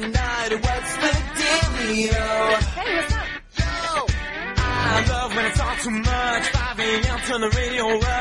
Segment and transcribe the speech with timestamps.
[0.00, 0.52] tonight.
[0.52, 2.12] What's the dealio?
[2.76, 3.26] Hey, what's up?
[3.58, 4.06] Yo!
[4.58, 6.48] I love when it's all too much.
[6.48, 7.18] 5 a.m.
[7.26, 8.15] Turn the radio up.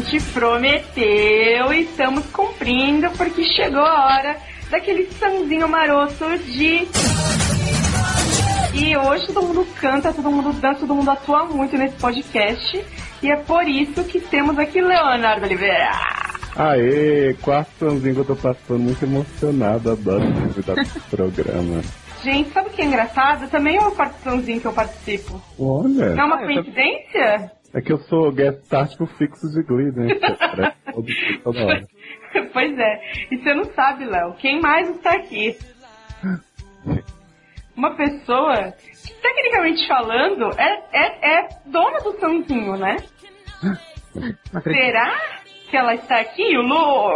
[0.00, 4.36] Gente prometeu e estamos cumprindo porque chegou a hora
[4.70, 6.86] daquele sanzinho maroto de.
[8.74, 12.84] E hoje todo mundo canta, todo mundo dança, todo mundo atua muito nesse podcast.
[13.22, 15.90] E é por isso que temos aqui Leonardo Oliveira.
[16.54, 21.82] Aê, quarto sonzinho que eu tô passando, muito emocionado, adoro convidar desse programa.
[22.22, 23.48] Gente, sabe o que é engraçado?
[23.48, 25.40] Também é uma participaçãozinho que eu participo.
[25.58, 27.52] Olha, Não é uma Ah, coincidência?
[27.74, 30.14] É que eu sou guest star tipo fixo de Glee, né?
[31.44, 31.86] Toda hora.
[32.52, 33.00] pois é.
[33.30, 35.56] E você não sabe, Léo, quem mais está aqui?
[37.76, 42.96] Uma pessoa que, tecnicamente falando, é, é, é dona do sanzinho, né?
[44.62, 45.20] Será
[45.70, 47.10] que ela está aqui, Lu?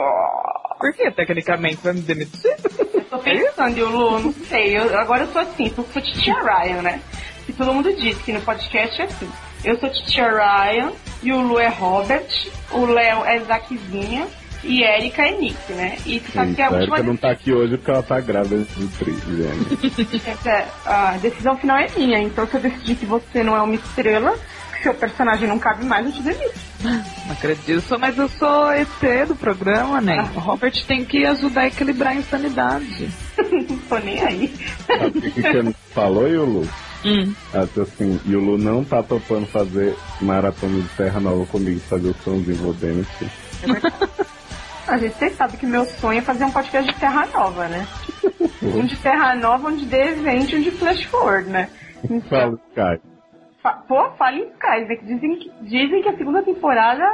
[0.79, 2.55] Por que tecnicamente vai me demitir?
[2.95, 4.79] Eu tô pensando, e o Lu, não sei.
[4.79, 7.03] Eu, agora eu sou assim, sou, sou Titia Ryan, né?
[7.47, 9.31] Que todo mundo diz que no podcast é assim.
[9.65, 12.27] Eu sou Titia Ryan e o Lu é Robert,
[12.73, 14.27] o Léo é Zaquezinha
[14.65, 15.99] e Erika é Nick, né?
[16.05, 17.91] E tu sabe Sim, que é a a última Erika não tá aqui hoje porque
[17.91, 20.49] ela tá grávida de.
[20.49, 23.75] É, a decisão final é minha, então se eu decidir que você não é uma
[23.75, 24.37] estrela,
[24.77, 26.61] que seu personagem não cabe mais, eu te demito.
[26.81, 30.29] Não acredito, mas eu sou ET do programa, né?
[30.35, 33.09] O Robert tem que ajudar a equilibrar a insanidade.
[33.69, 34.55] não tô nem aí.
[34.87, 36.69] Sabe o que que você falou, Yulu?
[37.05, 37.35] Hum.
[37.53, 42.15] Ela disse assim, Yulu não tá topando fazer maratona de Terra Nova comigo, fazer o
[42.15, 43.29] somzinho vou demitir.
[44.87, 47.87] A gente sabem que meu sonho é fazer um podcast de Terra Nova, né?
[48.63, 51.69] Um de Terra Nova, um de The Event e um de Flash Forward, né?
[52.05, 53.09] Então, Fala, Sky.
[53.63, 54.97] fa- pô, fala em Sky, né?
[54.97, 57.05] Que dizem, que dizem que a segunda temporada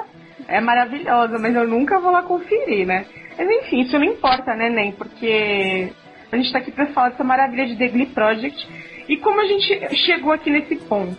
[0.48, 3.04] é maravilhosa, mas eu nunca vou lá conferir, né?
[3.36, 4.92] Mas enfim, isso não importa, né, Nem?
[4.92, 5.92] Porque
[6.32, 8.66] a gente tá aqui pra falar dessa maravilha de The Glee Project.
[9.08, 11.16] E como a gente chegou aqui nesse ponto?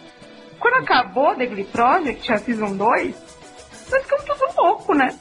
[0.59, 3.15] Quando acabou The Glee Project, a Season 2,
[3.91, 5.17] nós ficamos tudo louco, né?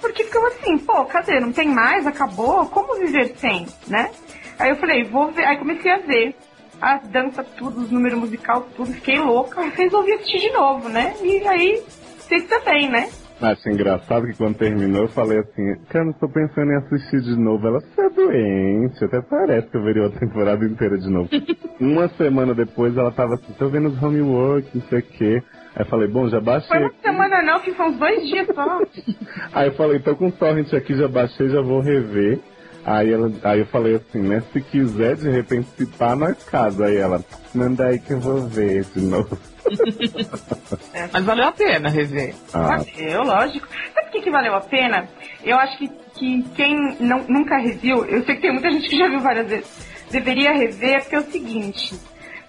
[0.00, 1.40] Porque ficamos assim, pô, cadê?
[1.40, 2.06] Não tem mais?
[2.06, 2.66] Acabou?
[2.66, 4.10] Como viver sem, né?
[4.58, 5.44] Aí eu falei, vou ver.
[5.44, 6.36] Aí comecei a ver
[6.80, 8.92] as danças, tudo, os números musicais, tudo.
[8.92, 9.62] Fiquei louca.
[9.62, 11.14] Resolvi assistir de novo, né?
[11.22, 11.82] E aí,
[12.18, 13.10] vocês também, né?
[13.40, 17.36] Acho engraçado que quando terminou eu falei assim, cara, não tô pensando em assistir de
[17.40, 17.66] novo.
[17.66, 21.28] Ela, você é doente, até parece que eu veria a temporada inteira de novo.
[21.80, 25.42] Uma semana depois ela tava assim, tô vendo os homework, não sei o quê.
[25.74, 26.78] Aí eu falei, bom, já Foi baixei.
[26.78, 28.82] uma semana não, que são uns dois dias só.
[29.54, 32.40] Aí eu falei, tô com o torrent aqui, já baixei, já vou rever.
[32.84, 36.86] Aí, ela, aí eu falei assim, né, se quiser de repente citar, nós casa.
[36.86, 37.22] Aí ela,
[37.54, 39.38] manda aí que eu vou ver de novo.
[41.12, 42.34] Mas valeu a pena rever.
[42.52, 43.66] Ah, Valeu, lógico.
[43.68, 45.08] Sabe por que, que valeu a pena?
[45.44, 48.96] Eu acho que, que quem não, nunca reviu, eu sei que tem muita gente que
[48.96, 51.94] já viu várias vezes, deveria rever, porque é o seguinte.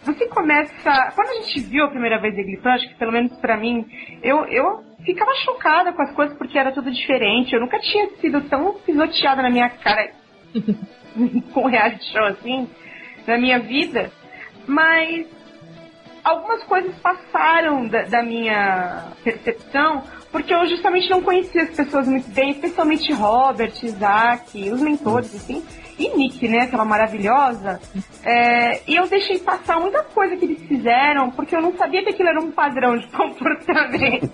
[0.03, 1.11] Você começa.
[1.13, 3.85] Quando a gente viu a primeira vez The Glee Project, pelo menos pra mim,
[4.23, 7.53] eu, eu ficava chocada com as coisas porque era tudo diferente.
[7.53, 10.09] Eu nunca tinha sido tão pisoteada na minha cara
[11.53, 12.69] com reality show assim,
[13.25, 14.11] na minha vida.
[14.67, 15.25] Mas
[16.23, 22.29] algumas coisas passaram da, da minha percepção, porque eu justamente não conhecia as pessoas muito
[22.29, 25.63] bem, especialmente Robert, Isaac, os mentores, assim,
[25.97, 27.79] e Nick, né, aquela maravilhosa.
[28.23, 32.09] É, e eu deixei passar muita coisa que eles fizeram, porque eu não sabia que
[32.09, 34.31] aquilo era um padrão de comportamento.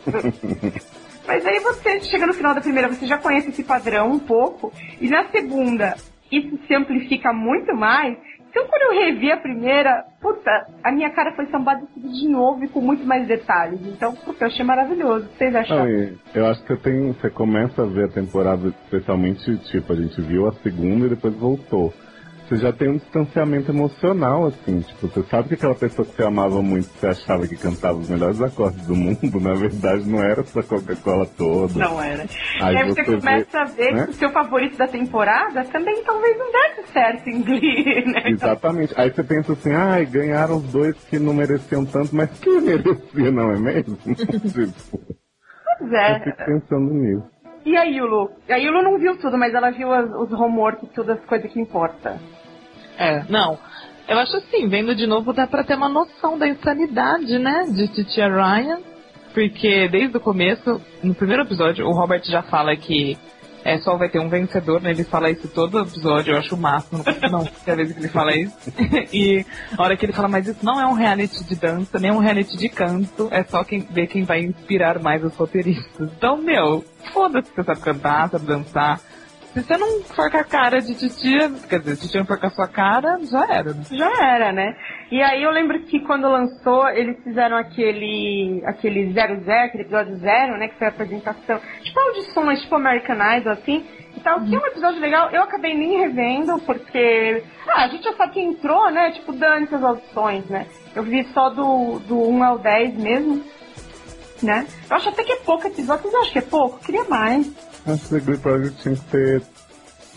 [1.25, 4.71] Mas aí você chega no final da primeira, você já conhece esse padrão um pouco,
[5.01, 5.95] e na segunda
[6.31, 8.17] isso se amplifica muito mais.
[8.49, 10.49] Então quando eu revi a primeira, puta,
[10.83, 13.79] a minha cara foi sambada de novo e com muito mais detalhes.
[13.85, 15.27] Então, puta, eu achei maravilhoso.
[15.37, 15.87] Vocês acharam?
[16.33, 17.11] eu acho que tem.
[17.11, 21.35] Você começa a ver a temporada, especialmente, tipo, a gente viu a segunda e depois
[21.35, 21.93] voltou.
[22.47, 26.23] Você já tem um distanciamento emocional, assim, tipo, você sabe que aquela pessoa que você
[26.23, 30.23] amava muito, que você achava que cantava os melhores acordes do mundo, na verdade não
[30.23, 31.77] era essa Coca-Cola toda.
[31.77, 32.23] Não era.
[32.61, 34.05] Aí e aí você, você começa a ver né?
[34.05, 38.29] que o seu favorito da temporada também talvez não desse certo em Glee, né?
[38.29, 38.93] Exatamente.
[38.95, 43.29] Aí você pensa assim, ai, ganharam os dois que não mereciam tanto, mas que merecia,
[43.29, 43.97] não é mesmo?
[43.97, 44.15] tipo,
[45.79, 46.19] pois eu é.
[46.23, 47.37] fico pensando nisso.
[47.65, 48.31] E a Yulu?
[48.49, 51.51] A Yulu não viu tudo, mas ela viu as- os homework e todas as coisas
[51.51, 52.17] que importam.
[52.97, 53.59] É, não.
[54.07, 57.65] Eu acho assim, vendo de novo dá pra ter uma noção da insanidade, né?
[57.69, 58.79] De Titia Ryan.
[59.33, 63.17] Porque desde o começo, no primeiro episódio, o Robert já fala que
[63.67, 64.91] é, só vai ter um vencedor, né?
[64.91, 67.03] Ele fala isso todo episódio, eu acho o máximo.
[67.29, 68.55] Não, é a vez que ele fala isso.
[69.11, 69.45] e
[69.77, 72.19] a hora que ele fala, mas isso não é um reality de dança, nem um
[72.19, 76.09] reality de canto, é só quem ver quem vai inspirar mais os roteiristas.
[76.17, 79.01] Então, meu, foda-se que você sabe cantar, sabe dançar.
[79.53, 82.47] Se você não for com a cara de titia, quer dizer, titia não for com
[82.47, 83.83] a sua cara, já era, né?
[83.91, 84.75] Já era, né?
[85.11, 90.15] E aí eu lembro que quando lançou, eles fizeram aquele aquele zero zero, aquele episódio
[90.17, 90.67] zero, né?
[90.67, 93.85] Que foi a apresentação, tipo audições, tipo American Idol, assim.
[94.17, 97.43] E tal, que é um episódio legal, eu acabei nem revendo, porque.
[97.67, 99.11] Ah, a gente já sabe quem entrou, né?
[99.11, 100.65] Tipo, dane as audições, né?
[100.95, 103.43] Eu vi só do, do 1 ao 10 mesmo,
[104.41, 104.65] né?
[104.89, 106.77] Eu acho até que é pouco episódio, vocês acham que é pouco?
[106.77, 107.66] Eu queria mais.
[107.87, 109.41] Acho que o Glee Project tinha que ter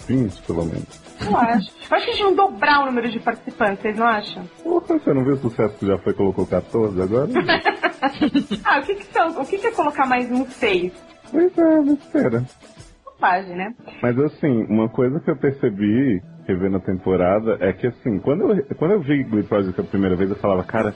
[0.09, 1.01] 20, pelo menos.
[1.21, 1.71] Eu acho.
[1.91, 4.45] Eu acho que a gente não dobrar o número de participantes, vocês não acham?
[4.63, 7.29] Porra, você não viu o sucesso que já foi colocou 14 agora?
[8.65, 9.41] ah, o que que são?
[9.41, 10.93] O que que é colocar mais um 6?
[11.31, 12.45] pois é, besteira.
[13.05, 13.75] Bobagem, né?
[14.03, 18.65] Mas assim, uma coisa que eu percebi revendo a temporada é que assim, quando eu,
[18.77, 20.95] quando eu vi Glee Project a primeira vez, eu falava, cara,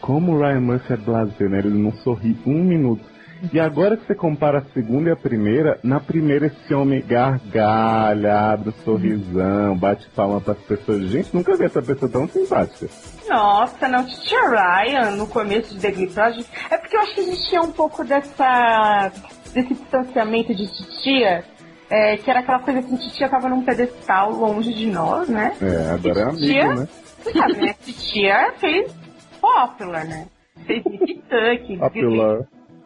[0.00, 1.58] como o Ryan Murphy é blasé, né?
[1.58, 3.04] Ele não sorri um minuto.
[3.52, 8.52] E agora que você compara a segunda e a primeira, na primeira esse homem gargalha,
[8.52, 11.02] abre um sorrisão, bate palma para as pessoas.
[11.04, 12.88] Gente, nunca vi essa pessoa tão simpática.
[13.28, 17.20] Nossa, não, Tia Ryan, no começo de The Glee Project, é porque eu acho que
[17.20, 19.12] existia um pouco dessa,
[19.52, 21.44] desse distanciamento de titia,
[21.90, 25.54] é, que era aquela coisa que titia tava num pedestal longe de nós, né?
[25.60, 26.88] É, agora é Titia- amigo, né?
[27.22, 27.74] Você sabe, né?
[27.84, 28.94] Titia fez
[29.40, 30.26] Popular, né?
[30.66, 32.38] Fez Tuck, Popular.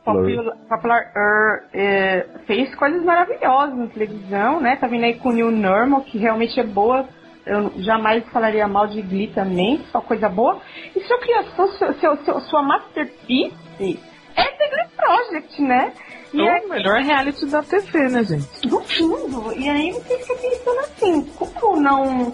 [0.05, 4.77] Popular, Popular er, é, fez coisas maravilhosas na televisão, né?
[4.77, 7.07] Tá vindo aí com o New Normal, que realmente é boa.
[7.47, 10.61] Eu jamais falaria mal de Glee também, só coisa boa.
[10.95, 13.99] E sua criação, seu, seu, seu- sua masterpiece
[14.37, 15.93] é The Glee Project, né?
[16.33, 18.69] E É o melhor reality da TV, né, gente?
[18.69, 22.33] no fundo, e aí você fica pensando assim, como não.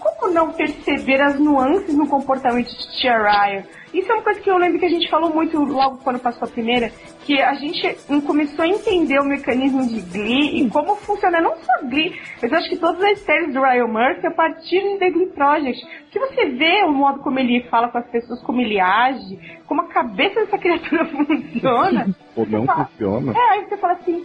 [0.00, 3.62] Como não perceber as nuances no comportamento de Tia Ryan?
[3.92, 6.46] Isso é uma coisa que eu lembro que a gente falou muito logo quando passou
[6.46, 6.90] a primeira,
[7.24, 11.72] que a gente começou a entender o mecanismo de Glee e como funciona não só
[11.82, 15.10] Glee, mas eu acho que todas as séries do Ryan Murphy a partir de The
[15.10, 15.84] Glee Project.
[16.12, 19.82] Que você vê o modo como ele fala com as pessoas, como ele age, como
[19.82, 22.06] a cabeça dessa criatura funciona.
[22.36, 23.32] Ou não fala- funciona.
[23.36, 24.24] É, aí você fala assim,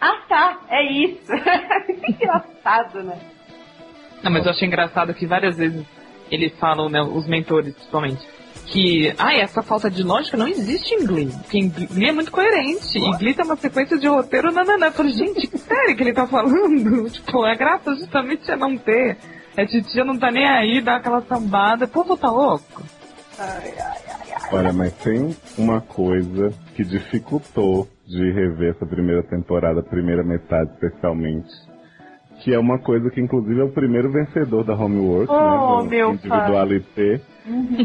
[0.00, 1.30] ah tá, é isso.
[1.86, 3.18] que engraçado, né?
[4.22, 5.84] Não, mas eu achei engraçado que várias vezes
[6.30, 8.26] eles falam, né, os mentores principalmente,
[8.66, 11.30] que, ah, essa falta de lógica não existe em Glee.
[11.30, 12.98] Porque em Glee é muito coerente.
[12.98, 14.86] E Glee tem uma sequência de roteiro nananã.
[14.86, 17.08] Eu falei, gente, que sério que ele tá falando?
[17.10, 19.18] Tipo, a graça justamente é não ter.
[19.56, 21.84] A titia não tá nem aí, dá aquela sambada.
[21.84, 22.82] O povo tá louco.
[24.50, 30.70] Olha, mas tem uma coisa que dificultou de rever essa primeira temporada, a primeira metade
[30.72, 31.50] especialmente.
[32.42, 35.82] Que é uma coisa que inclusive é o primeiro vencedor da Homework, Oh, né?
[35.82, 37.20] Do meu individualité,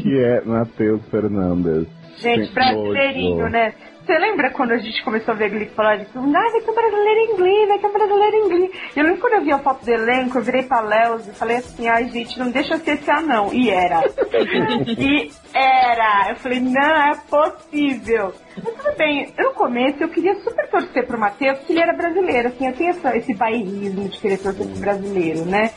[0.01, 1.87] que é Matheus Fernandes.
[2.17, 3.73] Gente, brasileirinho, né?
[4.07, 6.73] Você lembra quando a gente começou a ver Glee falar de ah, vai ter um
[6.73, 8.71] brasileiro em Glee, vai ter um brasileiro em Glee.
[8.95, 11.35] E eu lembro quando eu vi a foto do elenco, eu virei pra Léo e
[11.35, 13.53] falei assim, ai gente, não deixa eu ser esse anão.
[13.53, 13.99] E era.
[14.87, 16.29] e era.
[16.29, 18.33] Eu falei, não é possível.
[18.63, 22.47] Mas tudo bem, no começo eu queria super torcer pro Matheus, porque ele era brasileiro,
[22.47, 25.71] assim, eu tenho essa, esse bairrismo de querer torcer pro brasileiro, né?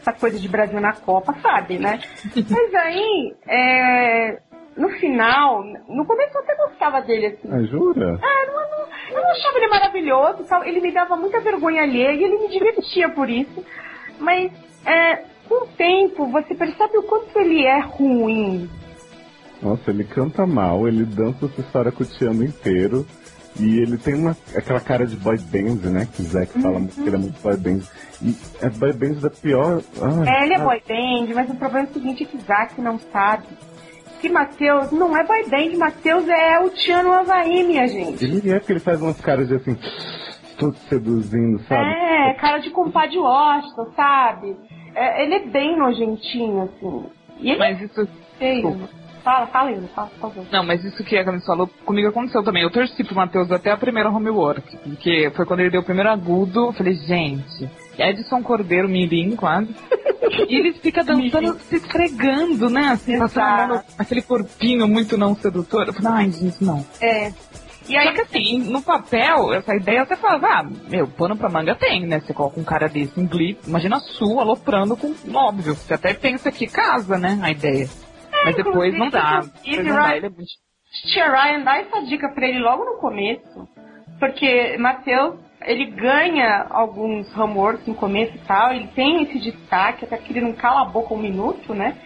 [0.00, 2.00] Essa coisa de Brasil na Copa, sabe, né?
[2.34, 4.38] Mas aí, é,
[4.76, 7.48] no final, no começo eu até gostava dele, assim.
[7.50, 8.18] Ah, jura?
[8.22, 10.64] Ah, não, não, eu não achava ele maravilhoso, tal.
[10.64, 13.64] ele me dava muita vergonha alheia e ele me divertia por isso.
[14.18, 14.52] Mas
[14.84, 15.16] é,
[15.48, 18.68] com o tempo você percebe o quanto ele é ruim.
[19.62, 23.06] Nossa, ele canta mal, ele dança essa história o ano inteiro.
[23.58, 26.08] E ele tem uma, aquela cara de boy band, né?
[26.12, 27.80] Que o Zac fala muito que ele é muito boy band.
[28.20, 29.80] E é boy band da pior.
[30.02, 32.38] Ai, É, ele é ah, boy band, mas o problema é o seguinte, é que
[32.38, 33.46] Zack não sabe.
[34.24, 38.24] Que Matheus não é boy band, Matheus é o Tiano Havaí, minha gente.
[38.24, 39.76] Ele é porque ele faz umas caras de assim,
[40.58, 41.90] todo seduzindo, sabe?
[41.90, 44.56] É, cara de compadre Washington, sabe?
[44.94, 47.04] É, ele é bem nojentinho, assim.
[47.38, 48.00] E ele Mas isso.
[48.00, 48.06] é
[48.38, 48.88] feio.
[49.22, 50.46] Fala, fala ainda, fala, por favor.
[50.50, 52.62] Não, mas isso que a Camis falou, comigo aconteceu também.
[52.62, 54.74] Eu torci pro Matheus até a primeira homework.
[54.78, 56.68] Porque foi quando ele deu o primeiro agudo.
[56.68, 59.74] Eu falei, gente, Edson Cordeiro Mirim, quase.
[60.48, 62.88] E ele fica dançando, se esfregando, né?
[62.88, 65.86] Assim, passando aquele corpinho muito não sedutor.
[65.86, 66.84] Eu falei, ai, gente, não.
[67.00, 67.30] É.
[67.88, 71.48] E aí, Só que assim, no papel, essa ideia você falava, ah, meu, pano pra
[71.50, 72.18] manga tem, né?
[72.20, 75.14] Você coloca um cara desse em Glee, imagina a sua aloprando com.
[75.32, 77.38] Óbvio, você até pensa que casa, né?
[77.42, 77.88] A ideia.
[78.44, 79.40] Mas depois não dá.
[79.44, 80.50] inclusive, Depois não dá, Ryan- ele é muito.
[81.12, 83.68] Tia Ryan dá essa dica pra ele logo no começo,
[84.18, 90.16] porque Matheus, ele ganha alguns homeworks no começo e tal, ele tem esse destaque, até
[90.16, 91.96] que ele não cala a boca um minuto, né?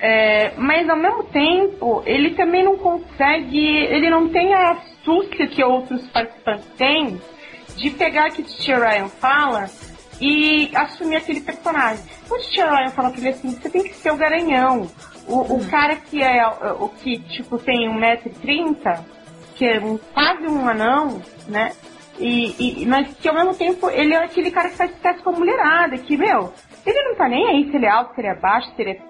[0.00, 5.62] É, mas ao mesmo tempo, ele também não consegue, ele não tem a astúcia que
[5.62, 7.20] outros participantes têm
[7.76, 9.66] de pegar o que Tia Ryan fala
[10.20, 12.04] e assumir aquele personagem.
[12.30, 14.90] O Tia Ryan fala pra ele assim, você tem que ser o garanhão.
[15.26, 19.00] O, o cara que é o que, tipo, tem 1,30m,
[19.54, 21.72] que é um, quase um anão, né?
[22.18, 25.30] E, e- mas que ao mesmo tempo ele é aquele cara que faz sucesso com
[25.30, 26.52] a mulherada, que, meu,
[26.84, 28.90] ele não tá nem aí se ele é alto, se ele é baixo, se ele
[28.92, 29.00] é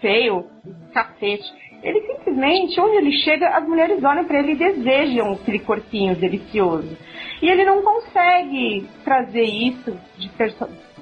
[0.00, 0.46] feio,
[0.92, 1.52] cacete.
[1.82, 6.96] Ele simplesmente, onde ele chega, as mulheres olham pra ele e desejam aquele corpinho delicioso.
[7.40, 10.30] E ele não consegue trazer isso de,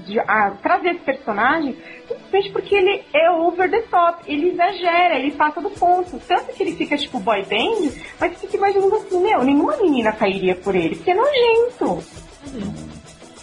[0.07, 5.33] de ah, trazer esse personagem simplesmente porque ele é over the top, ele exagera, ele
[5.33, 6.21] passa do ponto.
[6.27, 10.55] Tanto que ele fica tipo boy band, mas fica imaginando assim, meu, nenhuma menina cairia
[10.55, 12.05] por ele, porque é nojento.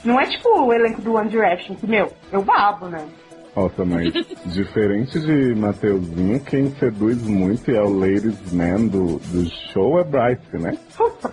[0.04, 3.06] Não é tipo o elenco do One Direction, que, meu, eu babo, né?
[3.56, 4.12] Nossa, mas
[4.46, 10.04] diferente de Mateuzinho, quem seduz muito e é o ladies man do, do show é
[10.04, 10.78] Bryce, né?
[10.96, 11.32] Puta.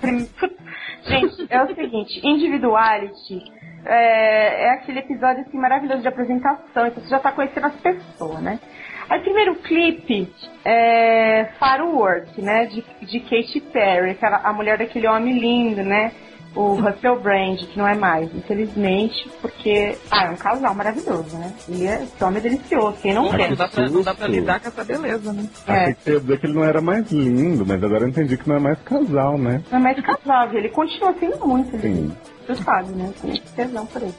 [1.04, 3.42] Gente, é o seguinte, Individuality
[3.84, 8.40] é, é aquele episódio assim, maravilhoso de apresentação, então você já tá conhecendo as pessoas,
[8.40, 8.60] né?
[9.08, 10.32] Aí primeiro clipe
[10.64, 12.66] é Firework, né?
[12.66, 16.12] De, de Katy Perry, aquela, a mulher daquele homem lindo, né?
[16.54, 19.96] O Russell Brand, que não é mais, infelizmente, porque.
[20.10, 21.52] Ah, é um casal maravilhoso, né?
[21.68, 23.48] Ele é, esse homem é delicioso, quem não Ah, quer?
[23.50, 25.48] Não dá, pra, não dá pra lidar com essa beleza, né?
[25.66, 25.72] É.
[25.72, 28.36] Achei que você ia dizer que ele não era mais lindo, mas agora eu entendi
[28.36, 29.62] que não é mais casal, né?
[29.70, 32.10] Não é mais casal, ele continua sendo muito lindo.
[32.12, 32.16] Sim.
[32.46, 33.12] Você sabe, né?
[33.22, 34.14] Tem tesão por ele.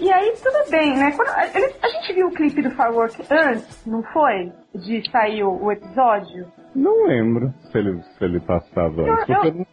[0.00, 1.10] E aí, tudo bem, né?
[1.16, 4.52] Quando, a, ele- a gente viu o clipe do Firework antes, não foi?
[4.74, 6.46] De sair o, o episódio?
[6.74, 9.66] Não lembro se ele, se ele passava Eu- antes, porque eu- eu, não,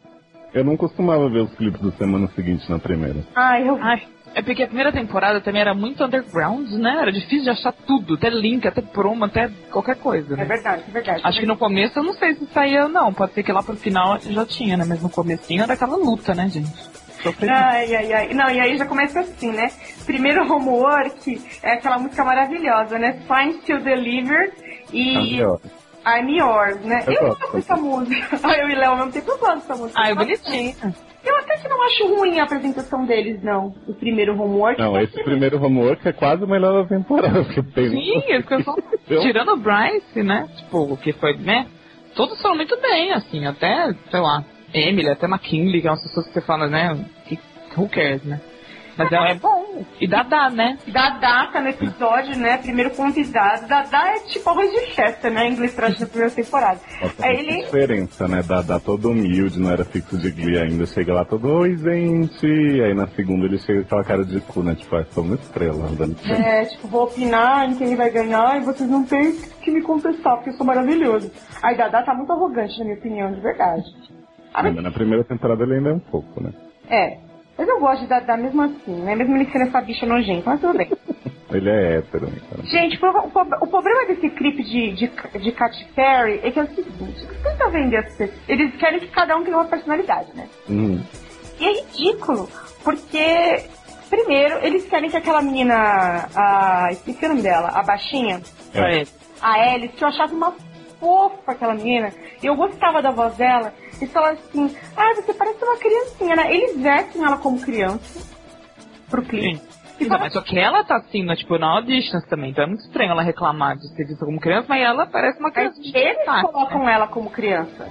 [0.56, 3.18] eu não costumava ver os clipes da semana seguinte na primeira.
[3.36, 4.02] Ai, eu Ai,
[4.34, 6.98] é porque a primeira temporada também era muito underground, né?
[7.02, 10.46] Era difícil de achar tudo, até link, até promo, até qualquer coisa, É né?
[10.46, 11.22] verdade, é verdade.
[11.24, 13.14] Acho que no começo eu não sei se saía, não.
[13.14, 14.86] Pode ser que lá pro final já tinha, né?
[14.88, 16.72] Mas no comecinho era aquela luta, né, gente?
[17.42, 18.34] Ai, ai, ai.
[18.34, 19.72] Não, e aí já começa assim, né?
[20.06, 23.20] Primeiro homework é aquela música maravilhosa, né?
[23.28, 24.54] Signs to Deliver
[24.94, 25.58] e Ah, ó.
[26.06, 27.04] I'm Yours, né?
[27.08, 28.40] Eu Eu, gosto gosto dessa música.
[28.58, 30.02] Eu e Léo ao mesmo tempo eu gosto dessa música.
[30.02, 30.96] Ah, é Nossa, bonitinho.
[31.24, 33.74] Eu até que não acho ruim a apresentação deles, não.
[33.88, 34.80] O primeiro homework.
[34.80, 37.44] Não, esse primeiro homework é quase o melhor da temporada,
[37.74, 38.76] tem Sim, é que eu só...
[39.22, 40.48] Tirando o Bryce, né?
[40.58, 41.68] Tipo, o que foi, né?
[42.16, 44.44] Todos foram muito bem, assim, até, sei lá,
[44.74, 47.06] Emily, até McKinley, que é umas pessoas que você fala, né?
[47.28, 47.40] Que,
[47.76, 48.40] who cares, né?
[48.98, 49.65] Mas é, é bom.
[50.00, 50.78] E Dadá, né?
[50.88, 52.58] Dadá tá no episódio, né?
[52.58, 53.68] Primeiro convidado.
[53.68, 55.50] Dadá é tipo arroz de festa, né?
[55.50, 56.80] Inglês trash da primeira temporada.
[57.02, 57.64] Nossa, Aí muita ele.
[57.64, 58.42] diferença, né?
[58.44, 60.86] Da, da todo humilde, não era fixo de Glee ainda.
[60.86, 62.46] Chega lá todo, oi, gente.
[62.46, 64.76] Aí na segunda ele chega com aquela cara de cu, né?
[64.76, 68.66] Tipo, ah, sou uma estrela, andando É, tipo, vou opinar em quem vai ganhar e
[68.66, 71.32] vocês não têm que me contestar, porque eu sou maravilhoso.
[71.64, 73.84] Aí Dadá tá muito arrogante, na minha opinião, de verdade.
[74.54, 76.52] Ah, mas- na primeira temporada ele ainda é um pouco, né?
[76.90, 77.25] é.
[77.58, 79.16] Mas eu gosto de Dadá mesmo assim, né?
[79.16, 80.90] Mesmo ele sendo essa bicha nojenta, mas tudo bem.
[81.52, 82.64] Ele é hétero, né, cara?
[82.64, 85.08] Gente, o, o- o problema desse clipe de, de,
[85.40, 88.40] de Katy Perry é que é o seguinte, eles tentam vender as pessoas.
[88.50, 90.50] Eles querem que cada um tenha uma personalidade, né?
[90.68, 91.02] Uhum.
[91.60, 92.50] E é ridículo,
[92.84, 93.64] porque,
[94.10, 98.42] primeiro, eles querem que aquela menina, a, esqueci o nome dela, a baixinha,
[98.74, 99.04] É.
[99.42, 100.52] a Alice, que eu achava uma
[101.00, 105.64] fofa aquela menina, e eu gostava da voz dela, eles falaram assim, ah, você parece
[105.64, 106.54] uma criancinha, né?
[106.54, 108.36] Eles vestem ela como criança
[109.10, 109.62] pro clipe.
[110.00, 112.52] E Não, fala, mas só que ela tá assim, né, tipo, na auditions também.
[112.52, 115.50] Então é muito estranho ela reclamar de ser vista como criança, mas ela parece uma
[115.50, 116.94] mas criança de eles destaque, colocam né?
[116.94, 117.90] ela como criança.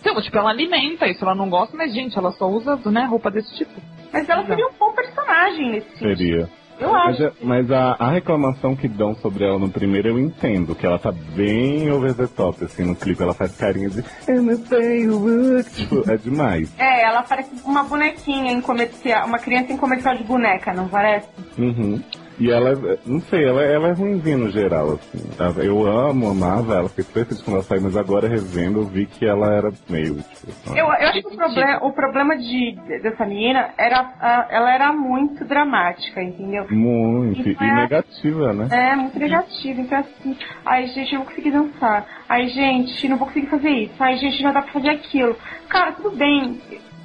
[0.00, 3.30] Então, tipo, ela alimenta isso, ela não gosta, mas, gente, ela só usa, né, roupa
[3.30, 3.72] desse tipo.
[4.12, 6.50] Mas ela seria um bom personagem nesse sentido.
[6.78, 7.24] Eu Mas, acho.
[7.24, 10.98] é- mas a, a reclamação que dão sobre ela no primeiro eu entendo, que ela
[10.98, 13.22] tá bem over the top, assim, no clipe.
[13.22, 15.70] Ela faz carinha de Eu não tenho look.
[15.70, 16.72] Tipo, é demais.
[16.78, 21.28] É, ela parece uma bonequinha em comercial, uma criança em comercial de boneca, não parece?
[21.58, 22.02] Uhum.
[22.38, 22.74] E ela,
[23.06, 25.20] não sei, ela, ela é ruimzinha no geral, assim.
[25.62, 29.06] Eu amo, amava ela, fiquei super feliz quando ela saiu, mas agora revendo eu vi
[29.06, 30.70] que ela era meio, tipo...
[30.76, 35.44] Eu, eu acho que o problema, o problema de, dessa menina era, ela era muito
[35.44, 36.66] dramática, entendeu?
[36.70, 38.68] Muito, e Isso é- negativa, né?
[38.70, 39.80] É, muito negativa.
[39.80, 42.06] Então, assim, ai, gente, eu não vou conseguir dançar.
[42.28, 43.94] Ai, gente, não vou conseguir fazer isso.
[44.00, 45.36] Ai, gente, não dá pra fazer aquilo.
[45.68, 46.60] Cara, tudo bem.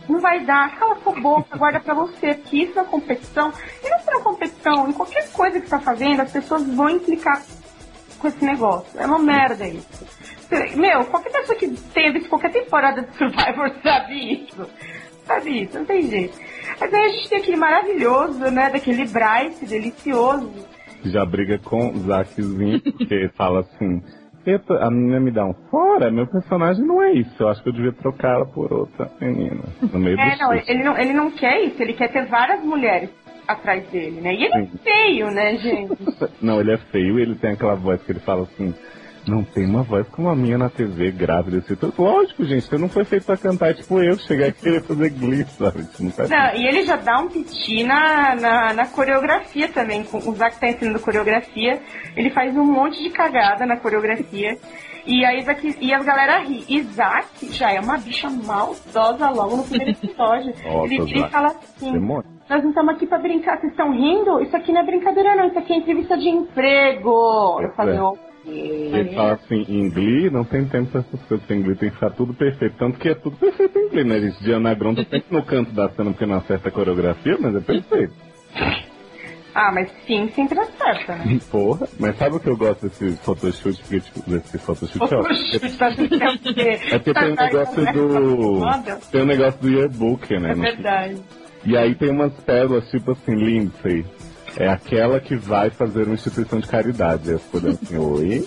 [0.09, 0.75] Não vai dar.
[0.77, 2.33] Cala sua boca, guarda pra você.
[2.33, 3.53] Porque isso na competição.
[3.83, 6.89] E não só na competição, em qualquer coisa que você tá fazendo, as pessoas vão
[6.89, 7.41] implicar
[8.17, 8.99] com esse negócio.
[8.99, 10.05] É uma merda isso.
[10.75, 14.67] Meu, qualquer pessoa que visto qualquer temporada de Survivor sabe isso.
[15.27, 16.35] Sabe isso, não tem jeito.
[16.79, 18.71] Mas aí a gente tem aquele maravilhoso, né?
[18.71, 20.51] Daquele Bryce delicioso.
[21.05, 24.01] Já briga com o Zackzinho, porque fala assim...
[24.51, 27.31] "Eita, A menina me dá um fora, meu personagem não é isso.
[27.39, 29.63] Eu acho que eu devia trocar ela por outra menina.
[29.91, 32.63] No meio É, do não, ele não, ele não quer isso, ele quer ter várias
[32.63, 33.09] mulheres
[33.47, 34.33] atrás dele, né?
[34.35, 34.71] E ele Sim.
[34.75, 35.97] é feio, né, gente?
[36.39, 38.73] Não, ele é feio e ele tem aquela voz que ele fala assim.
[39.29, 41.59] Não tem uma voz como a minha na TV, grávida.
[41.59, 41.73] Assim.
[41.73, 44.83] Então, Lógico, gente, você não foi feito pra cantar tipo eu, chegar aqui e querer
[44.83, 45.85] fazer glee, sabe?
[45.99, 50.03] Não faz Não, e ele já dá um piti na, na, na coreografia também.
[50.03, 51.79] Com o Zack tá ensinando coreografia,
[52.15, 54.57] ele faz um monte de cagada na coreografia.
[55.05, 56.83] E aí Zack, e as galera ri.
[56.83, 60.53] Zack já é uma bicha maldosa logo no primeiro episódio.
[60.65, 61.91] Nossa, ele vira e fala assim.
[61.91, 62.25] Demônio.
[62.49, 64.41] Nós não estamos aqui pra brincar, vocês estão rindo?
[64.41, 67.61] Isso aqui não é brincadeira não, isso aqui é entrevista de emprego.
[67.61, 68.28] Eu falei, É.
[68.49, 71.89] "Ô, Ele fala assim, em Glee não tem tempo pra essas coisas, em Glee tem
[71.89, 72.75] que ficar tudo perfeito.
[72.77, 74.43] Tanto que é tudo perfeito em Glee, né, gente?
[74.43, 77.59] Diana Gron tá sempre no canto da cena porque não acerta a coreografia, mas é
[77.59, 78.13] perfeito.
[79.53, 81.39] Ah, mas sim, sempre acerta, né?
[81.51, 83.81] Porra, mas sabe o que eu gosto desse photoshoot?
[83.81, 85.23] Porque, tipo, desse photoshoot, ó.
[85.23, 85.89] Poxa, tá.
[86.91, 88.61] É porque tem um negócio do.
[89.11, 90.51] Tem um negócio do yearbook, né?
[90.51, 91.17] É verdade.
[91.65, 94.05] E aí tem umas pérolas, tipo assim, Lindsay.
[94.59, 97.29] É aquela que vai fazer uma instituição de caridade.
[97.29, 98.45] Aí eu fico olhando assim, oi.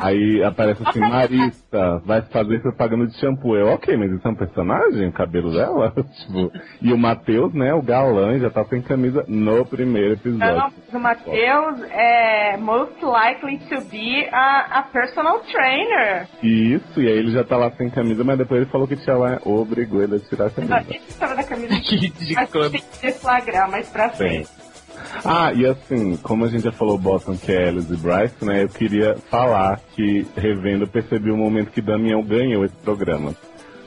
[0.00, 3.56] Aí aparece assim, Marista, vai fazer propaganda de shampoo.
[3.56, 5.08] Eu, ok, mas isso é um personagem?
[5.08, 5.92] O cabelo dela?
[5.94, 10.74] tipo, e o Matheus, né, o galã, já tá sem camisa no primeiro Não, episódio.
[10.92, 16.26] o Matheus é most likely to be a, a personal trainer.
[16.42, 19.16] Isso, e aí ele já tá lá sem camisa, mas depois ele falou que tinha
[19.16, 20.94] lá, obrigou ele a tirar a Não, camisa.
[20.96, 22.64] Essa história da camisa Que a ridículo.
[22.64, 24.44] gente tem que deflagrar mais pra Sim.
[25.24, 28.62] Ah, e assim, como a gente já falou Bottom, que é Alice e Bryce, né?
[28.62, 33.34] Eu queria falar que, revendo, eu percebi o momento que Damião ganhou esse programa.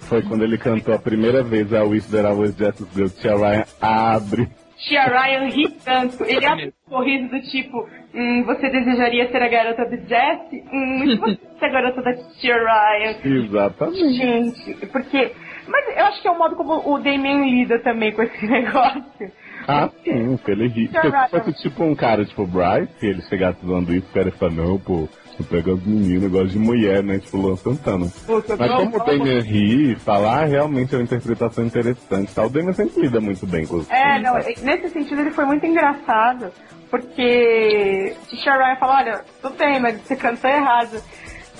[0.01, 3.21] Foi quando ele cantou a primeira vez a Wish That I Was Just As Good.
[3.21, 4.47] Tia Ryan abre.
[4.77, 6.23] Tia Ryan ri tanto.
[6.23, 10.63] Ele abre um sorriso do tipo, hum, você desejaria ser a garota do Jesse?
[10.71, 13.15] Hum, e você ser a garota da Tia Ryan?
[13.23, 14.13] Exatamente.
[14.13, 15.31] Gente, porque...
[15.67, 19.31] Mas eu acho que é o modo como o Damien lida também com esse negócio.
[19.67, 20.89] Ah, sim, porque ele ri.
[21.29, 24.79] Fosse tipo um cara tipo Bryce, ele chegasse usando isso, o cara ia falar, não,
[24.79, 25.07] pô,
[25.39, 27.19] as meninas, eu gosto de mulher, né?
[27.19, 28.05] Tipo, Luan Santana.
[28.25, 32.33] Puta, Mas não, como o Damian ri e fala, ah, realmente é uma interpretação interessante.
[32.33, 32.45] Tal.
[32.45, 35.65] O Damian sempre lida muito bem com os É, não, nesse sentido ele foi muito
[35.65, 36.51] engraçado,
[36.89, 41.01] porque Tisha Ryan fala, olha, tudo bem, mas você cantou errado.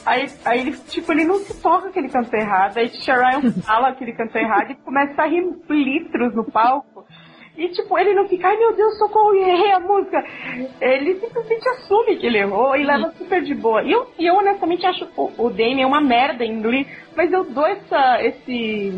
[0.06, 3.52] Aí, aí ele, tipo, ele não se toca que ele cantou errado, aí Tisha Ryan
[3.64, 6.95] fala que ele cantou errado e começa a rir litros no palco.
[7.58, 10.24] E tipo, ele não fica, ai meu Deus, socorro, errei a música.
[10.82, 13.82] Ele simplesmente assume que ele errou e leva super de boa.
[13.84, 17.66] E eu, eu honestamente acho o, o Damien uma merda em Glee, mas eu dou
[17.66, 18.94] essa, esse,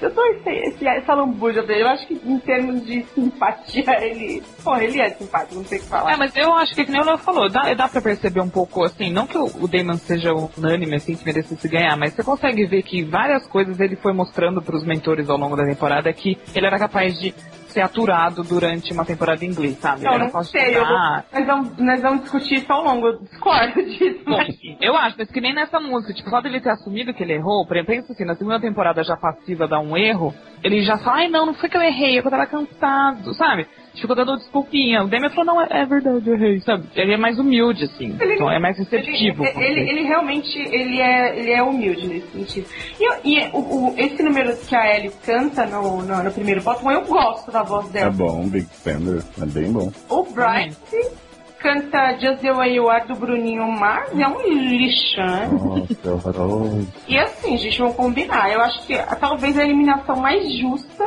[0.00, 1.82] eu dou esse, esse, essa lambuja dele.
[1.82, 4.42] Eu acho que em termos de simpatia, ele.
[4.64, 6.12] Porra, ele é simpático, não sei o que falar.
[6.12, 8.48] É, mas eu acho que, que nem o Léo falou, dá, dá pra perceber um
[8.48, 12.24] pouco, assim, não que o, o Damon seja unânime, assim, que merecesse ganhar, mas você
[12.24, 16.38] consegue ver que várias coisas ele foi mostrando pros mentores ao longo da temporada que
[16.54, 17.34] ele era capaz de
[17.70, 20.02] ser aturado durante uma temporada em inglês, sabe?
[20.02, 20.76] não, era não capaz de sei.
[20.76, 21.24] Eu, cantar.
[21.32, 23.06] nós, vamos, nós vamos discutir isso ao longo.
[23.06, 24.20] Eu discordo disso.
[24.24, 24.56] Bom, Mas...
[24.80, 27.66] eu acho, mas que nem nessa música, tipo, só dele ter assumido que ele errou,
[27.66, 31.18] por exemplo, pensa assim, na segunda temporada já passiva dá um erro, ele já fala,
[31.18, 33.66] ai não, não foi que eu errei, é que eu tava cansado, sabe?
[33.94, 35.02] Ficou dando desculpinha.
[35.02, 36.84] O Demian falou, não, é, é verdade, eu errei, sabe?
[36.94, 39.44] Ele é mais humilde, assim, Ele- então é mais receptivo.
[39.44, 42.66] Ele, ele, ele realmente ele é, ele é humilde nesse sentido.
[42.98, 46.90] E, e o, o- esse número que a Ellie canta no, no, no primeiro bottom,
[46.90, 48.10] eu gosto da voz É dela.
[48.12, 49.92] bom, Big Spender, é bem bom.
[50.08, 51.10] O Bryce
[51.58, 55.52] canta Just the Way You Are do Bruninho Mars é um lixão.
[55.52, 56.88] Nossa, horroroso.
[57.06, 58.50] E assim, gente, vamos combinar.
[58.50, 61.04] Eu acho que talvez a eliminação mais justa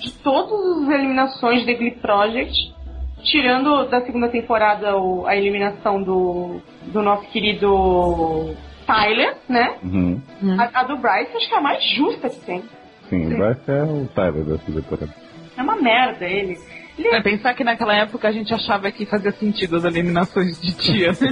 [0.00, 2.74] de todas as eliminações de Glee Project,
[3.22, 6.60] tirando da segunda temporada o- a eliminação do,
[6.92, 8.54] do nosso querido
[8.86, 9.76] Tyler, né?
[9.82, 10.20] Uhum.
[10.58, 12.62] A, a do Bryce acho que é a mais justa que tem.
[13.10, 15.14] Sim, vai ser o Tyler dessa temporada.
[15.56, 16.56] É uma merda ele.
[16.98, 20.72] ele É pensar que naquela época a gente achava que fazia sentido as eliminações de
[20.76, 21.12] tia.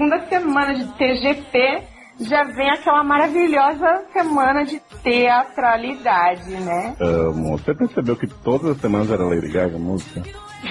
[0.00, 1.82] segunda semana de TGP,
[2.20, 6.96] já vem aquela maravilhosa semana de teatralidade, né?
[6.98, 7.58] Amo.
[7.58, 10.22] Você percebeu que todas as semanas era Lady Gaga a música?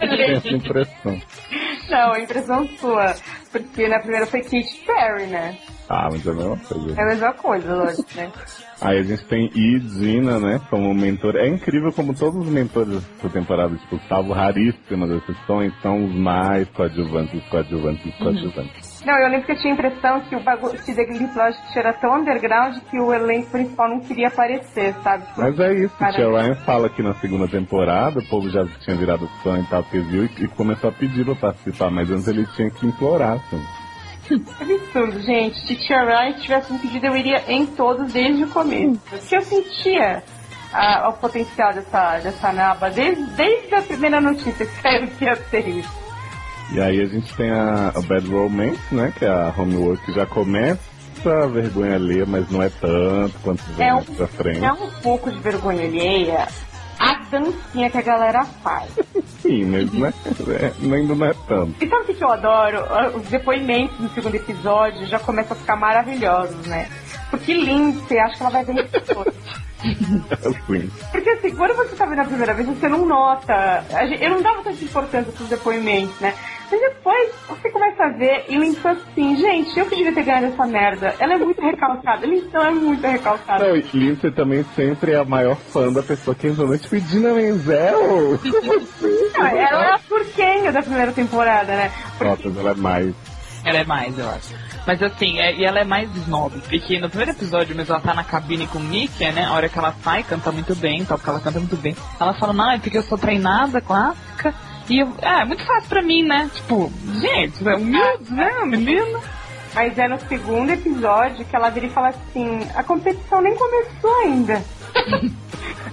[0.00, 1.20] Tenho essa impressão.
[1.88, 3.14] Não, impressão sua.
[3.52, 5.56] Porque na primeira foi Katy Perry, né?
[5.88, 7.00] Ah, mas é a mesma coisa.
[7.00, 8.32] É a mesma coisa, lógico, né?
[8.82, 11.36] Aí a gente tem Idina, né, como mentor.
[11.36, 16.68] É incrível como todos os mentores dessa temporada, tipo, salvo raríssimas exceções, são os mais
[16.70, 19.02] coadjuvantes, coadjuvantes, coadjuvantes.
[19.04, 21.78] Não, eu lembro que eu tinha a impressão que o bagulho que The Glee Project
[21.78, 25.26] era tão underground que o elenco principal não queria aparecer, sabe?
[25.26, 26.12] Tipo, Mas é isso, Cara.
[26.12, 29.82] Tia Ryan fala que na segunda temporada o povo já tinha virado fã e tal,
[29.92, 33.81] viu e, e começou a pedir pra participar, mas antes ele tinha que implorar, assim.
[34.30, 34.34] É
[34.74, 35.58] absurdo, gente.
[35.66, 39.00] Se Tia Ryan tivesse me pedido, eu iria em todos desde o começo.
[39.10, 40.22] Porque eu sentia
[40.72, 45.36] a- o potencial dessa, dessa naba desde, desde a primeira notícia que saiu que ia
[45.36, 46.02] ter isso.
[46.72, 50.12] E aí a gente tem a, a Bad Romance, né, que é a homework que
[50.12, 50.80] já começa
[51.26, 54.64] a vergonha alheia, mas não é tanto quanto vem É um, pra frente.
[54.64, 56.48] é um pouco de vergonha alheia
[57.02, 58.88] a dancinha que a galera faz.
[59.40, 60.12] Sim, mas né,
[60.60, 61.84] é, ainda não é tanto.
[61.84, 62.78] E sabe o que eu adoro?
[62.88, 66.88] Ah, Os depoimentos no segundo episódio já começam a ficar maravilhosos, né?
[67.28, 69.34] Porque Lindsay, acho que ela vai todos.
[69.82, 70.90] Assim.
[71.10, 73.84] Porque assim, quando você tá vendo a primeira vez, você não nota.
[74.20, 76.34] Eu não dava tanta importância pros depoimentos, né?
[76.78, 80.66] Depois você começa a ver e Lindsay assim, gente, eu que devia ter ganhado essa
[80.66, 81.14] merda.
[81.18, 82.26] Ela é muito recalcada.
[82.26, 83.68] Lindsay é muito recalcada.
[83.68, 87.32] Não, e Lindsay também sempre é a maior fã da pessoa que entrou tipo, Dina
[87.34, 88.38] Menzel!
[89.38, 91.92] Não, ela é a turquenha da primeira temporada, né?
[92.20, 93.14] Nossa, ela é mais.
[93.64, 94.54] Ela é mais, eu acho.
[94.86, 98.12] Mas assim, é- e ela é mais snob, porque no primeiro episódio mesmo ela tá
[98.12, 99.44] na cabine com o Mickey, né?
[99.44, 101.94] A hora que ela sai, canta muito bem, tal, porque ela canta muito bem.
[102.20, 104.52] Ela fala, não, é porque eu sou treinada, clássica.
[104.88, 106.50] E eu, é, é muito fácil pra mim, né?
[106.54, 109.20] Tipo, gente, é humilde, né, menina?
[109.74, 114.14] Mas é no segundo episódio que ela vira e fala assim, a competição nem começou
[114.24, 114.62] ainda.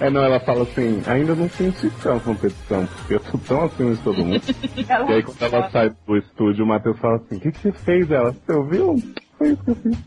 [0.02, 3.38] É, não, ela fala assim, ainda não senti que é uma competição, porque eu tô
[3.40, 4.42] tão acima de todo mundo.
[4.88, 7.60] Ela- E aí quando ela sai do estúdio, o Matheus fala assim, o que, que
[7.60, 8.10] você fez?
[8.10, 8.96] Ela, você ouviu?
[9.38, 9.98] Foi isso que eu fiz.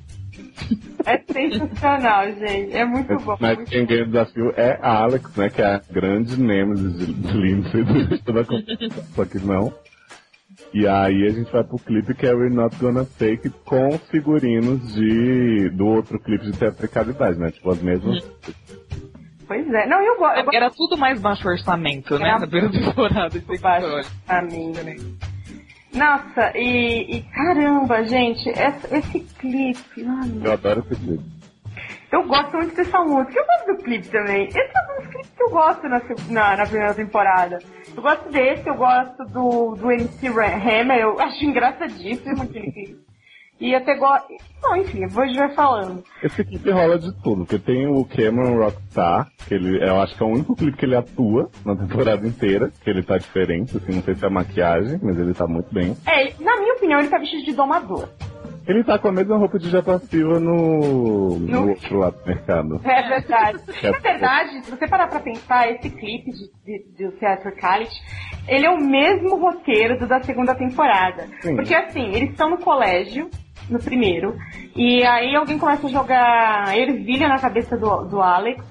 [1.04, 2.76] É sensacional, gente.
[2.76, 3.36] É muito bom.
[3.40, 5.50] Mas muito quem ganha o desafio é a Alex, né?
[5.50, 9.04] Que é a grande nêmesis de de Lindsay do da competição.
[9.14, 9.72] Só que não.
[10.72, 14.94] E aí a gente vai pro clipe que é We're Not Gonna Take com figurinos
[14.94, 17.50] de do outro clipe de teatricalidade, né?
[17.50, 18.24] Tipo as mesmas.
[19.46, 19.86] Pois é.
[19.86, 20.38] Não, eu gosto.
[20.38, 22.28] Eu Era tudo mais baixo orçamento, né?
[22.28, 23.36] Era Na primeira temporada.
[23.36, 24.72] esse baixo pra mim.
[25.94, 30.02] Nossa, e, e caramba, gente, essa- esse clipe.
[30.02, 31.24] meu Eu adoro esse clipe.
[32.10, 33.38] Eu gosto muito dessa música.
[33.38, 34.46] Eu gosto do clipe também.
[34.48, 37.58] Esse é um dos clipes que eu gosto na, na, na primeira temporada.
[37.94, 40.98] Eu gosto desse, eu gosto do, do MC Hammer.
[40.98, 43.11] Eu acho engraçadíssimo aquele clipe.
[43.60, 44.26] E até gosto.
[44.60, 46.02] Não, enfim, gente vai falando.
[46.22, 50.22] Esse clipe rola de tudo, porque tem o Cameron Rockstar, que ele, eu acho que
[50.22, 53.92] é o único clipe que ele atua na temporada inteira, que ele tá diferente, assim,
[53.96, 55.96] não sei se é a maquiagem, mas ele tá muito bem.
[56.06, 58.08] É, na minha opinião, ele tá vestido de domador.
[58.66, 62.26] Ele tá com a mesma roupa de Japa Silva no, no No- outro lado do
[62.26, 62.80] mercado.
[62.84, 63.58] É verdade.
[63.82, 67.92] É Na verdade, se você parar pra pensar, esse clipe de, de, do Theatricality,
[68.46, 71.26] ele é o mesmo roteiro do da segunda temporada.
[71.40, 71.56] Sim.
[71.56, 73.28] Porque assim, eles estão no colégio,
[73.72, 74.36] no primeiro,
[74.76, 78.64] e aí alguém começa a jogar ervilha na cabeça do, do Alex,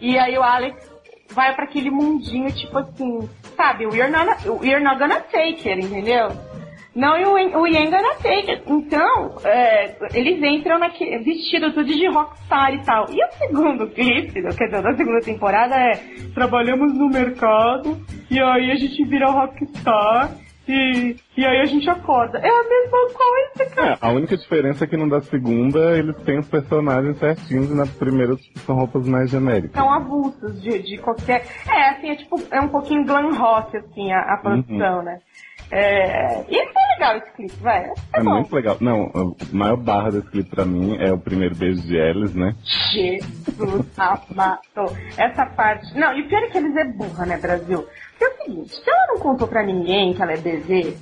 [0.00, 0.94] e aí o Alex
[1.30, 6.28] vai pra aquele mundinho, tipo assim, sabe, we're not, we're not gonna take it, entendeu?
[6.94, 8.62] Não, e o, o gonna take it.
[8.68, 13.06] Então, é, eles entram naquele, vestido tudo de rockstar e tal.
[13.10, 15.94] E o segundo clipe, quer dizer, da segunda temporada é
[16.32, 20.30] trabalhamos no mercado e aí a gente vira rockstar
[20.66, 22.38] e, e aí a gente acorda.
[22.38, 23.92] É a mesma coisa, cara.
[23.92, 27.74] É, a única diferença é que no da segunda eles têm os personagens certinhos e
[27.74, 29.72] na primeira são roupas mais genéricas.
[29.72, 31.46] São avulsos de, de qualquer.
[31.68, 35.20] É, assim, é tipo, é um pouquinho glam rock, assim, a, a produção, né?
[35.70, 37.82] É, e é legal esse clipe, vai.
[37.84, 38.76] É, É muito legal.
[38.80, 42.54] Não, a maior barra desse clipe pra mim é o primeiro beijo de Alice, né?
[42.92, 44.96] Jesus amado.
[45.16, 45.98] Essa parte.
[45.98, 47.82] Não, e o pior é que eles é burra, né, Brasil?
[47.82, 50.96] Porque Porque é o seguinte, se ela não contou pra ninguém que ela é BZ,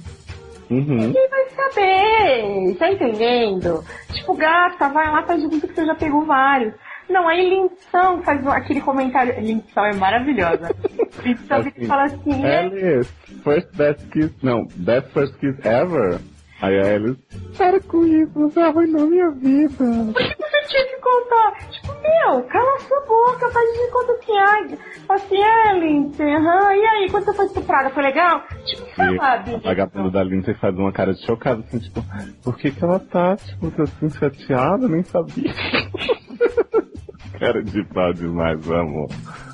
[0.70, 0.96] Uhum.
[0.96, 3.84] ninguém vai saber, tá entendendo?
[4.10, 6.72] Tipo, gata, vai lá, faz de conta que você já pegou vários.
[7.08, 9.38] Não, aí Linção faz aquele comentário.
[9.40, 10.74] Linção é maravilhosa.
[11.22, 13.12] Linção Assim, fala assim, é, Alice,
[13.44, 14.34] first best kiss.
[14.42, 16.20] Não, best first kiss ever.
[16.62, 17.20] Aí a Alice,
[17.58, 19.72] para com isso, você arruinou minha vida.
[19.74, 21.58] por que você tinha que contar?
[21.68, 24.78] Tipo, meu, cala sua boca, faz de conta que ai.
[25.08, 28.44] Fala assim, é, Lindsay, aham, e aí, quando você foi estuprada, foi legal?
[28.64, 29.54] Tipo, sabe?
[29.56, 32.00] a vagabunda da Lindsay faz uma cara de chocada, assim, tipo,
[32.44, 34.86] por que que ela tá, tipo, assim, chateada?
[34.86, 35.52] Nem sabia.
[37.38, 39.08] cara de pau demais, amor.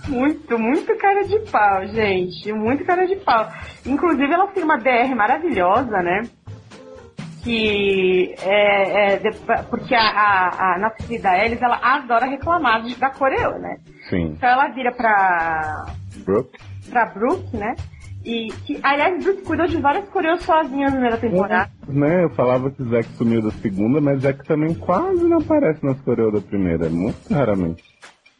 [0.08, 2.52] Muito, muito cara de pau, gente.
[2.52, 3.48] Muito cara de pau.
[3.86, 6.22] Inclusive, ela tem uma DR maravilhosa, né?
[7.42, 9.14] Que é.
[9.14, 9.32] é
[9.70, 13.76] porque a, a, a querida Elis, ela adora reclamar da coreo, né?
[14.08, 14.32] Sim.
[14.36, 15.86] Então ela vira pra.
[16.24, 16.58] Brooke?
[16.88, 17.74] pra Brooke, né?
[18.28, 21.70] E que, aliás, Brooke cuidou de várias coreos sozinha na primeira temporada.
[21.88, 25.98] Né, eu falava que Zack sumiu da segunda, mas Zack também quase não aparece nas
[26.02, 27.82] coreos da primeira, muito raramente.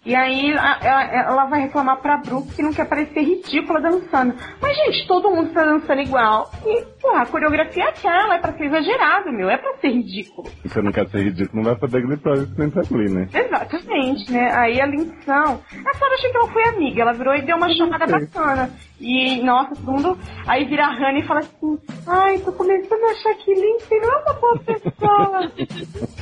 [0.07, 4.35] E aí a- ela, ela vai reclamar pra Brooke que não quer parecer ridícula dançando.
[4.61, 6.51] Mas, gente, todo mundo tá dançando igual.
[6.65, 9.51] E, porra, a coreografia é aquela, é pra ser exagerado, meu.
[9.51, 10.49] É pra ser ridículo.
[10.63, 13.29] Se você não quer ser ridículo, não vai The Glee Project nem pra Glee, né?
[13.35, 14.51] Exatamente, né?
[14.55, 15.61] Aí a Linção.
[15.87, 18.71] A Sarah achei que ela foi amiga, ela virou e deu uma chamada bacana.
[19.01, 20.19] E, nossa, todo mundo.
[20.47, 24.13] Aí vira a Hannah e fala assim: Ai, tô começando a achar que Lindsay não
[24.13, 25.53] é uma boa pessoa.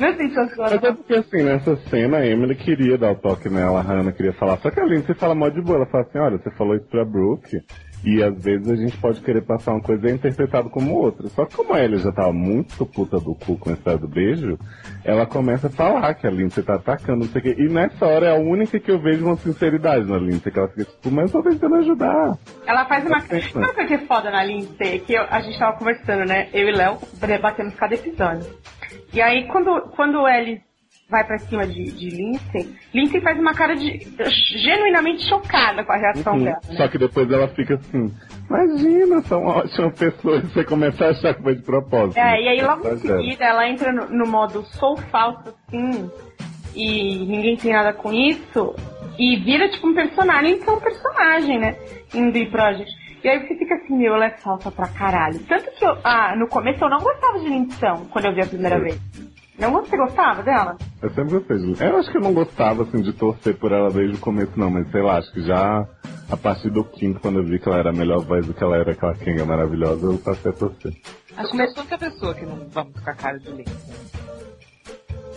[0.00, 0.70] não é sensacional.
[0.72, 4.12] Mas é porque assim, nessa cena a Emily queria dar o toque nela, a Hannah
[4.12, 4.58] queria falar.
[4.58, 6.86] Só que a Lindsay fala mó de boa, ela fala assim, olha, você falou isso
[6.88, 7.60] pra Brooke.
[8.04, 11.28] E às vezes a gente pode querer passar uma coisa e é interpretado como outra.
[11.28, 14.06] Só que como a Ellie já tava muito puta do cu com a história do
[14.06, 14.56] beijo,
[15.04, 17.56] ela começa a falar que a Lindsay tá atacando, não sei o quê.
[17.58, 20.68] E nessa hora é a única que eu vejo uma sinceridade na Lindsay, que ela
[20.68, 22.38] fica tipo, mas eu tô tentando ajudar.
[22.66, 23.20] Ela faz uma.
[23.20, 23.66] Tá pensando.
[23.66, 25.00] Sabe o que é foda na Lindsay?
[25.00, 26.48] Que eu- a gente tava conversando, né?
[26.52, 28.46] Eu e Léo debatemos cada episódio.
[29.12, 30.60] E aí, quando, quando o Ellie
[31.08, 34.06] vai pra cima de, de Lindsay, Lindsay faz uma cara de.
[34.58, 36.44] genuinamente chocada com a reação Uhum.
[36.44, 36.60] dela.
[36.68, 36.76] né?
[36.76, 38.12] Só que depois ela fica assim,
[38.48, 40.42] imagina, são ótimas pessoas.
[40.52, 42.18] Você começa a achar que foi de propósito.
[42.18, 43.20] É, e aí logo em Exagero.
[43.20, 46.10] seguida ela entra no, no modo sou falso assim,
[46.74, 48.74] e ninguém tem nada com isso,
[49.18, 51.76] e vira tipo um personagem, então é um personagem, né?
[52.14, 52.90] Em The Project.
[53.24, 55.38] E aí você fica assim, meu, ela é falsa pra caralho.
[55.48, 58.46] Tanto que eu, ah, no começo eu não gostava de Lindsay quando eu vi a
[58.46, 58.82] primeira Sim.
[58.82, 59.25] vez.
[59.58, 60.76] Não você gostava dela?
[61.02, 63.90] Eu sempre gostei de Eu acho que eu não gostava, assim, de torcer por ela
[63.90, 64.70] desde o começo, não.
[64.70, 65.86] Mas sei lá, acho que já
[66.30, 68.62] a partir do quinto, quando eu vi que ela era a melhor voz do que
[68.62, 70.92] ela era aquela Kenga maravilhosa, eu passei a torcer.
[71.36, 73.70] Acho que é a única pessoa que não vamos com a cara de Link.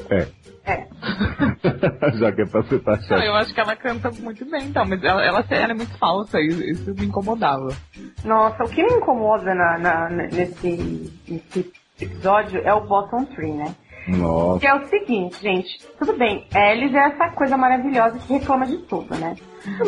[0.09, 0.27] É.
[0.65, 0.87] É.
[2.17, 3.21] já que é pra ser Não, taxado.
[3.23, 6.39] eu acho que ela canta muito bem, então, mas ela, ela, ela é muito falsa,
[6.41, 7.69] isso, isso me incomodava.
[8.23, 13.75] Nossa, o que me incomoda na, na- nesse, nesse episódio é o bottom tree, né?
[14.17, 14.59] Nossa.
[14.59, 18.77] Que é o seguinte, gente, tudo bem, Alice é essa coisa maravilhosa que reclama de
[18.87, 19.35] tudo, né?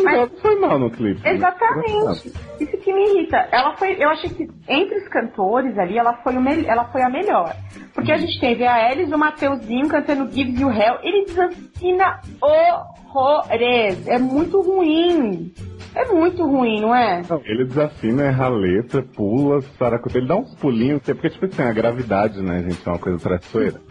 [0.04, 1.22] Mas, Ela foi mal no clipe.
[1.24, 1.34] né?
[1.34, 2.34] exatamente.
[2.60, 3.38] Isso que me irrita.
[3.52, 7.02] Ela foi, eu achei que entre os cantores ali, ela foi, o mel- ela foi
[7.02, 7.56] a melhor.
[7.94, 10.98] Porque a gente teve a Alice, o Mateuzinho cantando Gives You Hell.
[11.04, 14.08] Ele desafina horrores.
[14.08, 15.54] É muito ruim.
[15.94, 17.22] É muito ruim, não é?
[17.30, 20.18] Não, ele desafina, erra a letra, pula, saracuta.
[20.18, 23.82] Ele dá uns pulinhos, porque, tipo assim, a gravidade, né, gente, é uma coisa traiçoeira.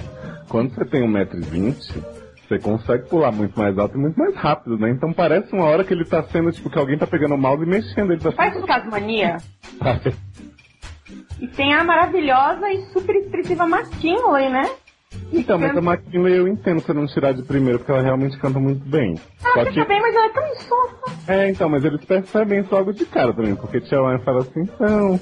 [0.50, 2.02] Quando você tem 1,20m,
[2.46, 4.90] você consegue pular muito mais alto e muito mais rápido, né?
[4.90, 7.62] Então parece uma hora que ele tá sendo, tipo, que alguém tá pegando o mouse
[7.62, 8.12] e mexendo.
[8.12, 9.36] Ele tá Faz o Casmania.
[11.40, 14.70] E tem a maravilhosa e super expressiva McKinley, né?
[15.32, 18.60] Então, mas a McKinley eu entendo você não tirar de primeiro, porque ela realmente canta
[18.60, 19.14] muito bem.
[19.42, 19.84] Ela Só canta que.
[19.86, 21.32] bem, mas ela é tão insossa.
[21.32, 24.60] É, então, mas eles percebem isso logo de cara também, porque Tia Ryan fala assim,
[24.60, 25.20] então,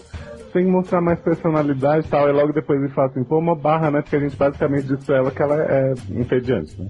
[0.53, 3.55] tem que mostrar mais personalidade e tal, e logo depois ele fala assim, pô, uma
[3.55, 4.03] barra, né?
[4.03, 6.89] Porque a gente basicamente disse pra ela que ela é entediante, né?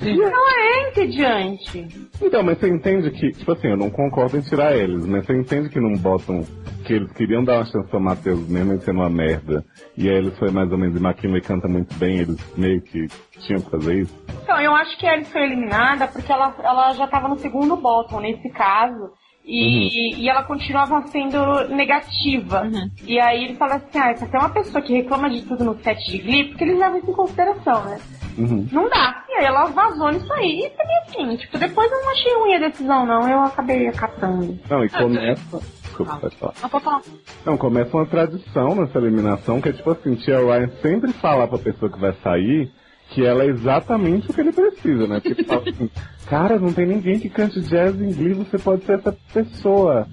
[0.00, 2.08] Ela é entediante.
[2.22, 5.36] Então, mas você entende que, tipo assim, eu não concordo em tirar eles, mas você
[5.36, 6.42] entende que não botam,
[6.84, 9.64] que eles queriam dar uma chance pro Matheus mesmo ele sendo uma merda,
[9.96, 13.06] e aí eles foi mais ou menos, e canta muito bem, eles meio que
[13.40, 14.24] tinham que fazer isso?
[14.42, 17.76] Então, eu acho que a Alice foi eliminada porque ela, ela já estava no segundo
[17.76, 19.10] bottom, nesse caso.
[19.50, 22.68] E, e ela continuava sendo negativa.
[23.06, 25.82] E aí ele fala assim, ah, essa é uma pessoa que reclama de tudo no
[25.82, 27.98] set de Glee, porque eles levam isso em consideração, né?
[28.36, 28.68] Uhum.
[28.70, 29.24] Não dá.
[29.26, 30.60] E aí ela vazou nisso aí.
[30.60, 33.26] E mim assim, tipo, depois eu não achei ruim a decisão, não.
[33.26, 34.58] Eu acabei acatando.
[34.68, 35.60] Não, e começa...
[35.82, 36.54] Desculpa, pode falar.
[36.62, 37.02] Ah, pode falar.
[37.46, 41.58] Não, começa uma tradição nessa eliminação, que é tipo assim, Tia Ryan sempre fala pra
[41.58, 42.70] pessoa que vai sair
[43.08, 45.20] que ela é exatamente o que ele precisa, né?
[45.20, 45.90] Porque fala assim,
[46.28, 50.06] cara, não tem ninguém que cante jazz em Glee, você pode ser essa pessoa.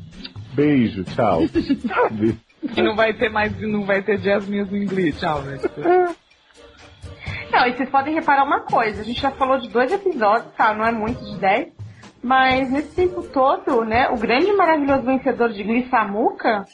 [0.53, 1.41] beijo, tchau.
[1.88, 2.38] Sabe?
[2.75, 5.58] E não vai ter mais, não vai ter Jasmine em Glee, tchau, né?
[5.58, 5.81] Tipo,
[7.51, 10.73] Não, e vocês podem reparar uma coisa, a gente já falou de dois episódios, tá?
[10.73, 11.67] Não é muito de dez.
[12.23, 16.65] Mas nesse tempo todo, né, o grande e maravilhoso vencedor de Glee, Samuka,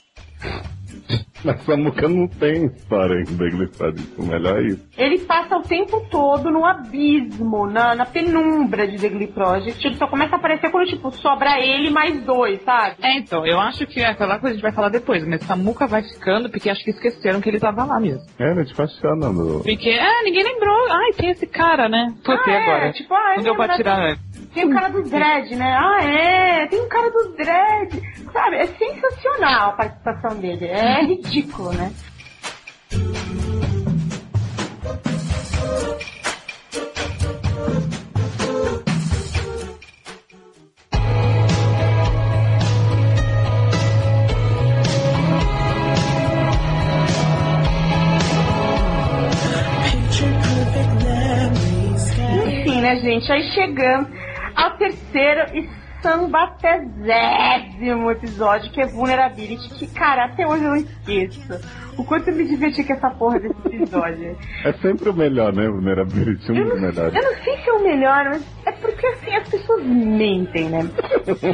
[1.44, 4.22] Mas Samuca não tem história ainda engraçado isso.
[4.22, 4.88] O melhor é isso.
[4.98, 9.86] ele passa o tempo todo no abismo, na, na penumbra de The Glee Project.
[9.86, 12.96] Ele só começa a aparecer quando, tipo, sobra ele mais dois, sabe?
[13.02, 15.42] É, então, eu acho que é aquela coisa que a gente vai falar depois, mas
[15.44, 18.22] Samuca vai ficando porque acho que esqueceram que ele tava lá mesmo.
[18.40, 18.64] É, né?
[18.64, 19.62] Tipo, achando.
[19.64, 20.88] Porque, é, ninguém lembrou.
[20.92, 22.14] Ai, tem esse cara, né?
[22.24, 22.92] Putei Ah, é, agora.
[22.94, 24.41] tipo, ah, não deu pra tirar antes.
[24.54, 25.78] Tem o cara do dread, né?
[25.78, 28.02] Ah, é, tem o cara do dread.
[28.34, 30.66] Sabe, é sensacional a participação dele.
[30.66, 31.92] É ridículo, né?
[52.48, 53.32] Enfim, né, gente?
[53.32, 54.21] Aí chegamos
[54.82, 55.70] terceiro e
[56.02, 61.41] sambatezésimo episódio, que é Vulnerability, que, cara, até hoje eu não esqueço.
[61.98, 64.36] O quanto eu me diverti com essa porra desse episódio.
[64.65, 65.67] É sempre o melhor, né?
[65.67, 66.76] Vulnerability, um Eu não,
[67.15, 70.89] eu não sei se é o melhor, mas é porque assim as pessoas mentem, né?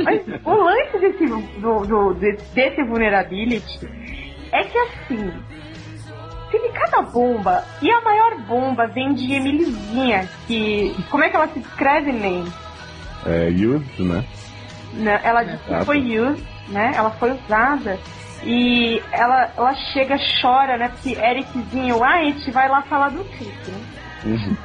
[0.05, 1.25] Mas o lance desse,
[1.59, 3.79] do, do- de- desse vulnerability
[4.51, 5.31] é que assim.
[6.49, 10.95] Teve cada bomba, e a maior bomba vem de Emilizinha, que.
[11.11, 12.45] Como é que ela se descreve, nem?
[13.27, 14.23] É, used, né?
[14.93, 15.19] Né?
[15.23, 16.93] Ela disse que foi used, né?
[16.95, 17.99] Ela foi usada.
[18.43, 20.89] E ela, ela chega, chora, né?
[20.89, 23.81] Porque Ericzinho, ah, a gente vai lá falar do clipe, né?
[24.25, 24.55] Uhum.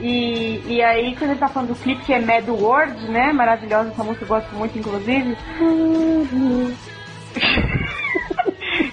[0.00, 3.32] E, e aí, quando ele tá falando do clipe que é Mad World, né?
[3.32, 5.36] Maravilhosa, essa música eu gosto muito, inclusive.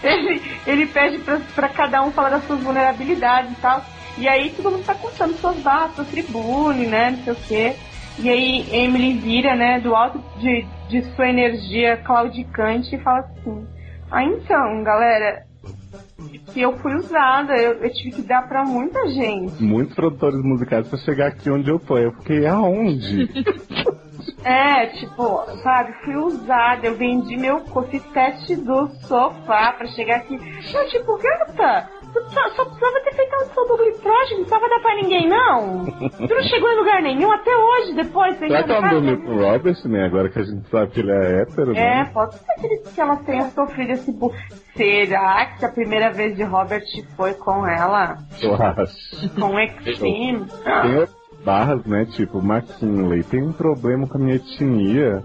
[0.03, 3.83] ele, ele pede pra, pra cada um falar das suas vulnerabilidades e tal.
[4.17, 7.11] E aí todo mundo tá contando suas barras, sua tribune, né?
[7.11, 7.75] Não sei o quê.
[8.17, 13.67] E aí Emily vira, né, do alto de, de sua energia claudicante e fala assim:
[14.11, 15.43] Ah, então, galera,
[16.53, 19.63] que eu fui usada, eu, eu tive que dar pra muita gente.
[19.63, 21.97] Muitos produtores musicais pra chegar aqui onde eu tô.
[21.97, 23.29] Eu fiquei, aonde?
[24.43, 30.17] É, tipo, sabe, fui usada, eu vendi meu corpo, fiz teste do sofá pra chegar
[30.17, 30.35] aqui.
[30.73, 34.01] Não, tipo, gata, só, só precisava ter feito a audição do Project,
[34.33, 35.85] não precisava dar pra ninguém, não.
[36.27, 38.37] Tu não chegou em lugar nenhum até hoje, depois.
[38.37, 40.05] Será que ela dormiu com o Robert, né?
[40.05, 42.11] Agora que a gente sabe que ele é hétero, É, né?
[42.13, 44.31] pode ser que, ele- que elas tenham sofrido esse bu...
[44.75, 46.83] Será que a primeira vez de Robert
[47.15, 48.17] foi com ela?
[48.41, 49.29] Eu acho.
[49.39, 50.45] Com o Extreme?
[50.63, 52.05] Tem outras barras, né?
[52.05, 55.23] Tipo, McKinley, tem um problema com a minha etnia.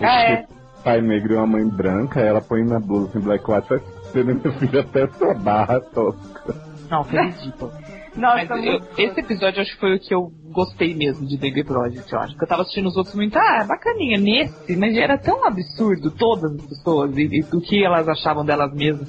[0.00, 0.46] Ah, é.
[0.84, 3.80] Pai negro e uma mãe branca, ela põe na blusa em black white, vai
[4.24, 6.54] ser minha filha até barra tosca.
[6.90, 7.72] Não, foi ridículo.
[8.16, 11.62] Nossa, Mas eu- esse episódio acho que foi o que eu gostei mesmo de The
[11.62, 12.32] Project, eu acho.
[12.32, 14.18] Porque eu tava assistindo os outros muito, ah, é bacaninha.
[14.18, 18.72] Nesse, mas era tão absurdo, todas as pessoas, e, e do que elas achavam delas
[18.74, 19.08] mesmas,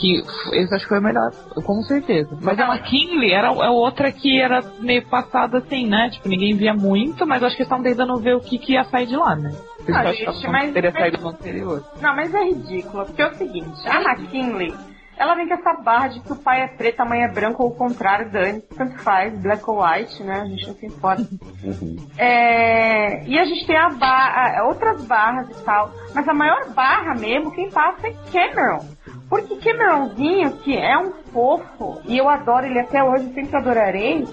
[0.00, 1.30] que esse acho que foi o melhor,
[1.64, 2.36] com certeza.
[2.40, 6.10] Mas a McKinley era a outra que era meio passada assim, né?
[6.10, 8.84] Tipo, ninguém via muito, mas acho que eles estavam tentando ver o que, que ia
[8.84, 9.50] sair de lá, né?
[9.80, 11.84] Isso Ah, que acho que mas- teria mas- saído no anterior.
[12.00, 14.74] Não, mas é ridículo, porque é o seguinte, a McKinley,
[15.16, 17.60] ela vem com essa barra de que o pai é preto, a mãe é branca,
[17.62, 21.22] ou o contrário, Dani, tanto faz, black ou white, né, a gente não se importa.
[21.64, 21.96] Uhum.
[22.16, 27.14] É, e a gente tem a barra, outras barras e tal, mas a maior barra
[27.16, 28.84] mesmo, quem passa é Cameron.
[29.28, 34.26] Porque Cameronzinho, que é um fofo, e eu adoro ele até hoje, sempre adorarei,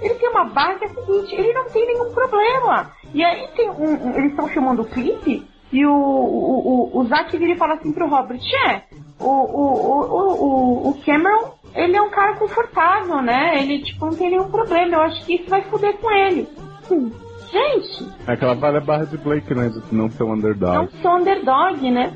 [0.00, 2.90] ele tem uma barra que é a seguinte, ele não tem nenhum problema.
[3.14, 7.04] E aí tem um, um- eles estão filmando o clipe, e o, o, o, o
[7.06, 8.82] Zack vira e fala assim pro Robert, é,
[9.18, 10.44] o, o, o,
[10.86, 13.58] o, o Cameron, ele é um cara confortável, né?
[13.62, 16.46] Ele, tipo, não tem nenhum problema, eu acho que isso vai foder com ele.
[16.90, 17.10] Hum,
[17.50, 19.68] Gente, É aquela barra de Blake, né?
[19.68, 20.88] De não ser um não underdog.
[21.02, 22.10] sou underdog, né?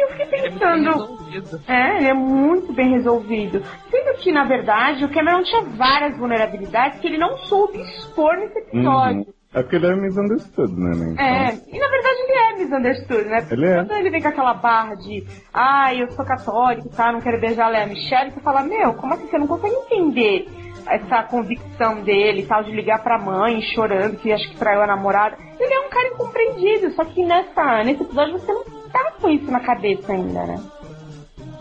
[0.00, 0.84] E eu fiquei Ele é pensando...
[0.84, 1.60] resolvido.
[1.68, 3.62] É, ele é muito bem resolvido.
[3.90, 8.58] Sendo que, na verdade, o Cameron tinha várias vulnerabilidades que ele não soube expor nesse
[8.60, 9.20] episódio.
[9.20, 9.34] Uhum.
[9.52, 10.90] É porque ele é misunderstood, né?
[10.96, 11.12] né?
[11.12, 13.48] Então, É, e na verdade ele é misunderstood, né?
[13.50, 13.74] Ele é.
[13.74, 17.66] Quando ele vem com aquela barra de, ah, eu sou católico, tá, não quero beijar
[17.66, 20.46] a Lea Michelle, você fala, meu, como assim, você não consegue entender
[20.86, 24.86] essa convicção dele e tal, de ligar pra mãe chorando, que acho que traiu a
[24.86, 25.36] namorada.
[25.58, 29.50] Ele é um cara incompreendido, só que nessa, nesse episódio você não tá com isso
[29.50, 30.62] na cabeça ainda, né?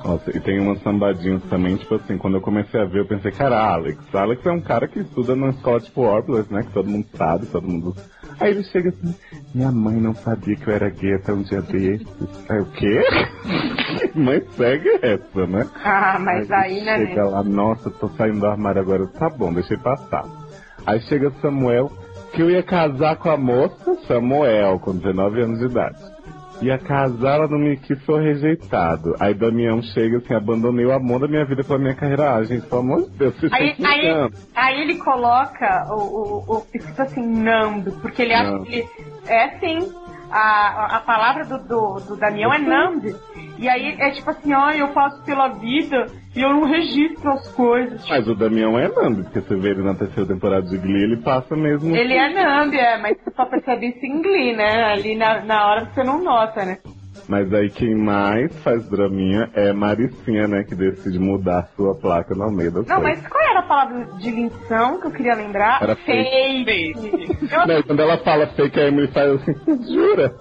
[0.04, 3.32] Nossa, e tem umas sambadinhas também, tipo assim, quando eu comecei a ver, eu pensei,
[3.32, 6.64] cara, Alex, Alex é um cara que estuda na escola tipo Orblers, né?
[6.64, 7.96] Que todo mundo sabe, todo mundo
[8.40, 9.14] Aí ele chega assim,
[9.54, 12.08] minha mãe não sabia que eu era gay até um dia desses.
[12.50, 13.04] Aí o quê?
[14.16, 15.68] Mãe é essa, né?
[15.84, 17.06] Ah, mas aí, né?
[17.06, 19.08] Chega lá, nossa, tô saindo do armário agora.
[19.08, 20.26] Tá bom, deixei passar.
[20.86, 21.92] Aí chega Samuel,
[22.34, 26.02] que eu ia casar com a moça, Samuel, com 19 anos de idade.
[26.62, 29.16] Ia casar, ela não me quis, foi rejeitado.
[29.20, 32.36] Aí Damião chega assim, abandonei o amor da minha vida pela minha carreira.
[32.36, 36.56] Ah, gente, pelo amor de Deus, vocês Aí, estão aí, aí ele coloca o, o,
[36.58, 38.66] o escrito assim, Nando, porque ele acha Nando.
[38.66, 38.88] que ele.
[39.28, 39.80] É sim.
[40.32, 43.20] A, a palavra do, do, do Damião é Nando.
[43.58, 46.06] E aí é tipo assim, ó, eu passo pela vida
[46.36, 48.08] e eu não registro as coisas.
[48.08, 51.18] Mas o Damião é Nando, porque você vê ele na terceira temporada de Glee, ele
[51.18, 51.96] passa mesmo.
[51.96, 54.84] Ele é Nando, é, mas você só percebe isso em Glee, né?
[54.94, 56.78] Ali na, na hora você não nota, né?
[57.30, 60.64] Mas aí quem mais faz draminha é Maricinha, né?
[60.64, 64.32] Que decide mudar sua placa no meio da Não, mas qual era a palavra de
[64.32, 65.80] lição que eu queria lembrar?
[65.80, 67.04] Era fake.
[67.52, 69.54] Eu Não, quando ela fala fake, a Emily faz assim,
[69.94, 70.34] jura?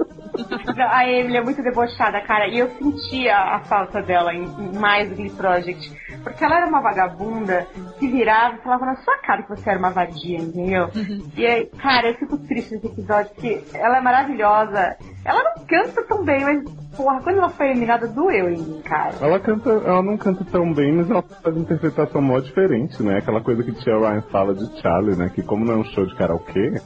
[0.90, 4.46] A Emily é muito debochada, cara, e eu sentia a falta dela em,
[4.78, 5.92] mais Glee Project.
[6.22, 7.66] Porque ela era uma vagabunda
[7.98, 10.88] que virava e falava na sua cara que você era uma vadia, entendeu?
[11.36, 14.96] E aí, cara, eu fico triste nesse episódio, porque ela é maravilhosa.
[15.24, 16.62] Ela não canta tão bem, mas,
[16.96, 19.14] porra, quando ela foi eliminada, doeu em mim, cara.
[19.20, 23.18] Ela canta, ela não canta tão bem, mas ela faz uma interpretação mó diferente, né?
[23.18, 25.30] Aquela coisa que Tia Ryan fala de Charlie, né?
[25.34, 26.80] Que como não é um show de karaokê,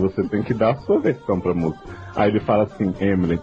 [0.00, 1.84] você tem que dar a sua versão pra música.
[2.14, 3.40] Aí ele fala assim, Emily,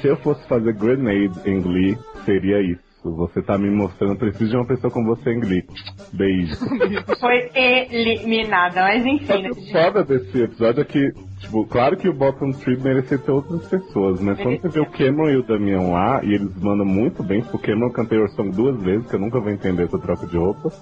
[0.00, 2.85] se eu fosse fazer Grenade em Glee, seria isso.
[3.14, 5.64] Você tá me mostrando, preciso de uma pessoa como você em Glee.
[6.12, 6.56] Beijo.
[7.20, 9.50] Foi eliminada, mas enfim, que né?
[9.50, 13.66] o foda desse episódio é que, tipo, claro que o Bottom Tree merecia ter outras
[13.68, 17.22] pessoas, mas quando você vê o Cameron e o Damião lá, e eles mandam muito
[17.22, 19.98] bem, tipo, o Cameron canta Your Song duas vezes, que eu nunca vou entender essa
[19.98, 20.72] troca de roupa,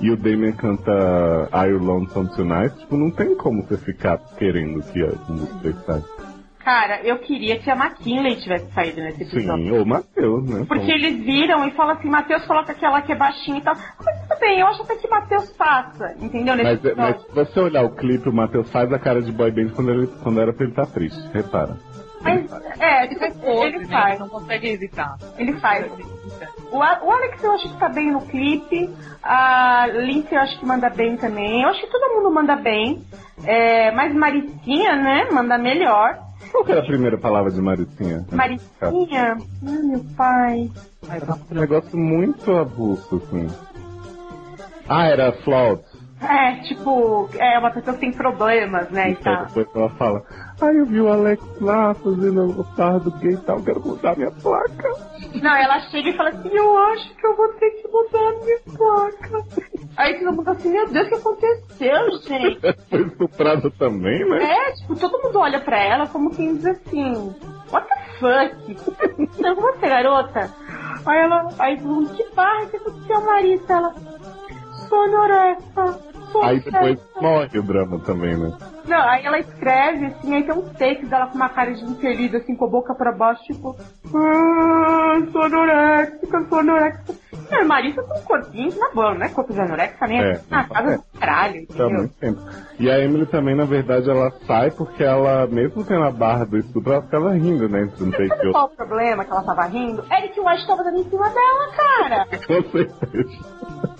[0.00, 0.92] e o Damien canta
[1.66, 6.31] You Lonesome Tonight, tipo, não tem como você ficar querendo que a música saia.
[6.64, 9.64] Cara, eu queria que a McKinley tivesse saído nesse episódio.
[9.64, 10.64] Sim, ou Matheus, né?
[10.68, 13.74] Porque eles viram e falam assim, Matheus coloca aquela que é baixinha e tal.
[13.74, 16.54] Mas tudo bem, eu acho até que Matheus passa, entendeu?
[16.54, 17.26] Nesse Mas, episódio.
[17.34, 19.90] mas se você olhar o clipe, o Matheus faz a cara de boy band quando,
[19.90, 21.76] ele, quando era pra ele estar triste, repara.
[22.22, 22.46] Mas,
[22.78, 23.86] é, tipo, ele né?
[23.86, 25.16] faz, Não consegue evitar.
[25.36, 25.90] ele faz.
[26.70, 28.88] O, o Alex eu acho que tá bem no clipe,
[29.22, 33.02] a Lindsay eu acho que manda bem também, eu acho que todo mundo manda bem,
[33.44, 36.16] é, mas Maricinha, né, manda melhor.
[36.50, 38.24] Qual que era a primeira palavra de Maricinha?
[38.30, 39.36] Maricinha,
[39.66, 40.70] ai meu pai.
[41.50, 43.48] Um negócio muito avulso, assim.
[44.88, 45.82] Ah, era flawed.
[46.20, 49.46] É, tipo, é uma pessoa que tem problemas, né, e Então, tal.
[49.46, 50.22] depois ela fala,
[50.60, 54.30] ah, eu vi o Alex lá fazendo o fardo gay e tal, quero mudar minha
[54.30, 54.88] placa.
[55.40, 58.44] Não, ela chega e fala assim, eu acho que eu vou ter que mudar a
[58.44, 59.44] minha placa.
[59.96, 62.60] Aí todo mundo assim, meu Deus, o que aconteceu, gente?
[62.90, 64.44] Foi estuprada também, né?
[64.44, 67.34] É, tipo, todo mundo olha pra ela como quem diz assim,
[67.70, 69.40] what the fuck?
[69.40, 70.50] Não, você, garota?
[71.04, 73.72] Aí ela, aí todo mundo, que barra que aconteceu, Marissa?
[73.72, 73.94] Ela,
[74.88, 75.66] sou anorexia.
[75.74, 76.11] sou
[76.42, 78.52] Aí depois sexta." morre o drama também, né?
[78.86, 82.34] Não, aí ela escreve, assim, aí tem um take dela com uma cara de infeliz,
[82.34, 83.76] assim, com a boca pra baixo, tipo,
[84.14, 87.14] ah, sou anorexica, sou anorexica.
[87.50, 90.64] Não, Marissa tem um corpinho, na boa, não é corpo de anorexica, nem É, na
[90.64, 90.96] casa é.
[90.96, 91.90] do caralho, Tá entendeu?
[91.98, 92.40] muito tempo.
[92.78, 96.58] E a Emily também, na verdade, ela sai porque ela, mesmo tendo a barra do
[96.58, 97.82] estupro, ela ficava rindo, né?
[97.82, 98.52] Entre um take Sabe outro.
[98.52, 100.02] qual o problema que ela tava rindo?
[100.10, 102.26] Eric White tava dando em cima dela, cara.
[102.46, 103.91] Com certeza.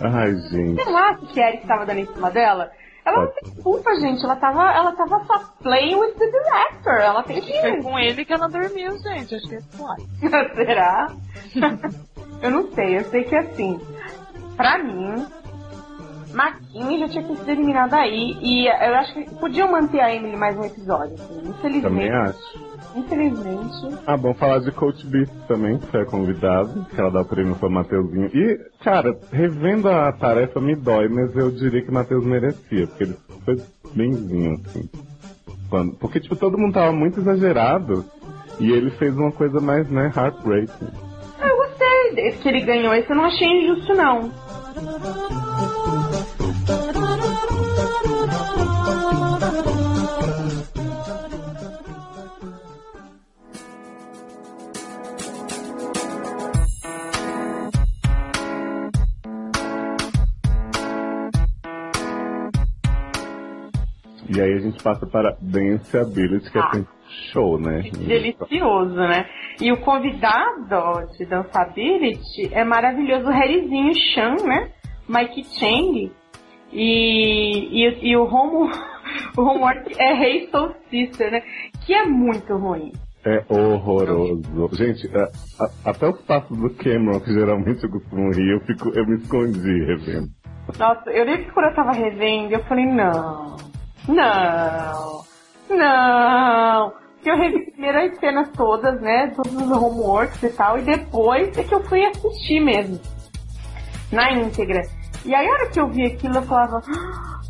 [0.00, 0.82] Ai, gente.
[0.82, 2.70] Você não acha que Eric tava dando em cima dela?
[3.04, 4.24] Ela não tem culpa, gente.
[4.24, 7.00] Ela tava, ela tava só playing with the director.
[7.00, 7.60] Ela tem que...
[7.60, 9.34] Foi com ele que ela dormiu, gente.
[9.34, 10.02] Acho que é suave.
[10.56, 11.12] Será?
[12.42, 13.80] eu não sei, eu sei que assim,
[14.56, 15.24] pra mim,
[16.34, 18.36] Maquin já tinha que ser eliminada aí.
[18.42, 21.14] E eu acho que podiam manter a Emily mais um episódio.
[21.14, 21.34] Assim.
[21.34, 22.12] Também Infelizmente.
[22.12, 22.65] acho.
[22.96, 23.98] Infelizmente.
[24.06, 27.24] Ah, bom falar de Coach Beast também, que foi a convidada, que ela dá o
[27.24, 28.30] prêmio pra Mateuzinho.
[28.34, 33.16] E, cara, revendo a tarefa me dói, mas eu diria que Matheus merecia, porque ele
[33.44, 33.60] foi
[33.94, 34.88] benzinho, assim.
[35.68, 38.04] Quando- porque, tipo, todo mundo tava muito exagerado,
[38.58, 40.88] e ele fez uma coisa mais, né, heartbreaking.
[41.38, 42.94] Ah, Eu gostei desse que ele ganhou.
[42.94, 44.30] Esse eu não achei injusto, não.
[64.82, 66.68] Passa para Dance Ability, que é Ah.
[66.68, 66.86] assim,
[67.32, 67.82] show, né?
[67.92, 69.26] Delicioso, né?
[69.60, 74.70] E o convidado de Dançability é maravilhoso, o Harryzinho Chan, né?
[75.08, 76.12] Mike Chang.
[76.72, 78.68] E, e, e o Romo
[79.36, 81.42] o homework é Hey Soul Sister, né?
[81.86, 82.92] Que é muito ruim.
[83.24, 84.42] É horroroso.
[84.76, 85.30] Gente, a-
[85.64, 89.16] a- até os passos do Cameron, que geralmente eu costumo rir, eu, fico, eu me
[89.16, 90.28] escondi revendo.
[90.78, 93.56] Nossa, eu lembro que quando eu tava revendo, eu falei, não,
[94.08, 95.24] não,
[95.70, 96.92] não.
[97.22, 99.32] Que eu revi primeiro as cenas todas, né?
[99.34, 103.00] Todos os homeworks e tal, e depois é que eu fui assistir mesmo.
[104.12, 104.82] Na íntegra.
[105.24, 107.40] E aí a hora que eu vi aquilo, eu falava, "Ah,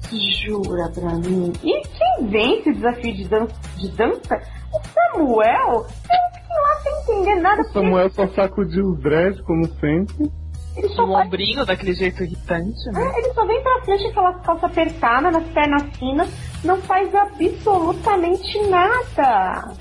[0.42, 1.52] jura pra mim?
[1.62, 3.54] E quem vence o desafio de dança?
[3.76, 4.40] De dança?
[4.72, 5.86] O Samuel?
[5.86, 7.60] Eu fiquei lá sem entender nada.
[7.60, 10.30] O Samuel só sacudiu os dreads, como sempre.
[10.76, 13.02] Ele E o ombrinho daquele jeito irritante, né?
[13.02, 16.28] É, ele só vem pra frente aquelas calças apertadas, nas pernas finas,
[16.62, 19.72] não faz absolutamente nada.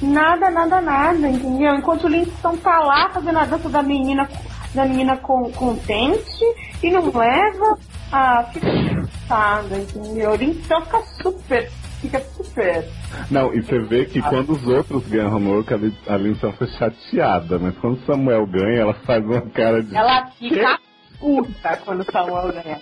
[0.00, 1.74] Nada, nada, nada, entendeu?
[1.74, 4.28] Enquanto o Lindsay tá lá fazendo a dança da menina,
[4.74, 6.44] da menina com, contente
[6.82, 7.78] e não leva,
[8.12, 10.32] ah, fica cansada, entendeu?
[10.32, 11.70] O Lindsay fica super,
[12.00, 12.20] fica
[13.30, 17.58] Não, e você vê que quando os outros ganham homework, a a Lindsay fica chateada,
[17.58, 19.96] mas quando o Samuel ganha, ela faz uma cara de.
[19.96, 20.78] Ela fica
[21.18, 22.80] puta quando o Samuel ganha.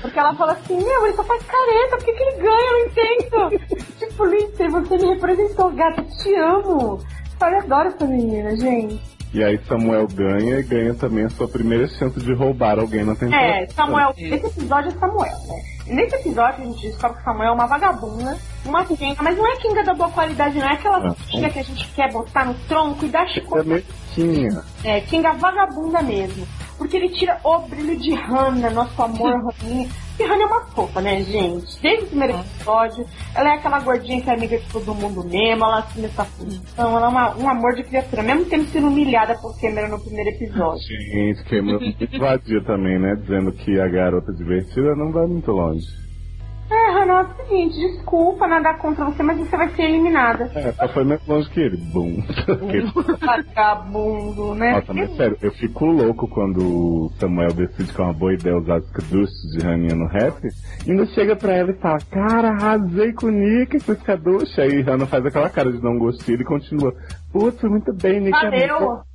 [0.00, 2.70] Porque ela fala assim, meu, ele só faz careta, por que, que ele ganha?
[2.70, 3.88] Eu não entendo.
[3.98, 6.98] tipo, Lindsay, você me representou, gata, te amo.
[7.40, 9.00] Eu adoro essa menina, gente.
[9.34, 13.14] E aí Samuel ganha e ganha também a sua primeira chance de roubar alguém na
[13.14, 13.46] temporada.
[13.46, 15.71] É, Samuel, esse episódio é Samuel, né?
[15.86, 19.56] Nesse episódio a gente descobre que Samuel é uma vagabunda, uma kinga, mas não é
[19.56, 22.54] kinga da boa qualidade, não é aquela Ah, kinga que a gente quer botar no
[22.68, 23.68] tronco e dar É chicote.
[24.84, 26.46] É, kinga vagabunda mesmo.
[26.78, 29.88] Porque ele tira o brilho de Hannah, nosso amor, Hannah.
[30.18, 31.80] E Hannah é uma fofa, né, gente?
[31.80, 33.04] Desde o primeiro episódio,
[33.34, 36.96] ela é aquela gordinha que é amiga de todo mundo mesmo, ela assume essa função,
[36.96, 40.30] ela é uma- um amor de criatura, mesmo tendo sido humilhada por Cameron no primeiro
[40.30, 40.82] episódio.
[41.12, 43.16] Gente, Cameron muito vadia também, né?
[43.16, 46.01] Dizendo que a garota divertida não vai muito longe.
[46.72, 50.50] É, Hannah, é o seguinte, desculpa nadar contra você, mas você vai ser eliminada.
[50.54, 51.76] É, só foi mais longe que ele.
[51.76, 52.22] Bum.
[53.20, 54.72] Vagabundo, né?
[54.76, 58.56] Nossa, mas sério, eu fico louco quando o Samuel decide que é uma boa ideia
[58.56, 60.48] usar os caduchos de Raninha no rap.
[60.86, 64.60] E ainda chega pra ela e fala, cara, arrasei com o Nick com esse caducho.
[64.60, 66.94] Aí Hannah faz aquela cara de não gostar e continua.
[67.32, 68.36] Putz, muito bem, Nick.
[68.46, 69.11] é muito bom." Valeu!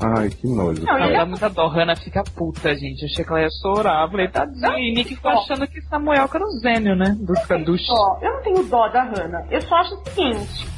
[0.00, 0.84] Ai, que nojo.
[0.84, 1.66] Não, Não, e dá muita dó.
[1.68, 3.02] Hannah fica puta, gente.
[3.02, 4.04] Eu achei que ela ia chorar.
[4.04, 4.78] Eu Falei, tadinho.
[4.78, 7.16] E Nick ficou achando que Samuel que era o Zênio, né?
[7.18, 7.88] Dos caduchos.
[7.90, 9.44] Ó, eu não tenho dó da Hannah.
[9.50, 10.68] Eu só acho o seguinte.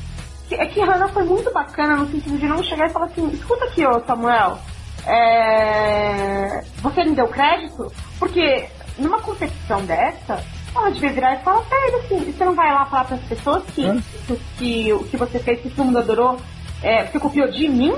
[0.49, 3.29] que- É que Hannah foi muito bacana no sentido de não chegar e falar assim,
[3.31, 4.59] escuta aqui, ô Samuel.
[5.07, 6.63] É...
[6.83, 7.93] Você me deu crédito?
[8.19, 8.67] Porque
[8.99, 10.43] numa competição dessa,
[10.75, 13.63] ela devia virar e falar pra ele assim, você não vai lá falar pras pessoas
[13.75, 13.83] que,
[14.27, 16.39] que, que o que você fez, que todo mundo adorou,
[16.83, 17.95] é, você copiou de mim?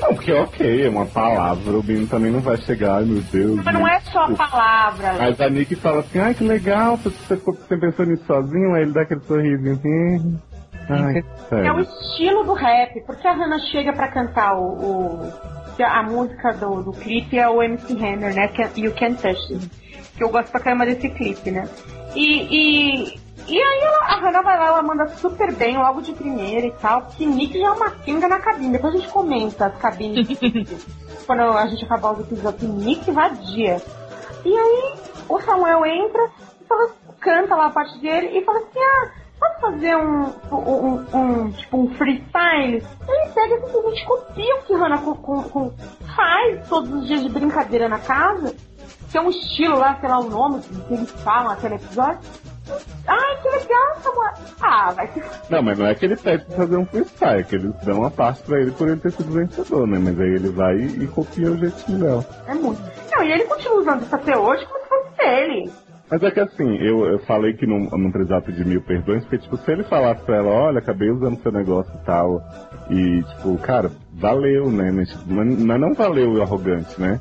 [0.00, 3.56] Não, porque ok, é uma palavra, o menino também não vai chegar, ai meu Deus.
[3.64, 5.14] Mas não é só a palavra.
[5.18, 8.92] Mas a Nick fala assim, ai que legal, você ficou pensou nisso sozinho, aí ele
[8.92, 10.38] dá aquele sorrisinho assim.
[10.90, 11.22] Ai,
[11.66, 15.32] É o estilo do rap, porque a Hannah chega pra cantar o, o-
[15.84, 18.50] a música do, do clipe é o MC Hammer, né?
[18.58, 19.70] É You Can't Touch It.
[20.16, 21.68] Que eu gosto pra caramba desse clipe, né?
[22.16, 26.12] E, e, e aí ela- a Hannah vai lá, ela manda super bem logo de
[26.12, 28.72] primeira e tal, porque Nick já é uma kinga na cabine.
[28.72, 30.28] Depois a gente comenta as cabines
[31.26, 32.62] quando a gente acabar os episódios.
[32.62, 33.82] Nick vadia.
[34.44, 34.94] E aí
[35.28, 36.30] o Samuel entra
[36.60, 36.90] e fala,
[37.20, 41.78] canta lá a parte dele e fala assim, ah, posso fazer um, um, um, tipo
[41.78, 42.84] um freestyle?
[43.08, 45.72] Ele pega e simplesmente copia o que Hannah co- co- co-
[46.14, 48.54] faz todos os dias de brincadeira na casa,
[49.10, 52.20] que é um estilo lá, sei lá o nome que eles falam naquele episódio.
[53.06, 54.34] Ai, que legal, Samuel.
[54.60, 57.42] Ah, vai se Não, mas não é que ele pede pra fazer um freestyle, é
[57.42, 59.98] que eles dão uma parte pra ele por ele ter sido vencedor, né?
[59.98, 62.26] Mas aí ele vai e, e copia o jeitinho dela.
[62.46, 62.80] É muito.
[63.10, 65.70] Não, e ele continua usando isso até hoje como se fosse dele.
[66.10, 69.38] Mas é que assim, eu, eu falei que não, não precisava pedir mil perdões, porque
[69.38, 72.42] tipo, se ele falasse pra ela, olha, acabei usando seu negócio e tal,
[72.88, 74.90] e tipo, cara, valeu, né?
[74.90, 77.20] Mas, mas mas não valeu o arrogante, né?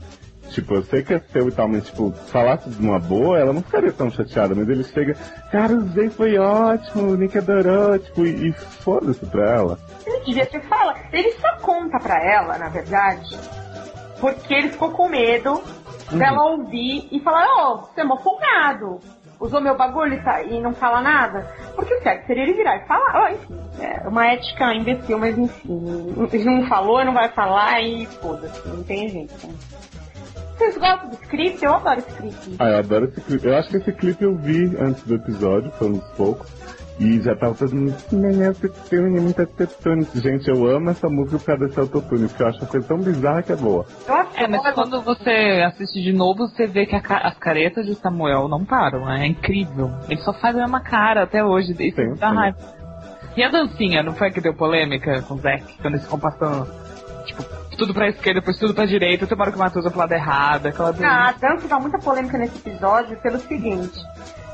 [0.51, 3.37] Tipo, eu sei que é seu e tal, mas tipo, se falasse de uma boa,
[3.39, 5.13] ela não ficaria tão chateada, mas ele chega,
[5.51, 9.79] cara, usei, foi ótimo, o Nick adorou, tipo, e, e foda-se pra ela.
[10.05, 10.97] Ele devia ter falado.
[11.11, 13.37] Ele só conta pra ela, na verdade,
[14.19, 15.61] porque ele ficou com medo
[16.11, 18.99] dela ouvir e falar, ô, você é mó folgado.
[19.39, 21.47] Usou meu bagulho e, tá- e não fala nada.
[21.75, 23.21] Porque o certo seria ele virar e falar.
[23.21, 26.15] Ó, enfim, é uma ética imbecil, mas enfim.
[26.33, 29.47] Ele não falou, não vai falar e foda-se, não tem jeito.
[30.57, 31.63] Vocês gostam do script?
[31.63, 32.55] Eu adoro script.
[32.59, 33.45] Ah, eu adoro esse clipe.
[33.47, 36.47] Eu acho que esse clipe eu vi antes do episódio, foi uns poucos.
[36.99, 40.07] E já tava todo mundo, menina, tetune, muita tetune.
[40.15, 42.97] Gente, eu amo essa música por causa desse autotune, porque eu acho uma coisa tão
[42.97, 43.85] bizarra que é boa.
[44.35, 47.93] É, mas quando você assiste de novo, você vê que a ca- as caretas de
[47.93, 49.25] Samuel não param, né?
[49.25, 49.91] É incrível.
[50.09, 52.57] Ele só faz a mesma cara até hoje, isso Sim, dá raiva.
[53.35, 55.77] E a dancinha, não foi que deu polêmica com o Zack?
[55.79, 56.67] Quando eles ficam passando,
[57.25, 57.43] tipo,
[57.77, 60.65] tudo pra esquerda, depois tudo pra direita, hora que o Matheus vai pro lado errado,
[60.67, 63.97] aquela Ah, a dança dá muita polêmica nesse episódio pelo seguinte.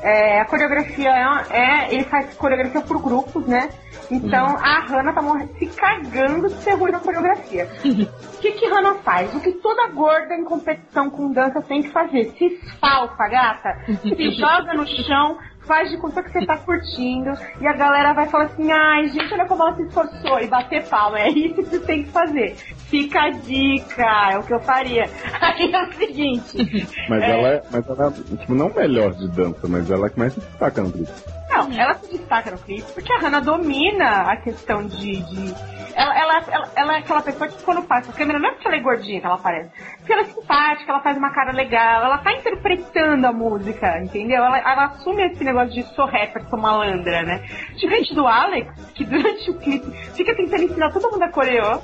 [0.02, 3.70] é, a coreografia é, é- Ele faz coreografia por grupos, né?
[4.10, 7.66] Então a Hannah tá morrendo, se cagando de ser ruim na coreografia.
[7.82, 9.34] O que que Hannah faz?
[9.34, 12.34] O que toda gorda em competição com dança tem que fazer?
[12.36, 13.78] Se esfalfa, gata.
[14.02, 17.30] Se joga no chão, faz de conta que você tá curtindo.
[17.60, 20.40] E a galera vai falar assim, ai gente, olha como ela se esforçou.
[20.40, 21.18] E bater palma.
[21.20, 22.54] É isso que você tem que fazer.
[22.88, 25.04] Fica a dica, é o que eu faria.
[25.40, 26.88] Aí é o seguinte.
[27.08, 27.30] Mas É.
[27.30, 30.32] ela é, mas ela é, tipo, não melhor de dança, mas ela é que mais
[30.32, 31.10] se destaca no grupo.
[31.56, 35.22] Não, ela se destaca no clipe porque a Hannah domina a questão de.
[35.22, 35.54] de-
[35.96, 38.66] Ela, ela, ela, ela é aquela pessoa que quando passa a câmera, não é porque
[38.66, 39.70] ela é gordinha que ela aparece.
[39.98, 44.42] Porque ela é simpática, ela faz uma cara legal, ela tá interpretando a música, entendeu?
[44.44, 47.44] Ela, ela assume esse negócio de sou rapper, sou malandra, né?
[47.76, 51.78] Diferente do Alex, que durante o clipe fica tentando ensinar todo mundo a coreô.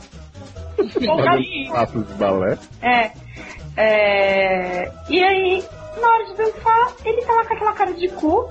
[0.76, 2.58] Fazendo passos de balé.
[2.82, 3.10] É.
[3.76, 5.64] É, E aí,
[6.00, 8.48] na hora de dançar, ele tá lá com aquela cara de cu,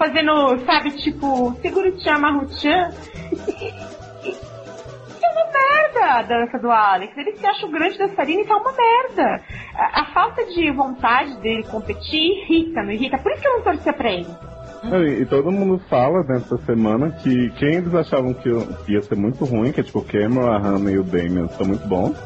[0.00, 2.90] fazendo, sabe, tipo, seguro-tchan, marro-tchan.
[4.24, 4.30] E
[5.22, 7.14] é uma merda a dança do Alex.
[7.18, 9.44] Ele se acha o grande dançarino e tá uma merda.
[9.74, 13.18] A, a falta de vontade dele competir irrita, não irrita?
[13.18, 14.26] Por isso que eu não torcia pra ele.
[14.84, 19.02] E, e todo mundo fala nessa semana que quem eles achavam que ia, que ia
[19.02, 21.86] ser muito ruim, que é tipo o Cameron, a Hannah e o Damian são muito
[21.86, 22.16] bons.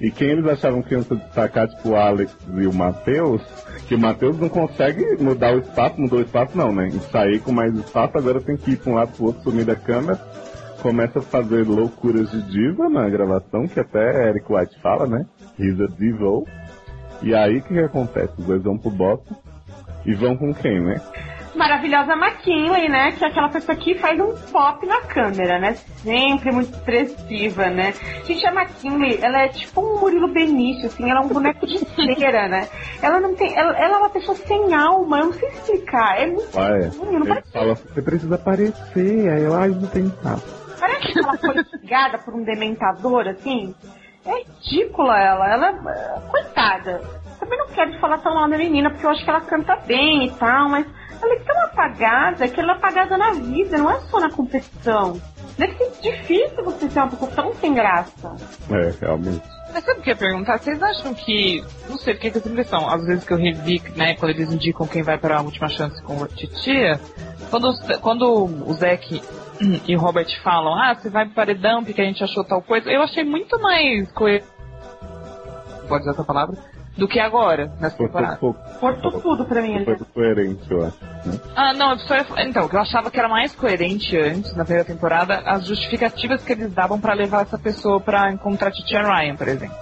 [0.00, 3.42] E quem eles achavam que iam se destacar, tipo o Alex e o Matheus,
[3.88, 6.88] que o Matheus não consegue mudar o espaço, mudou o espaço não, né?
[6.88, 9.64] E sair com mais espaço, agora tem que ir pra um lado pro outro, sumir
[9.64, 10.18] da câmera.
[10.82, 15.26] Começa a fazer loucuras de diva na gravação, que até Eric White fala, né?
[15.58, 16.46] He's a divo.
[17.22, 18.32] E aí o que, que acontece?
[18.38, 19.34] Os dois vão pro bottom
[20.04, 21.00] e vão com quem, né?
[21.56, 23.12] Maravilhosa McKinley, né?
[23.12, 25.74] Que é aquela pessoa que faz um pop na câmera, né?
[25.74, 27.92] Sempre muito expressiva, né?
[28.24, 31.78] Gente, a McKinley, ela é tipo um Murilo Benício, assim, ela é um boneco de
[31.78, 32.68] cera, né?
[33.00, 33.56] Ela não tem.
[33.56, 36.20] Ela, ela é uma pessoa sem alma, eu não sei explicar.
[36.20, 36.88] É muito é.
[36.88, 40.42] ruim, não parece, fala, você precisa aparecer, aí ela, não tem papo.
[40.78, 43.74] parece que ela foi pegada por um dementador, assim.
[44.26, 47.00] É ridícula ela, ela é coitada.
[47.38, 50.26] Também não quero falar tão mal da menina, porque eu acho que ela canta bem
[50.26, 50.84] e tal, mas
[51.22, 55.20] ela é tão apagada que ela é apagada na vida, não é só na competição.
[55.58, 58.36] Deve ser difícil você ser uma pessoa tão sem graça.
[58.70, 59.42] É, realmente.
[59.72, 60.58] Mas sabe o que eu ia perguntar?
[60.58, 61.64] Vocês acham que.
[61.88, 62.88] Não sei, porque que essa impressão.
[62.88, 66.00] Às vezes que eu revi, né, quando eles indicam quem vai para a última chance
[66.02, 67.00] com a Titia,
[67.50, 69.22] quando, quando o Zack
[69.86, 72.90] e o Robert falam, ah, você vai pro paredão porque a gente achou tal coisa,
[72.90, 74.46] eu achei muito mais coerente.
[75.88, 76.56] Pode usar essa palavra?
[76.96, 78.36] Do que agora, nessa Foi temporada.
[78.36, 80.96] pouco, Cortou tudo pra mim foi coerente, eu acho.
[81.26, 81.38] Né?
[81.54, 84.64] Ah, não, eu só ia- então, que eu achava que era mais coerente antes, na
[84.64, 89.02] primeira temporada, as justificativas que eles davam pra levar essa pessoa pra encontrar a Titia
[89.02, 89.76] Ryan, por exemplo.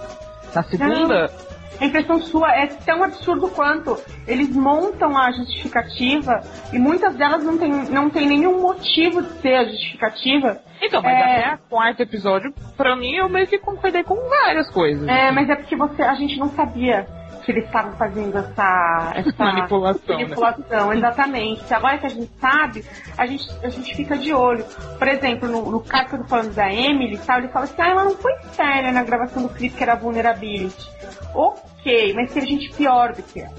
[0.53, 1.31] Na segunda,
[1.79, 3.97] A impressão sua é tão absurdo quanto
[4.27, 9.55] eles montam a justificativa e muitas delas não tem, não tem nenhum motivo de ser
[9.55, 10.59] a justificativa.
[10.81, 11.39] Então, mas É.
[11.45, 15.07] até o quarto episódio, pra mim, eu meio que concordei com várias coisas.
[15.07, 17.07] É, mas é porque você, a gente não sabia
[17.45, 20.23] que eles estavam fazendo essa, essa Manipulação, né?
[20.23, 21.73] manipulação, exatamente.
[21.73, 22.83] Agora que a gente sabe,
[23.17, 24.65] a gente, a gente fica de olho.
[24.97, 27.75] Por exemplo, no, no caso que eu tô falando da Emily, tal, ele fala assim,
[27.81, 30.89] ah, ela não foi séria na gravação do clipe que era vulnerability.
[31.33, 33.53] Ok, mas teve gente pior do que ela.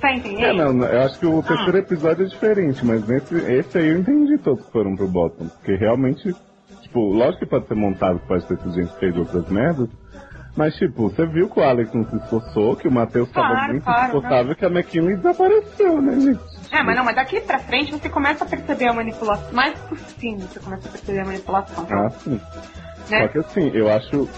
[0.00, 0.56] Tá É, entendendo?
[0.56, 3.98] não, não, eu acho que o terceiro episódio é diferente, mas nesse, esse aí eu
[3.98, 5.48] entendi todos que foram pro bottom.
[5.48, 6.32] Porque realmente,
[6.82, 9.88] tipo, lógico que pode ser montado, pode ter gente que fez outras merdas.
[10.58, 13.72] Mas, tipo, você viu que o Alex não se esforçou, que o Matheus estava Claro,
[13.72, 16.40] muito claro, insuportável, que a McKinley desapareceu, né, gente?
[16.72, 19.52] É, mas não, mas daqui pra frente você começa a perceber a manipulação.
[19.54, 21.86] Mais por fim você começa a perceber a manipulação.
[21.88, 22.40] Ah, sim.
[23.08, 23.22] né?
[23.22, 24.28] Só que assim, eu acho.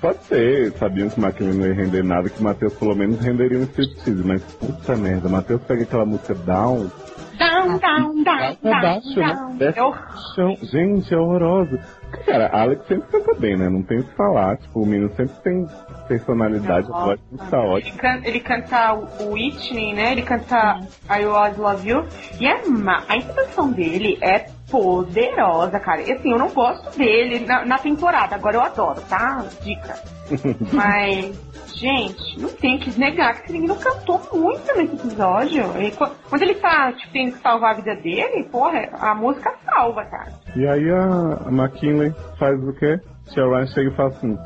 [0.00, 3.18] Pode ser, sabiam que o McKinley não ia render nada, que o Matheus pelo menos
[3.18, 6.88] renderia um striptease, mas puta merda, o Matheus pega aquela música down,
[7.36, 9.34] Down, down, down, pra down, né?
[9.34, 9.56] down.
[9.56, 10.56] Desce Eu, pro chão.
[10.62, 11.78] Gente, é horroroso.
[12.24, 13.68] Cara, Alex sempre canta bem, né?
[13.68, 14.56] Não tem o que falar.
[14.56, 15.66] Tipo, o menino sempre tem
[16.06, 18.20] personalidade, a voz muito tá ele, ótima.
[18.24, 20.12] ele canta o Whitney, né?
[20.12, 20.80] Ele canta
[21.10, 22.04] I Always Love You.
[22.40, 26.02] E é ma- a interpretação dele é poderosa, cara.
[26.02, 28.34] E assim, eu não gosto dele na, na temporada.
[28.36, 29.44] Agora eu adoro, tá?
[29.62, 29.94] Dica.
[30.72, 31.38] Mas,
[31.78, 35.62] gente, não tem que negar que esse menino cantou muito nesse episódio.
[35.80, 39.52] E qu- quando ele tá, tipo, tendo que salvar a vida dele, porra, a música
[39.64, 40.32] salva, cara.
[40.56, 42.98] E aí a, McKinley faz o quê?
[43.32, 44.38] Tia Ryan chega e fala assim: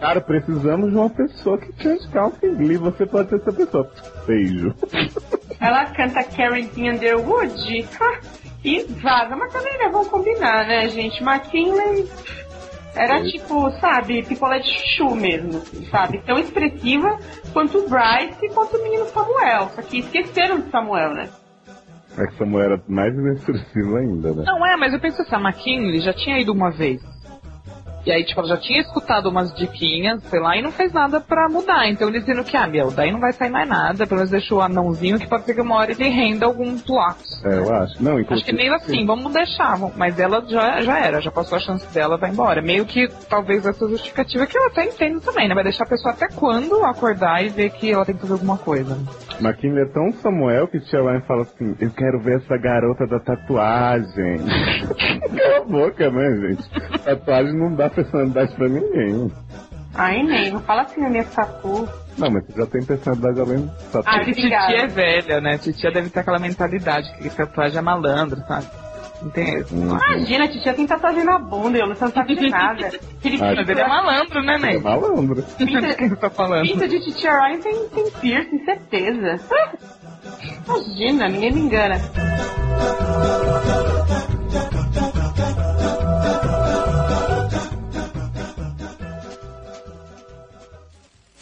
[0.00, 2.78] Cara, precisamos de uma pessoa que cante Country Glee.
[2.78, 3.90] Você pode ser essa pessoa.
[4.26, 4.74] Beijo.
[5.60, 7.86] Ela canta Carrington Underwood
[8.64, 11.22] e vaza, mas também né, vamos combinar, né, gente?
[11.22, 12.08] McKinley
[12.94, 16.22] era tipo, sabe, picolé de chuchu mesmo, assim, sabe?
[16.24, 17.18] Tão expressiva
[17.52, 19.68] quanto o Bryce e quanto o menino Samuel.
[19.74, 21.28] Só que esqueceram de Samuel, né?
[22.18, 24.44] É que Samuel era mais inexpressivo ainda, né?
[24.44, 27.00] Não é, mas eu penso assim, a McKinley já tinha ido uma vez.
[28.06, 31.20] E aí, tipo, ela já tinha escutado umas diquinhas, sei lá, e não fez nada
[31.20, 31.88] pra mudar.
[31.88, 34.58] Então eles viram que, ah, meu, daí não vai sair mais nada, pelo menos deixou
[34.58, 37.16] o anãozinho que pode ser que uma hora ele renda algum plot.
[37.44, 38.02] É, eu acho.
[38.02, 38.50] Não, Acho inclusive.
[38.50, 42.16] que meio assim, vamos deixar, mas ela já, já era, já passou a chance dela,
[42.16, 42.62] vai embora.
[42.62, 45.54] Meio que talvez essa justificativa que eu até entendo também, né?
[45.54, 48.56] Vai deixar a pessoa até quando acordar e ver que ela tem que fazer alguma
[48.56, 48.96] coisa.
[49.40, 53.18] McKinley é tão Samuel que Tia Ryan fala assim: Eu quero ver essa garota da
[53.20, 54.38] tatuagem.
[55.36, 57.02] Cala a boca, né, gente?
[57.04, 59.30] Tatuagem não dá personalidade pra ninguém.
[59.94, 61.88] Ai, nem, não fala assim na minha tatu.
[62.16, 64.24] Não, mas você já tem personalidade além de Ah, tatuagem.
[64.24, 64.66] Porque obrigada.
[64.66, 65.58] titia é velha, né?
[65.58, 68.66] Titia deve ter aquela mentalidade que tatuagem é malandro, sabe?
[69.22, 69.74] Não tem isso.
[69.74, 72.90] Hum, Imagina, a titia tem tatuagem na bunda, eu não sabe de nada.
[73.42, 74.78] Ah, Mas ele é malandro, né, é Ney?
[74.80, 75.44] malandro.
[75.58, 75.66] De
[75.96, 76.62] quem você tá falando?
[76.66, 79.40] Pinta de titia Ryan tem, tem piercing, certeza.
[80.66, 81.96] Imagina, ninguém me engana.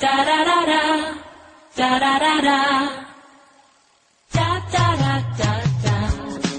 [0.01, 1.29] Da da da da.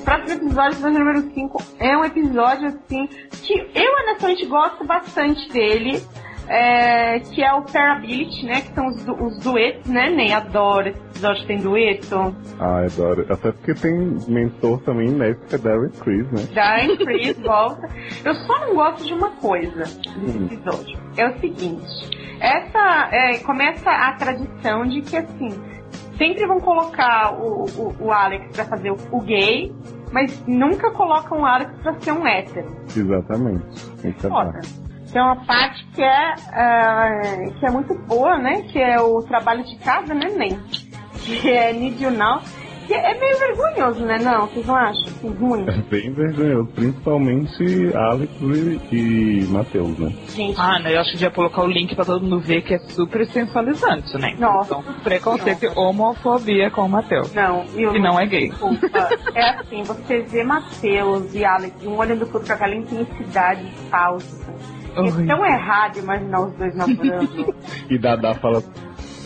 [0.03, 3.07] próximo episódio, episódio número 5, é um episódio assim
[3.43, 6.03] que eu honestamente gosto bastante dele.
[6.49, 8.61] É, que é o Parability, né?
[8.61, 10.09] Que são os, os duetos, né?
[10.09, 12.35] Nem adoro esse episódio tem dueto.
[12.59, 13.25] Ah, adoro.
[13.29, 16.53] Até porque tem mentor também inédito que é Darren Criss, né?
[16.53, 17.87] Darren Criss volta.
[18.25, 20.99] Eu só não gosto de uma coisa desse episódio.
[21.15, 22.19] É o seguinte.
[22.41, 25.49] Essa é, começa a tradição de que assim
[26.17, 29.73] sempre vão colocar o, o, o Alex pra fazer o, o gay,
[30.11, 32.75] mas nunca colocam o Alex pra ser um hétero.
[32.95, 33.75] Exatamente.
[34.03, 34.59] Isso é Foda.
[35.11, 37.09] Tem uma parte que é, ah,
[37.59, 38.61] que é muito boa, né?
[38.71, 40.59] Que é o trabalho de casa, né, nem?
[41.23, 42.41] Que é Need You Now.
[42.87, 44.17] Que é meio vergonhoso, né?
[44.19, 45.03] Não, vocês não acham?
[45.03, 45.63] Assim, ruim?
[45.67, 50.11] É bem vergonhoso, principalmente Alex e, e Matheus, né?
[50.29, 50.95] Gente, Ah, né?
[50.95, 54.17] Eu acho que devia colocar o link pra todo mundo ver que é super sensualizante,
[54.17, 54.35] né?
[54.39, 54.73] Nossa.
[54.79, 57.31] Então, preconceito e homofobia com o Matheus.
[57.33, 57.63] não.
[57.75, 58.49] E eu Que não é gay.
[58.49, 59.09] Desculpa.
[59.35, 64.51] É assim, você vê Matheus e Alex, um olhando pro outro com aquela intensidade falsa.
[64.95, 67.55] É tão errado imaginar os dois namorando.
[67.89, 68.63] E Dada fala,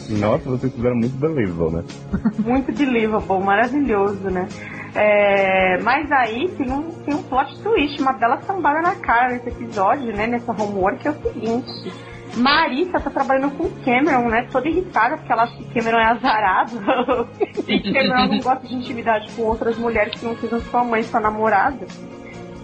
[0.09, 1.83] nossa, vocês fizeram muito believable, né?
[2.39, 4.47] Muito believable, maravilhoso, né?
[4.95, 9.49] É, mas aí tem um, tem um plot twist, uma bela sambada na cara nesse
[9.49, 10.27] episódio, né?
[10.27, 11.91] Nessa homework, é o seguinte.
[12.35, 14.47] Marissa tá trabalhando com Cameron, né?
[14.51, 16.79] Toda irritada porque ela acha que Cameron é azarado.
[17.67, 21.19] e Cameron não gosta de intimidade com outras mulheres que não sejam sua mãe, sua
[21.19, 21.85] namorada.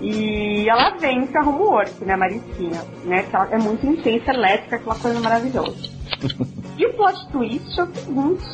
[0.02, 2.84] E ela vence a homework, né, Maricinha?
[3.04, 3.24] Né?
[3.24, 5.90] Que ela é muito intensa, elétrica, aquela coisa maravilhosa.
[6.80, 8.46] E o plot twist é o seguinte.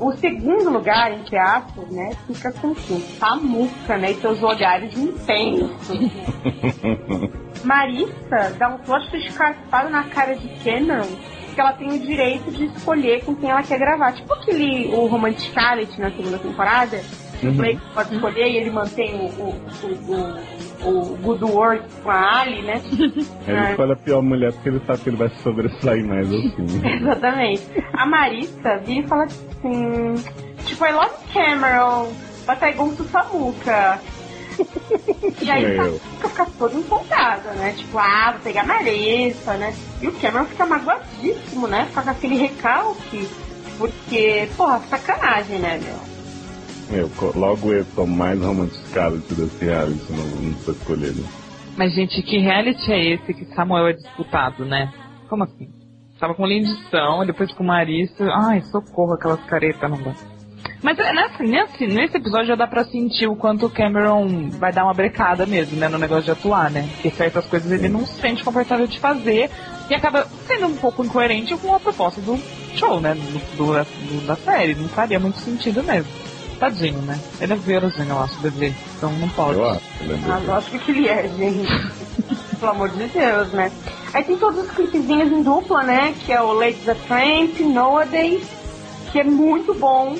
[0.00, 2.98] O segundo lugar, entre aspas, né, fica com quem?
[3.00, 4.10] Samuca, né?
[4.10, 5.70] E seus olhares intensos.
[7.62, 11.06] Marissa dá um plot twist carpado na cara de Cameron
[11.54, 14.12] que ela tem o direito de escolher com quem ela quer gravar.
[14.12, 17.00] Tipo aquele o Romanticality na segunda temporada.
[17.42, 22.10] O Blake pode escolher e ele mantém o, o, o, o, o Good Work com
[22.10, 22.80] a Ali, né?
[23.46, 23.70] Ele Ah.
[23.70, 26.66] escolhe a pior mulher porque ele sabe que ele vai se sobressair mais assim.
[27.00, 27.62] Exatamente.
[27.94, 30.14] A Marissa vira e fala assim:
[30.66, 32.12] Tipo, I love Cameron,
[32.46, 34.00] but I go to Samuca.
[35.40, 35.98] E aí Meu.
[35.98, 37.72] Samuca fica toda empolgada, né?
[37.76, 39.74] Tipo, ah, vou pegar a Marissa, né?
[40.02, 41.86] E o Cameron fica magoadíssimo, né?
[41.88, 43.26] Fica com aquele recalque.
[43.78, 46.09] Porque, porra, sacanagem, né, meu?
[47.34, 51.24] Logo eu sou mais romanticado desse reality, não, não tô escolhendo.
[51.76, 54.92] Mas, gente, que reality é esse que Samuel é disputado, né?
[55.28, 55.68] Como assim?
[56.18, 58.24] Tava com lindição, depois com Marissa.
[58.48, 60.12] Ai, socorro, aquelas caretas, não dá.
[60.82, 64.72] Mas é, nesse, nesse, nesse episódio já dá pra sentir o quanto o Cameron vai
[64.72, 65.88] dar uma brecada mesmo, né?
[65.88, 66.88] No negócio de atuar, né?
[66.94, 69.48] Porque certas coisas ele não se sente confortável de fazer
[69.88, 72.36] e acaba sendo um pouco incoerente com a proposta do
[72.74, 73.14] show, né?
[73.14, 74.74] Do- do- da série.
[74.74, 76.10] Não faria muito sentido mesmo.
[76.60, 77.18] Tadinho, né?
[77.40, 78.74] Ele é veirozinho, eu acho, bebê.
[78.96, 79.58] Então não pode.
[79.58, 81.66] Eu acho, ele é Ah, lógico que ele é, gente.
[82.60, 83.72] Pelo amor de Deus, né?
[84.12, 86.14] Aí tem todos os clipezinhos em dupla, né?
[86.20, 88.46] Que é o Late the Tramp, Nowadays,
[89.10, 90.14] que é muito bom.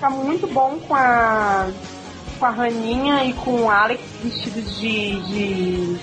[0.00, 1.68] Tá muito bom com a
[2.38, 5.96] com a Raninha e com o Alex vestidos de, de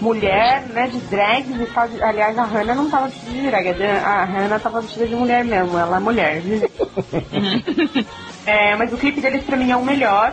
[0.00, 1.88] mulher, né, de drags e tal.
[2.02, 5.78] Aliás, a Hannah não tava vestida de drag, a Hannah tava vestida de mulher mesmo,
[5.78, 6.42] ela é mulher.
[8.46, 10.32] É, mas o clipe deles pra mim é o melhor.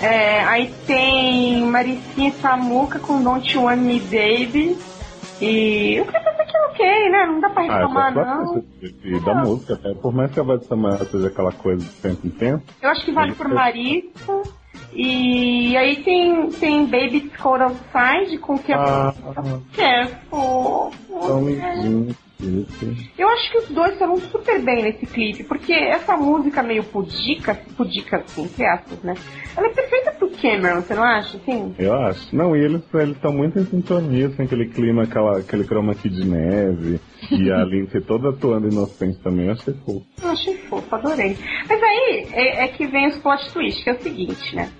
[0.00, 4.76] É, aí tem Maricinha e Samuca com Don't You Want Me Baby.
[5.40, 7.26] E o clipe até que é ok, né?
[7.26, 8.62] Não dá pra Ah, reclamar, gosto não.
[8.80, 9.94] de- da música, até.
[9.94, 12.62] Por mais que a voz de Samuel seja aquela coisa de tempo em tempo.
[12.82, 14.56] Eu acho que vale por Marissa.
[14.92, 19.12] E aí tem, tem Baby Cold Outside com que Ah,
[19.74, 21.26] que é fofo.
[21.26, 22.16] tão lindinho.
[23.18, 27.54] Eu acho que os dois foram super bem nesse clipe, porque essa música meio pudica,
[27.76, 29.14] pudica assim, entre aspas, né?
[29.56, 31.36] Ela é perfeita pro Cameron, você não acha?
[31.38, 32.34] Assim, Eu acho.
[32.36, 32.82] Não, e eles
[33.14, 37.00] estão muito em sintonia, assim, aquele clima, aquela, aquele chroma aqui de neve.
[37.30, 40.04] e a Lindsay toda atuando inocente também, eu achei fofo.
[40.22, 41.36] eu achei fofo, adorei.
[41.68, 44.70] Mas aí é, é que vem os plot twists, que é o seguinte, né?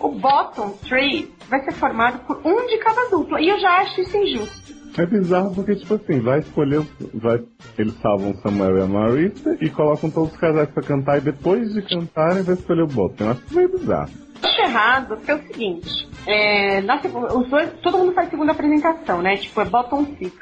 [0.00, 4.00] O bottom three vai ser formado por um de cada dupla, e eu já acho
[4.00, 4.81] isso injusto.
[4.96, 7.42] É bizarro porque, tipo assim, vai escolher, vai,
[7.78, 11.72] eles salvam Samuel e a Marissa e colocam todos os casais pra cantar e depois
[11.72, 13.24] de cantarem vai escolher o Bottom.
[13.24, 14.10] Eu acho meio bizarro.
[14.42, 19.22] Acho errado, porque é o seguinte, é, na os dois, todo mundo faz segunda apresentação,
[19.22, 19.36] né?
[19.36, 20.32] Tipo, é bottom six.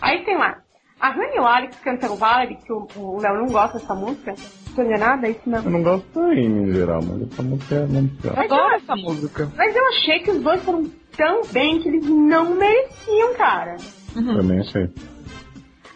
[0.00, 0.58] Aí tem lá,
[1.00, 4.34] a Rani e o Alex cantando Valerie, que o o Léo não gosta dessa música.
[4.74, 5.70] Tô enganada, é isso Eu mesmo.
[5.70, 8.44] não gosto aí em geral, mas essa música é muito Eu legal.
[8.58, 9.52] adoro essa música.
[9.56, 10.84] Mas eu achei que os dois foram
[11.16, 13.76] tão bem que eles não mereciam, cara.
[14.14, 14.88] Também achei.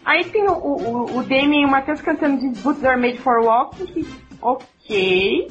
[0.03, 3.39] Aí tem o, o, o Damien e o Matheus cantando These Boots Are Made for
[3.43, 4.05] Walking, que
[4.41, 5.47] ok.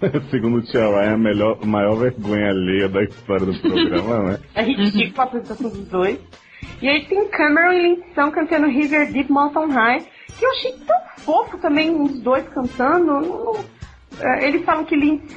[0.30, 4.38] Segundo o Tia Ryan, a melhor, a maior vergonha alheia da história do programa, né?
[4.54, 6.18] É ridículo a apresentação dos dois.
[6.82, 10.00] E aí tem Cameron e Lindsay cantando River Deep Mountain High,
[10.38, 13.06] que eu achei tão fofo também os dois cantando.
[13.06, 13.64] Não- não-
[14.20, 15.36] é, Eles falam que Lindsay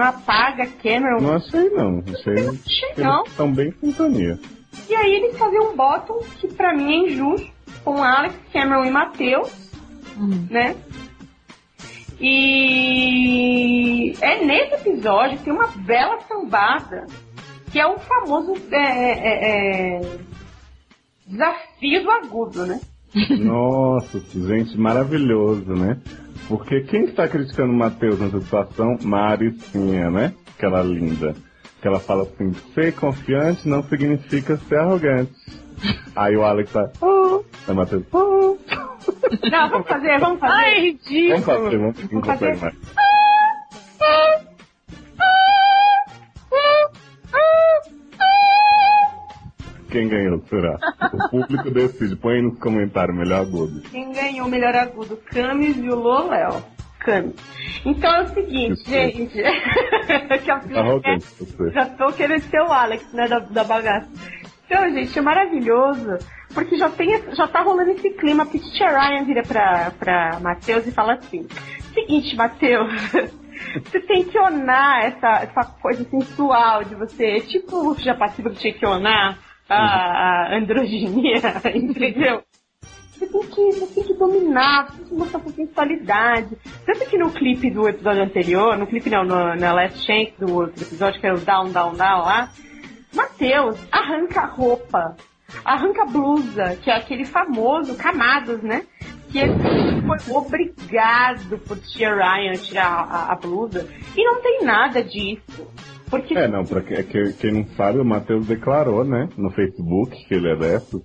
[0.00, 1.20] apaga Cameron.
[1.20, 2.02] Não achei não.
[2.12, 3.22] Achei achei que não.
[3.24, 4.38] estão bem em sintonia.
[4.88, 7.50] E aí eles faziam um bottom que pra mim é injusto,
[7.84, 9.70] com Alex, Cameron e Matheus,
[10.50, 10.74] né?
[12.20, 17.06] E é nesse episódio que tem uma bela sambada,
[17.70, 20.00] que é o famoso é, é, é,
[21.28, 22.80] desafio do agudo, né?
[23.40, 25.98] Nossa, gente, maravilhoso, né?
[26.46, 28.98] Porque quem está criticando o Matheus nessa situação?
[29.02, 30.34] Maricinha, né?
[30.56, 31.34] Aquela linda.
[31.80, 35.32] Que ela fala assim, ser confiante não significa ser arrogante.
[36.16, 38.56] Aí o Alex tá, oh, aí o Matheus, oh.
[39.50, 40.52] Não, vamos fazer, vamos fazer.
[40.52, 41.28] Ai, ridículo.
[41.28, 42.46] Vamos fazer, vamos Vamos fazer.
[42.46, 43.07] consegue mais.
[49.90, 50.78] Quem ganhou, será?
[51.12, 52.16] O público decide.
[52.16, 53.80] Põe aí nos comentários, melhor agudo.
[53.82, 55.16] Quem ganhou o melhor agudo?
[55.16, 56.62] Camis e o Loléo.
[56.98, 57.34] Camis.
[57.84, 58.90] Então é o seguinte, Isso.
[58.90, 59.38] gente.
[60.44, 61.70] que a Arrogante, você.
[61.70, 64.10] Já tô querendo ser o Alex, né, da, da bagaça.
[64.66, 66.18] Então, gente, é maravilhoso,
[66.52, 70.92] porque já, tem, já tá rolando esse clima, Tia Ryan vira pra, pra Matheus e
[70.92, 71.46] fala assim,
[71.94, 72.92] seguinte, Matheus,
[73.82, 78.74] você tem que onar essa, essa coisa sensual de você, tipo já passiva que tinha
[78.74, 81.40] que onar a, a androginia,
[81.74, 82.42] entendeu?
[83.18, 86.56] Você tem, que, você tem que dominar, você tem que mostrar sua sensualidade.
[86.86, 90.54] Tanto que no clipe do episódio anterior, no clipe não, no, na Last Shank do
[90.54, 92.50] outro episódio, que é o Down, Down, Down lá,
[93.12, 95.16] Matheus arranca a roupa,
[95.64, 98.86] arranca a blusa, que é aquele famoso Camados, né?
[99.30, 99.54] Que ele
[100.06, 103.88] foi obrigado por Tia Ryan a tirar a, a blusa.
[104.16, 105.68] E não tem nada disso.
[106.10, 110.16] Porque É, não, pra que- que- quem não sabe, o Matheus declarou, né, no Facebook,
[110.26, 111.02] que ele é dessas,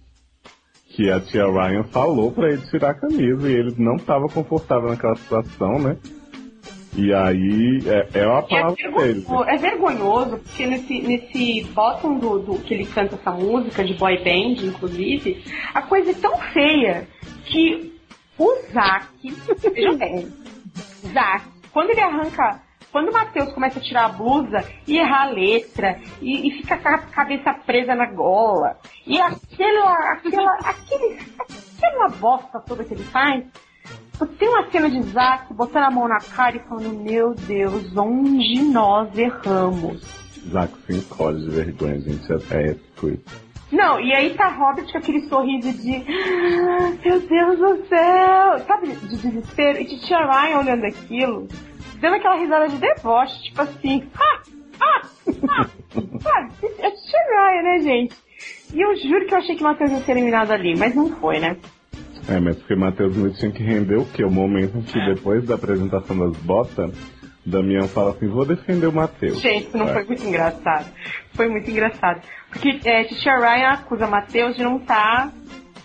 [0.95, 4.89] que a tia Ryan falou pra ele tirar a camisa e ele não estava confortável
[4.89, 5.97] naquela situação, né?
[6.95, 9.22] E aí é, é uma E é, palavra dele.
[9.22, 13.95] vergonhoso, é vergonhoso, porque nesse, nesse bottom do, do que ele canta essa música, de
[13.95, 15.43] boy band, inclusive,
[15.74, 17.08] a coisa é tão feia
[17.45, 17.91] que
[18.38, 19.08] o Zac,
[19.74, 20.28] veja bem,
[21.12, 22.62] Zac, quando ele arranca,
[22.94, 26.78] quando o Matheus começa a tirar a blusa e errar a letra, e, e fica
[26.78, 33.04] com a cabeça presa na gola, e aquela, aquela, aquele, aquela bosta toda que ele
[33.04, 33.44] faz,
[34.38, 38.62] tem uma cena de Zack botando a mão na cara e falando, meu Deus, onde
[38.62, 40.02] nós erramos?
[40.50, 42.32] Zac se encolhe de vergonha, gente.
[42.52, 43.22] É isso.
[43.72, 48.88] Não, e aí tá Robert com aquele sorriso de "Ah, meu Deus do céu, sabe,
[48.89, 51.48] de desespero, e Tia Ryan olhando aquilo,
[52.04, 54.41] dando aquela risada de deboche, tipo assim, ah,
[54.82, 55.01] ah,
[55.49, 55.70] ah,
[56.22, 58.16] sabe, é Ryan, né, gente?
[58.74, 61.10] E eu juro que eu achei que o Matheus ia ser eliminado ali, mas não
[61.16, 61.56] foi, né?
[62.28, 64.26] É, mas porque Matheus Nunes tinha que render o quê?
[64.26, 66.91] O momento em que depois da apresentação das botas,
[67.45, 69.39] Damião fala assim, vou defender o Matheus.
[69.39, 69.93] Gente, isso não É.
[69.93, 70.86] foi muito engraçado.
[71.34, 72.22] Foi muito engraçado.
[72.49, 75.32] Porque é, Titia Ryan acusa Matheus de não estar.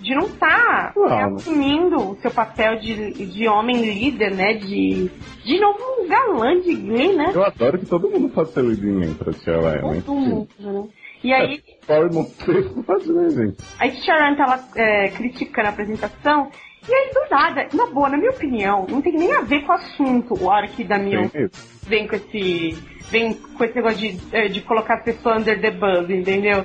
[0.01, 1.35] De não estar Claro.
[1.37, 4.55] assumindo o seu papel de, de homem líder, né?
[4.55, 5.11] De.
[5.45, 7.33] De novo um galã de gay, né?
[7.35, 10.03] Eu adoro que todo mundo faça mim pra Tia Ryan, né?
[10.05, 10.85] Todo mundo, né?
[11.25, 13.57] E aí, Pobre Monteiro, pode ver, gente.
[13.81, 16.49] a Titia Ryan tava é, criticando a apresentação.
[16.89, 19.73] E aí, do nada, na boa, na minha opinião, não tem nem a ver com
[19.73, 21.51] o assunto, o hora que Damião mesmo.
[21.87, 22.71] vem com esse.
[23.11, 26.65] vem com esse negócio de, eh, de colocar a pessoa under the bus, entendeu?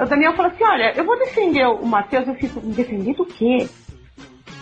[0.00, 3.68] O Daniel fala assim, olha, eu vou defender o Matheus, eu fico, defender do quê?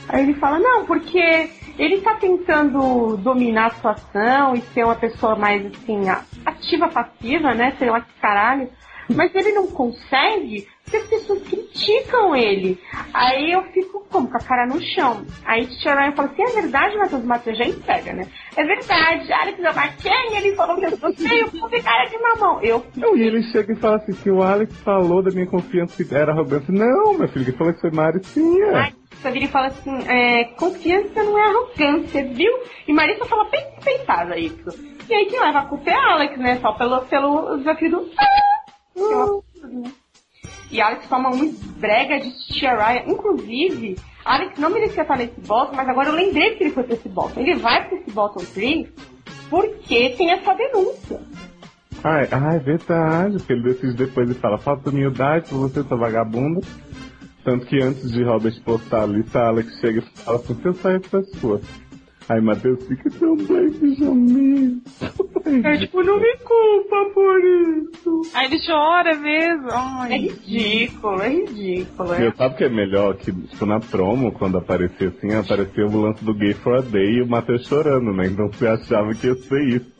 [0.08, 5.36] Aí ele fala, não, porque ele tá tentando dominar a situação e ser uma pessoa
[5.36, 6.08] mais assim,
[6.44, 7.74] ativa, passiva, né?
[7.78, 8.68] Sei lá que caralho.
[9.08, 12.78] Mas ele não consegue porque as pessoas criticam ele.
[13.14, 15.24] Aí eu fico como com a cara no chão.
[15.45, 17.24] Aí Tia Ryan fala assim, é verdade, Matheus?
[17.24, 18.26] Matheus já entrega, né?
[18.57, 22.61] É verdade, Alex Zabaquene, ele falou que eu sou feio, com cara de mamão.
[22.61, 26.03] Eu Não, e ele chega e fala assim, que o Alex falou da minha confiança
[26.03, 26.72] que era arrogância.
[26.74, 28.76] Não, meu filho, ele falou que foi Maricinha.
[28.76, 32.53] Ai, Você vira e fala assim, é, confiança não é arrogância, viu?
[32.88, 34.70] E Marissa fala bem respeitada isso.
[35.09, 36.59] E aí quem leva a culpa é Alex, né?
[36.61, 38.11] Só pelo, pelo desafio do...
[38.93, 39.99] Que
[40.70, 43.12] E Alex toma um brega de Tia Ryan.
[43.12, 46.94] Inclusive, Alex não merecia estar nesse bottom, mas agora eu lembrei que ele foi pra
[46.94, 47.40] esse bottom.
[47.40, 48.88] Ele vai pra esse bottom 3
[49.48, 51.20] porque tem essa denúncia.
[52.02, 56.60] Ai, ai, verdade, porque ele decide depois e fala, falta humildade pra você, sua vagabunda.
[57.44, 61.02] Tanto que antes de Robert postar a lista, Alex chega e fala assim, eu saio
[61.02, 61.30] com as
[62.30, 64.80] Aí Matheus fica tão bem, Benjamin.
[65.64, 68.22] É tipo, não me culpa por isso.
[68.32, 69.68] Aí ele chora mesmo.
[69.68, 70.18] É Ai.
[70.18, 72.14] ridículo, é ridículo.
[72.14, 72.28] É.
[72.28, 73.16] eu sabe o que é melhor?
[73.16, 77.16] Que tipo, na promo, quando aparecia assim, aparecia o lance do Gay for a Day
[77.16, 78.28] e o Matheus chorando, né?
[78.28, 79.90] Então você achava que ia ser isso.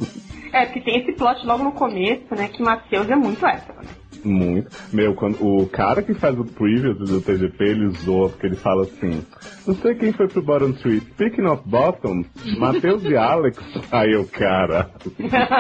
[0.52, 2.46] É, porque tem esse plot logo no começo, né?
[2.46, 3.99] Que Matheus é muito hétero, né?
[4.24, 4.70] Muito.
[4.92, 8.82] Meu, quando o cara que faz o preview do TGP, ele zoa, porque ele fala
[8.82, 9.24] assim,
[9.66, 11.00] não sei quem foi pro bottom three.
[11.00, 12.26] Speaking of bottoms,
[12.58, 13.58] Matheus e Alex.
[13.90, 14.90] Aí o cara,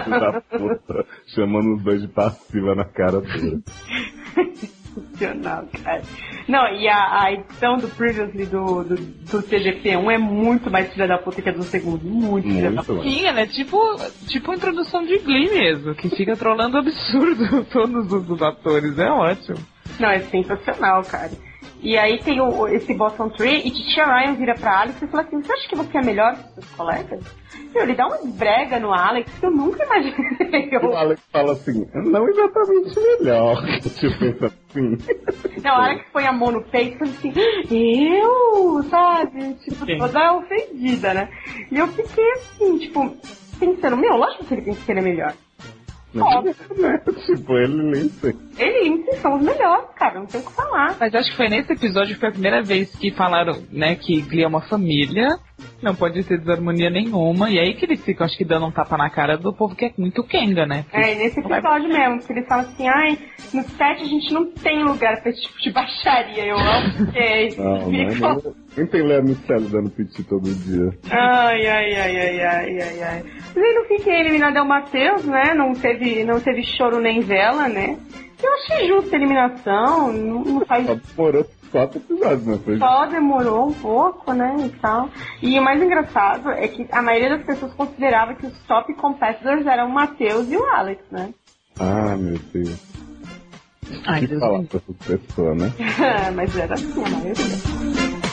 [0.06, 3.60] da puta, chamando os dois de passiva na cara dura.
[4.94, 6.02] Sensacional, cara.
[6.48, 11.06] Não, e a, a edição do Previously do, do, do TGP1 é muito mais filha
[11.06, 12.04] da puta que a do segundo.
[12.04, 13.02] Muito, filha da Muito puta.
[13.02, 13.78] Sim, ela é tipo,
[14.26, 18.98] tipo a introdução de Glee mesmo, que fica trolando absurdo todos os, os atores.
[18.98, 19.58] É ótimo.
[19.98, 21.30] Não, é sensacional, cara.
[21.82, 25.22] E aí tem o, esse Bottom Tree e Titia Ryan vira pra Alex e fala
[25.22, 27.20] assim, você acha que você é melhor que seus colegas?
[27.74, 30.68] Meu, ele dá uma brega no Alex que eu nunca imaginei.
[30.70, 33.56] E o Alex fala assim, não exatamente melhor.
[33.80, 34.96] Tipo, pensa assim.
[35.62, 37.32] Não, a Alex põe a mão no peito e fala assim,
[37.70, 39.54] eu, sabe?
[39.54, 39.98] Tipo, Sim.
[39.98, 41.28] toda ofendida, né?
[41.70, 43.16] E eu fiquei assim, tipo,
[43.58, 45.34] pensando, meu, lógico que ele pensa que ele é melhor.
[46.18, 46.54] Óbvio.
[46.76, 47.00] Né?
[47.26, 48.34] Tipo, ele nem sei.
[48.58, 50.96] Ele e Lindsay são os melhores, cara, não tem o que falar.
[50.98, 54.20] Mas acho que foi nesse episódio que foi a primeira vez que falaram, né, que
[54.22, 55.28] Glee é uma família,
[55.82, 58.96] não pode ter desarmonia nenhuma, e aí que eles ficam, acho que dando um tapa
[58.96, 60.84] na cara do povo que é muito Kenga, né?
[60.92, 63.18] É, nesse episódio mesmo, que ele fala assim, ai,
[63.54, 66.44] no set a gente não tem lugar pra esse tipo de baixaria.
[66.46, 70.90] Eu amo porque Não, ficam- não, tem Léa Miceli dando piti todo dia?
[71.10, 73.22] Ai, ai, ai, ai, ai, ai, ai.
[73.54, 75.54] Mas aí no fim quem eliminado é o Matheus, né?
[75.54, 77.98] Não teve, não teve choro nem vela, né?
[78.42, 82.58] Eu achei justa a eliminação, não, não faz demorou quatro episódios, né?
[82.64, 85.08] Foi só demorou um pouco, né, e tal.
[85.42, 89.66] E o mais engraçado é que a maioria das pessoas considerava que os top competitors
[89.66, 91.32] eram o Matheus e o Alex, né?
[91.78, 92.78] Ah, meu Deus.
[94.06, 95.72] Ai, que Deus falar me pra essa pessoa, né?
[96.34, 98.29] Mas era assim a maioria.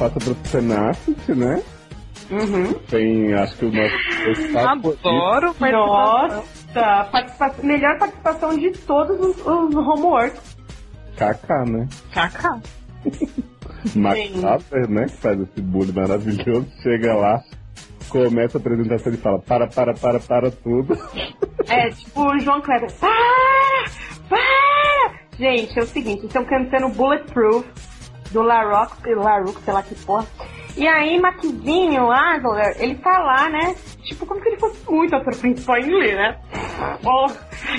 [0.00, 1.62] Passa pro Senacity, né?
[2.30, 2.72] Uhum.
[2.88, 6.44] Tem, acho que o nosso estado Adoro participação.
[6.74, 10.56] Nossa, participa- melhor participação de todos os, os homeworks.
[11.16, 11.86] Kaká, né?
[12.14, 12.60] Kaká.
[13.94, 15.06] McCafer, né?
[15.06, 17.40] Que faz esse bullying maravilhoso, chega lá,
[18.08, 20.96] começa a apresentação e fala: para, para, para, para tudo.
[21.68, 22.90] É, tipo o João Kleber.
[23.00, 23.90] Para!
[24.28, 25.20] Para!
[25.38, 27.64] Gente, é o seguinte, estão cantando Bulletproof
[28.30, 30.26] do La Rock, La Rock, sei lá que porra.
[30.76, 33.74] E aí, Maquizinho, Adler, ele tá lá, né?
[34.04, 36.36] Tipo, como se ele fosse muito ator principal em inglês, né?
[37.04, 37.28] Oh,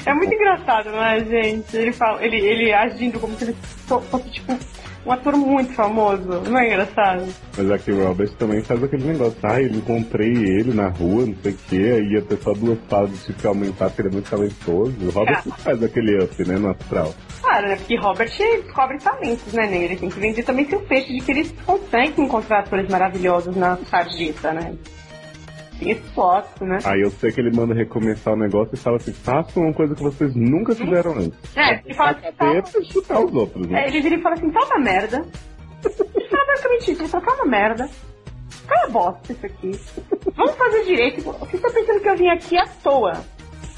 [0.05, 1.75] é muito engraçado, não é, gente?
[1.75, 3.53] Ele, fala, ele, ele agindo como se ele
[3.87, 4.57] fo- fosse, tipo,
[5.05, 6.41] um ator muito famoso.
[6.47, 7.33] Não é engraçado?
[7.57, 11.35] Mas aqui o Robert também faz aquele negócio, ah, eu encontrei ele na rua, não
[11.41, 14.11] sei o que, aí ia ter só duas fases de que aumentar, porque ele é
[14.11, 14.93] muito talentoso.
[15.01, 15.55] O Robert Ah.
[15.57, 17.13] faz aquele up, né, no astral.
[17.41, 17.75] Claro, né?
[17.75, 19.83] Porque Robert descobre talentos, né, Ney?
[19.85, 23.77] Ele tem que vender também seu peixe de que eles conseguem encontrar atores maravilhosos na
[23.77, 24.75] sarjeta, né?
[25.79, 26.77] Tem esse plot, né?
[26.85, 29.95] Aí eu sei que ele manda recomeçar o negócio e fala assim, façam uma coisa
[29.95, 31.57] que vocês nunca fizeram antes.
[31.57, 33.83] É, ele fala a assim, cabeça e chutar os outros, né?
[33.83, 35.25] É, ele vira e fala assim, tá uma merda.
[35.83, 37.89] Ele fala basicamente isso, ele fala, tá uma merda.
[38.67, 39.71] Tá uma bosta isso aqui.
[40.35, 41.21] Vamos fazer direito.
[41.23, 43.13] Vocês estão pensando que eu vim aqui à toa.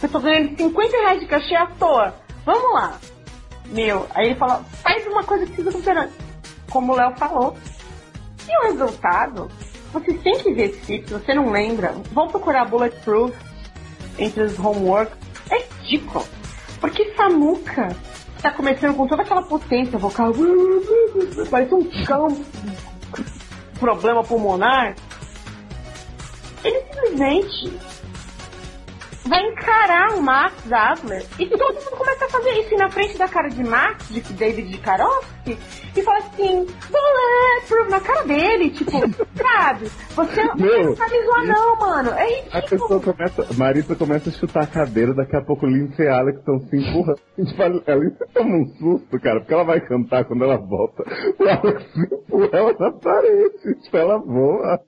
[0.02, 2.14] Eu tô ganhando 50 reais de cachê à toa.
[2.46, 3.00] Vamos lá.
[3.68, 6.10] Meu, aí ele fala, faz uma coisa que precisa funcionar.
[6.70, 7.58] Como o Léo falou.
[8.48, 9.50] E o resultado,
[9.92, 13.34] vocês têm que ver esse clipe, se você não lembra, vão procurar Bulletproof
[14.18, 15.12] entre os homework.
[15.50, 16.26] É ridículo.
[16.80, 17.96] Porque Samuka
[18.42, 20.34] tá começando com toda aquela potência vocal.
[21.50, 22.28] Parece um cão
[23.80, 24.96] problema pulmonar.
[26.64, 27.80] Ele simplesmente
[29.26, 33.18] vai encarar o Max Adler e todo mundo começa a fazer isso e na frente
[33.18, 35.58] da cara de Max, de David Karofsky,
[35.96, 38.92] e fala assim, Bulletproof, na cara dele, tipo,
[39.38, 39.86] sabe?
[40.16, 42.10] Você Meu, não sabe zoar não, mano.
[42.12, 42.62] É A ridículo.
[42.70, 46.60] pessoa começa, Marisa começa a chutar a cadeira, daqui a pouco Lindsay e Alex estão
[46.60, 47.20] se empurrando.
[47.36, 51.04] Tipo, a Lindsay toma um susto, cara, porque ela vai cantar quando ela volta.
[51.40, 54.80] O Alex empurra ela na parede, tipo, ela voa.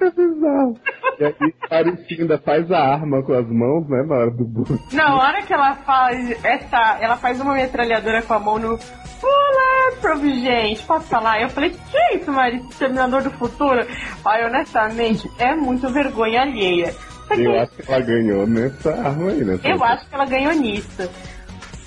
[0.00, 0.78] É bizarro.
[1.18, 4.78] E aí, Marisa ainda faz a arma com as mãos, né, na hora do burro.
[4.92, 8.78] Na hora que ela faz essa, ela faz uma metralhadora com a mão no
[9.20, 11.40] Bulletproof, gente, posso falar?
[11.40, 13.86] Eu falei, que é isso, Marisa, Terminador do Futuro?
[14.24, 16.92] Ai, honestamente, é muito vergonha alheia.
[17.26, 19.58] Só que Eu acho que ela ganhou nessa arma aí, né?
[19.64, 21.10] eu acho que ela ganhou nisso.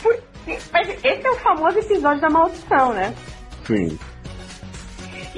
[0.02, 3.14] Porque, mas esse é o famoso episódio da maldição, né?
[3.64, 3.98] Sim.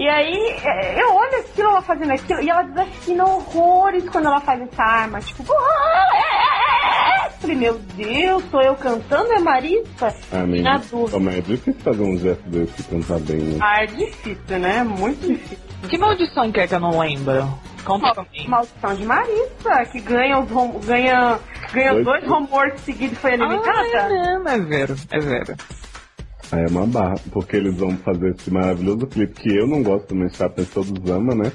[0.01, 4.41] E aí, é, eu olho aquilo, ela fazendo aquilo, e ela desafina horrores quando ela
[4.41, 5.19] faz essa arma.
[5.19, 10.11] Tipo, "Ah, é, é, é." falei, meu Deus, sou eu cantando, é Marissa?
[10.33, 11.11] Ah, nem Na dúvida.
[11.11, 13.59] Como é difícil fazer um gesto desse cantar bem, né?
[13.61, 14.83] Ah, é difícil, né?
[14.83, 15.57] Muito difícil.
[15.87, 17.47] Que maldição que é que eu não lembro?
[17.85, 18.47] Conta pra mim.
[18.47, 21.39] Maldição de Marissa, que ganha os home, ganha,
[21.73, 23.87] ganha Dois dois homeworks seguidos foi Ah, eliminada.
[23.97, 25.55] é mesmo, é vero, é vero.
[26.51, 30.13] Aí é uma barra, porque eles vão fazer esse maravilhoso clipe que eu não gosto,
[30.13, 31.49] mas Chaplin todos amam, né?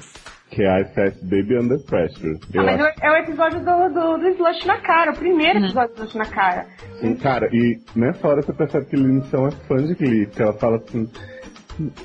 [0.49, 2.39] Que é Ice Baby Under Pressure.
[2.55, 5.95] Ah, mas acho é o episódio do, do, do Slush na cara, o primeiro episódio
[5.95, 6.65] do Slush na cara.
[6.95, 10.53] assim, cara, e nessa hora você percebe que Lindsay é fã de Glee, que ela
[10.53, 11.07] fala assim.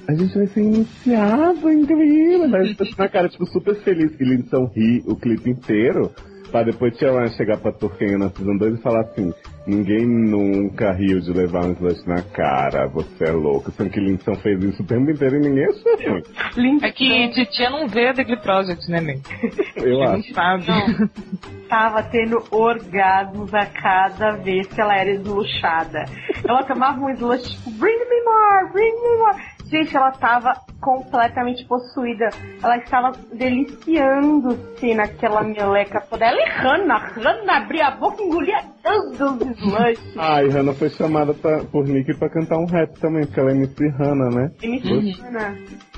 [0.06, 2.46] A gente vai ser iniciado, incrível.
[2.48, 6.10] Mas tá na cara, tipo, super feliz que Lindsay ri o clipe inteiro.
[6.50, 9.32] Pra depois Tia Ryan chegar pra Turquinha na Season 2 e falar assim:
[9.66, 13.70] Ninguém nunca riu de levar um slush na cara, você é louco.
[13.72, 16.78] Sendo que Lindsay fez isso o tempo inteiro e ninguém achou ruim.
[16.82, 19.20] É que Titia não vê The Glee Project, né, nem?
[19.76, 20.34] Eu Não acho.
[20.34, 20.64] sabe.
[21.68, 26.04] tava tendo orgasmos a cada vez que ela era esluchada.
[26.46, 29.36] Ela tomava um slush, tipo, bring me more, bring me more.
[29.72, 30.52] Gente, ela tava
[30.82, 32.28] completamente possuída.
[32.62, 36.26] Ela estava deliciando-se naquela meleca toda.
[36.26, 40.14] Ela e Hannah, Hannah abria a boca e engolia todos os slush.
[40.18, 43.50] Ah, e Hannah foi chamada pra, por Nick pra cantar um rap também, porque ela
[43.50, 44.50] é MC Hannah, né?
[44.62, 45.56] MC Hannah.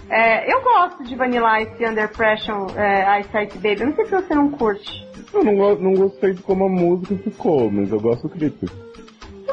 [0.09, 3.81] É, eu gosto de Vanilla Ice Under Pressure, é, Ice Ice Baby.
[3.81, 5.05] Eu não sei se você não curte.
[5.33, 8.84] Eu não, não gostei de como a música ficou, mas eu gosto do clipe.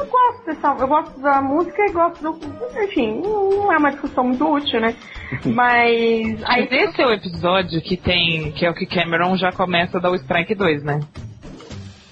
[0.02, 2.82] Eu gosto dessa, eu gosto da música e gosto do.
[2.82, 4.96] Enfim, não é uma discussão muito útil, né?
[5.46, 6.42] Mas.
[6.44, 9.98] Aí Mas esse é o episódio que tem, que é o que Cameron já começa
[9.98, 11.00] a dar o Strike 2, né?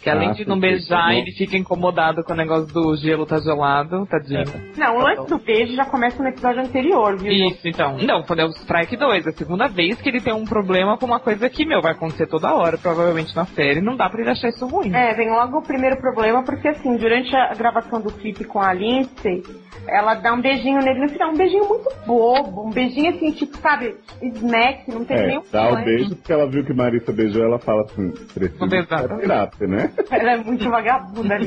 [0.03, 3.39] Que além Ah, de não beijar, ele fica incomodado com o negócio do gelo tá
[3.39, 4.45] gelado, tadinho.
[4.77, 7.31] Não, o lance do beijo já começa no episódio anterior, viu?
[7.31, 7.99] Isso, então.
[7.99, 11.05] Não, quando é o Strike 2, a segunda vez que ele tem um problema com
[11.05, 14.31] uma coisa que, meu, vai acontecer toda hora, provavelmente na série, não dá pra ele
[14.31, 14.95] achar isso ruim.
[14.95, 18.73] É, vem logo o primeiro problema, porque assim, durante a gravação do clipe com a
[18.73, 19.43] Lindsay,
[19.87, 23.57] ela dá um beijinho nele no final, um beijinho muito bobo, um beijinho assim, tipo,
[23.59, 25.85] sabe, smack, não tem É, nenhum dá o problema.
[25.85, 28.69] beijo porque ela viu que Marissa beijou, ela fala assim, precisa
[29.21, 29.91] terapia, né?
[30.11, 31.39] Ela é muito vagabunda.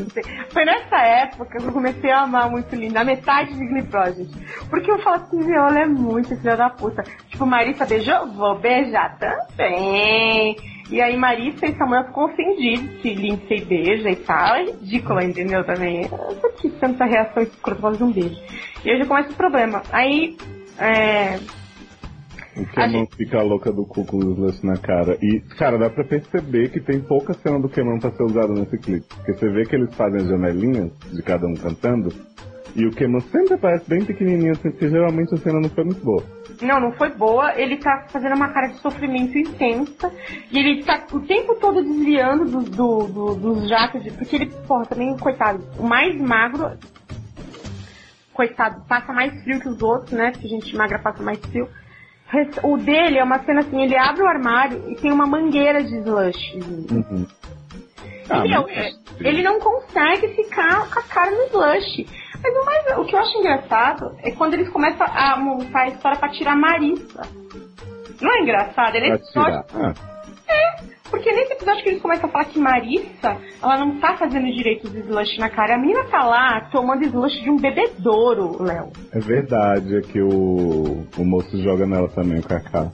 [0.49, 4.33] Foi nessa época que eu comecei a amar muito Linda, a metade de Glee Project.
[4.69, 7.03] Porque eu falo assim, ela é muito filha da puta.
[7.29, 8.27] Tipo, Marissa beijou?
[8.33, 10.55] Vou beijar também.
[10.89, 14.55] E aí Marissa e Samuel ficam ofendidos se Lindsay beija e tal.
[14.55, 15.63] É ridícula, entendeu?
[15.63, 16.07] Também.
[16.07, 18.39] Tô aqui tanta reação escrota por de um beijo.
[18.83, 19.81] E aí já começa o problema.
[19.91, 20.37] Aí,
[20.77, 21.39] é...
[22.63, 25.17] O Cameron fica louca do cu com os lances na cara.
[25.21, 28.77] E, cara, dá pra perceber que tem pouca cena do Cameron pra ser usada nesse
[28.77, 29.05] clipe.
[29.07, 32.13] Porque você vê que eles fazem as janelinhas de cada um cantando.
[32.75, 36.03] E o Cameron sempre aparece bem pequenininho, assim, porque geralmente a cena não foi muito
[36.03, 36.23] boa.
[36.61, 37.53] Não, não foi boa.
[37.59, 40.11] Ele tá fazendo uma cara de sofrimento intensa.
[40.51, 44.03] E ele tá o tempo todo desviando do, do, do- dos jatos.
[44.03, 46.71] de- Porque ele, porra, também, coitado, o mais magro.
[48.33, 50.31] Coitado, passa mais frio que os outros, né?
[50.31, 51.67] Porque gente magra passa mais frio.
[52.63, 55.95] O dele é uma cena assim, ele abre o armário e tem uma mangueira de
[55.99, 56.55] slush.
[56.91, 57.27] Uhum.
[58.29, 58.63] Ah, Entendeu?
[58.63, 58.77] mas-
[59.21, 62.05] É, Ele não consegue ficar com a cara no slush.
[62.41, 65.87] Mas o, mais, o que eu acho engraçado é quando eles começam a montar a
[65.89, 67.21] história pra tirar a Marissa.
[68.21, 68.95] Não é engraçado?
[68.95, 69.65] Ele Pra tirar.
[69.75, 69.93] Ah,
[71.13, 74.87] porque nesse episódio que eles começam a falar que Marissa, ela não tá fazendo direito
[74.87, 75.75] os slush na cara.
[75.75, 78.91] A menina tá lá tomando slush de um bebedouro, Léo.
[79.11, 82.91] é verdade, é que o, o moço joga nela também, o Kaká.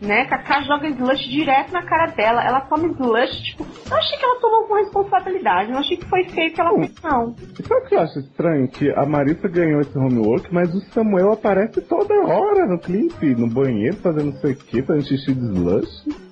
[0.00, 0.24] Né?
[0.26, 2.44] Kaká joga slush direto na cara dela.
[2.44, 3.66] Ela toma slush, tipo...
[3.90, 5.72] Eu achei que ela tomou com responsabilidade.
[5.72, 7.34] Não achei que foi feio que ela fez, não.
[7.34, 8.68] Sabe o que eu acho estranho?
[8.68, 13.48] Que a Marissa ganhou esse homework, mas o Samuel aparece toda hora no clipe, no
[13.48, 16.28] banheiro, fazendo não sei o que, fazendo xixi de slush.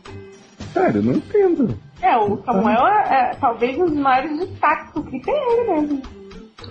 [0.76, 1.78] Sério, não entendo.
[2.02, 6.02] É, o Samuel é, é talvez um dos maiores destaques do clipe é ele mesmo.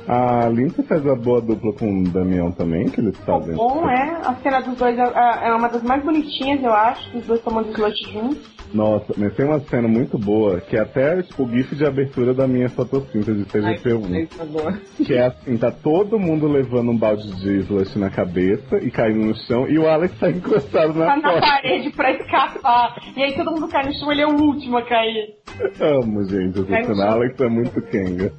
[0.07, 3.55] A Lindsay faz a boa dupla com o Damião também, que eles fazem.
[3.55, 4.21] Bom, é.
[4.23, 7.17] A cena dos dois é, é- uma das mais bonitinhas, eu acho.
[7.17, 8.54] Os dois tomando slush juntos.
[8.73, 12.33] Nossa, mas tem uma cena muito boa, que é até tipo o gif de abertura
[12.33, 14.27] da minha fotossíntese Ai, CGP1.
[14.27, 14.81] por favor.
[14.97, 19.25] Que é assim, tá todo mundo levando um balde de slush na cabeça e caindo
[19.25, 21.47] no chão, e o Alex tá encostado Tá na na porta.
[21.47, 22.95] parede pra escapar.
[23.15, 25.35] E aí todo mundo cai no chão, ele é o último a cair.
[25.79, 27.11] Amo, gente, essa Cai no cena.
[27.11, 28.33] Alex é muito Kenga.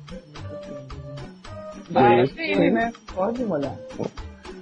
[1.91, 2.93] Vai, Gente, ele, né?
[3.15, 3.75] Pode molhar.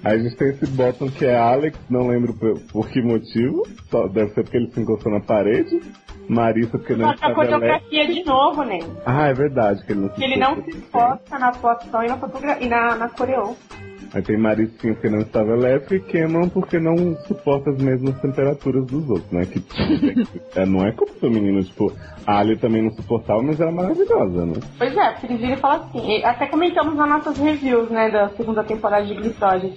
[0.05, 3.67] Aí a gente tem esse bottom que é Alex, não lembro por, por que motivo,
[3.91, 5.81] só deve ser porque ele se encostou na parede.
[6.29, 7.81] Marissa porque não Só que a estava elétrica.
[7.81, 8.79] coreografia de novo, né?
[9.05, 12.17] Ah, é verdade, que ele não se ele não se esforça na atuação e na
[12.17, 13.55] fotografia e na, na coreô.
[14.15, 18.87] Aí tem Maricinha porque não estava elétrica e Cameron porque não suporta as mesmas temperaturas
[18.87, 19.45] dos outros, né?
[19.45, 19.61] Que
[20.55, 21.93] é, não é culpa do menino, tipo,
[22.25, 24.55] a Ali também não suportava, mas era maravilhosa, né?
[24.79, 28.29] Pois é, porque eles viram e falam assim, até comentamos nas nossas reviews, né, da
[28.31, 29.75] segunda temporada de Glissódios.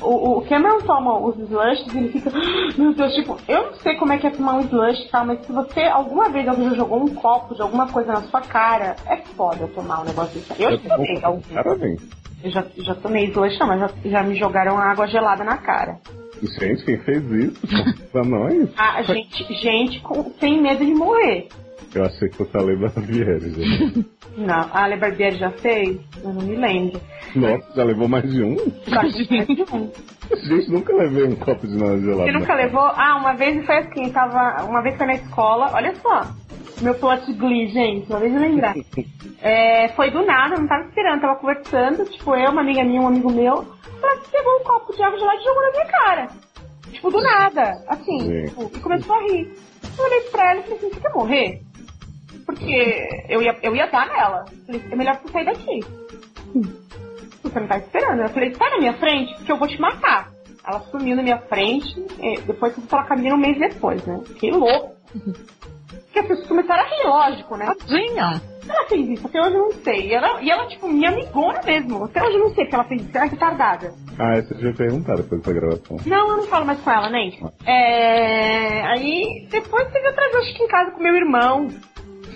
[0.00, 3.74] O, o Cameron toma os slushes e ele fica, "Ah, meu Deus, tipo, eu não
[3.74, 6.48] sei como é que é tomar um slush e tal, mas se você alguma vez
[6.48, 10.04] alguém já jogou um copo de alguma coisa na sua cara, é foda tomar um
[10.04, 10.62] negócio desse.
[10.62, 11.40] Eu, já tomei, algum.
[12.42, 15.98] Eu já, já tomei slush, não, mas já, já me jogaram água gelada na cara.
[16.42, 17.60] Gente, quem fez isso?
[18.10, 18.70] Pra nós?
[18.78, 21.48] A gente, gente com, sem medo de morrer.
[21.94, 24.06] Eu achei que fosse a Lei Barbieri, gente.
[24.36, 25.98] Não, a Ale Barbieri já fez?
[26.22, 27.00] Eu não me lembro.
[27.34, 28.56] Nossa, já levou mais de um?
[28.86, 29.90] Já fez um.
[30.46, 32.30] Gente, nunca levei um copo de nada gelado.
[32.30, 32.82] Você nunca levou?
[32.82, 34.62] Ah, uma vez foi assim, tava.
[34.64, 36.24] Uma vez foi na escola, olha só.
[36.80, 38.74] Meu plot de Glee, gente, uma vez eu lembrar.
[39.42, 43.06] É, foi do nada, não tava esperando, tava conversando, tipo, eu, uma amiga minha, um
[43.06, 43.66] amigo meu,
[44.02, 46.28] ela pegou um copo de água gelada e jogou na minha cara.
[46.92, 48.44] Tipo, do nada, assim, Sim.
[48.48, 49.50] tipo, e começou a rir.
[49.96, 51.62] Eu olhei pra ela e falei assim, você quer morrer?
[52.50, 54.44] Porque eu ia, eu ia dar nela.
[54.66, 55.80] Falei, é melhor você sair daqui.
[57.42, 58.20] Você não tá esperando.
[58.22, 60.30] Eu falei, sai na minha frente, porque eu vou te matar.
[60.66, 61.94] Ela sumiu na minha frente,
[62.46, 64.20] depois que eu falar com a menina um mês depois, né?
[64.26, 64.94] Fiquei louco.
[65.12, 67.66] Porque as pessoas começaram a rir, lógico, né?
[67.66, 68.42] Tadinha.
[68.68, 70.08] Ela fez isso, até hoje eu não sei.
[70.08, 72.04] E ela, e ela tipo, me amigona mesmo.
[72.04, 73.10] Até hoje eu não sei que ela fez isso.
[73.16, 73.94] Ela é retardada.
[74.18, 75.96] Ah, essa eu já perguntar depois dessa gravação.
[76.04, 77.40] Não, eu não falo mais com ela, nem.
[77.66, 81.68] É, aí, depois teve outras vezes aqui em casa com meu irmão.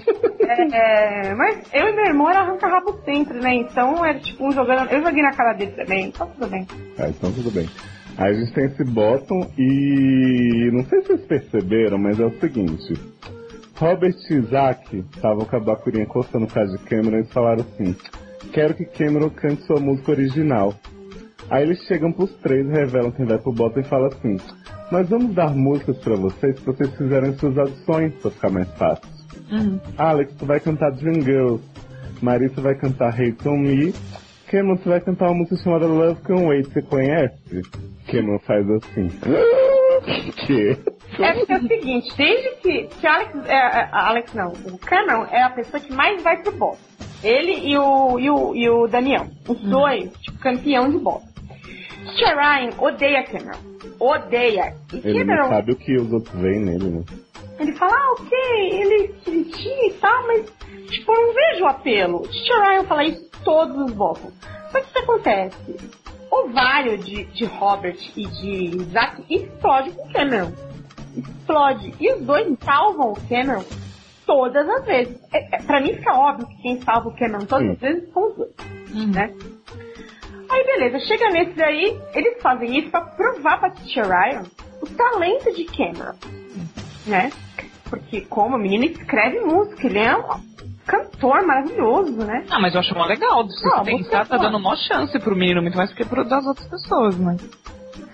[0.07, 3.55] É, mas eu e meu irmão era arranca-rabo sempre, né?
[3.55, 4.91] Então era tipo um jogando.
[4.91, 6.67] Eu joguei na cara dele também, então tudo bem.
[6.99, 7.69] Ah, então tudo bem.
[8.17, 12.39] Aí a gente tem esse bottom e não sei se vocês perceberam, mas é o
[12.39, 12.95] seguinte.
[13.77, 17.97] Robert e Isaac estavam com a Bacurinha encostando no caso de Cameron e falaram assim,
[18.53, 20.75] quero que Cameron cante sua música original.
[21.51, 24.37] Aí eles chegam pros três, revelam quem vai pro bottom e falam assim,
[24.93, 29.24] nós vamos dar músicas pra vocês se vocês fizerem suas adições pra ficar mais fácil.
[29.99, 31.63] Alex, tu vai cantar Dream Girls.
[32.23, 33.93] Marissa vai cantar Hate On Me.
[34.51, 36.67] Cameron, tu vai cantar uma música chamada Love Can Wait.
[36.69, 37.63] Você conhece?
[38.07, 39.09] Cameron faz assim.
[40.47, 40.77] que?
[41.23, 45.27] É porque é o seguinte, desde que, que Alex, é, é, Alex não, o Cameron
[45.31, 46.79] é a pessoa que mais vai pro boss.
[47.23, 49.27] Ele e o, e o, e o Daniel.
[49.49, 51.23] Os dois, tipo, campeão de boss.
[52.17, 53.59] Tia Ryan odeia Cameron.
[53.99, 54.75] Odeia.
[54.93, 57.03] E Ele não Cameron, sabe o que os outros veem nele, né?
[57.59, 58.39] Ele fala, ah, ok,
[58.73, 60.53] ele critica e tal, mas,
[60.91, 62.29] tipo, eu não vejo o apelo.
[62.29, 64.35] Tia Ryan fala isso todos os bottoms.
[64.73, 65.77] Só que o que acontece?
[66.31, 70.53] O vário de, de Robert e de Isaac explode com o Cameron.
[71.17, 71.95] Explode.
[72.01, 73.65] E os dois salvam o Cameron
[74.27, 75.17] todas as vezes.
[75.33, 78.29] É, é, pra mim fica óbvio que quem salva o Cameron todas as vezes são
[78.29, 78.55] os dois.
[79.15, 79.33] Né?
[80.51, 84.45] Aí beleza, chega nesse daí, eles fazem isso pra provar pra Tia Ryan
[84.81, 86.15] o talento de Cameron,
[87.07, 87.33] né?
[88.01, 90.23] Porque como o menino escreve música, ele é um
[90.87, 92.45] cantor maravilhoso, né?
[92.51, 93.49] Ah, mas eu acho mó legal.
[93.49, 94.43] Se Não, pensar, tá pode.
[94.43, 97.37] dando mó chance pro menino, muito mais do que pro das outras pessoas, né?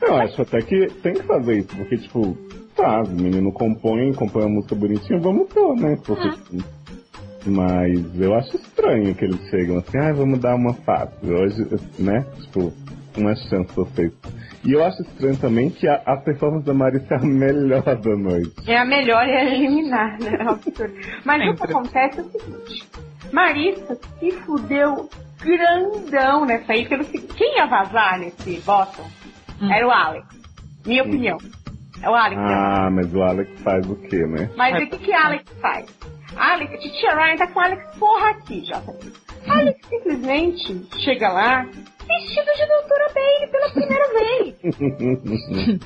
[0.02, 2.36] Eu acho até que tem que fazer isso, porque, tipo,
[2.76, 5.96] tá, o menino compõe, compõe uma música bonitinha, vamos pôr, né?
[6.06, 6.64] Porque, tipo,
[7.46, 11.12] mas eu acho estranho que eles chegam assim, ah, vamos dar uma fase.
[11.22, 11.66] Hoje,
[11.98, 12.24] né?
[12.42, 12.72] Tipo,
[13.16, 14.12] uma chance pra vocês.
[14.64, 18.16] E eu acho estranho também que a, a performance da Marissa é a melhor da
[18.16, 18.52] noite.
[18.66, 20.36] É a melhor e a eliminar, né?
[20.38, 20.94] É absurdo.
[21.24, 21.72] Mas o que Sempre.
[21.72, 22.88] acontece é o seguinte:
[23.32, 25.08] Marissa se fudeu
[25.42, 29.06] grandão nessa aí, pelo quem ia vazar nesse bottom
[29.70, 30.26] era o Alex.
[30.86, 31.38] Minha opinião.
[32.02, 32.40] É o Alex.
[32.40, 32.54] né?
[32.54, 34.50] Ah, mas o Alex faz o quê, né?
[34.56, 35.86] Mas o que que Alex faz?
[36.40, 38.82] Alex, Titia Ryan tá com Alex porra aqui, já.
[39.46, 45.80] Alex simplesmente chega lá vestido de doutora Bailey pela primeira vez.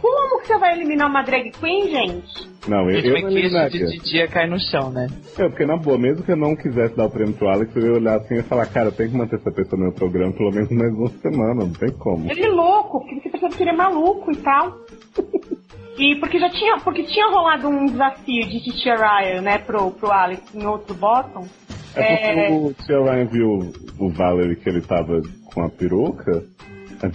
[0.00, 2.52] Como que você vai eliminar uma drag queen, gente?
[2.68, 3.86] Não, eu, eu mas não eliminaria.
[3.86, 5.06] de dia cai no chão, né?
[5.38, 7.82] É, porque na boa, mesmo que eu não quisesse dar o prêmio pro Alex, eu
[7.86, 9.94] ia olhar assim e ia falar, cara, eu tenho que manter essa pessoa no meu
[9.94, 12.30] programa pelo menos mais uma semana, não tem como.
[12.30, 14.76] Ele é louco, porque você percebe que ele é maluco e tal.
[15.96, 20.10] E porque já tinha, porque tinha rolado um desafio de Titia Ryan, né, pro, pro
[20.10, 21.46] Alex em outro bottom.
[21.94, 25.20] É porque o Tia Ryan viu o Valerie que ele tava
[25.52, 26.42] com a peruca.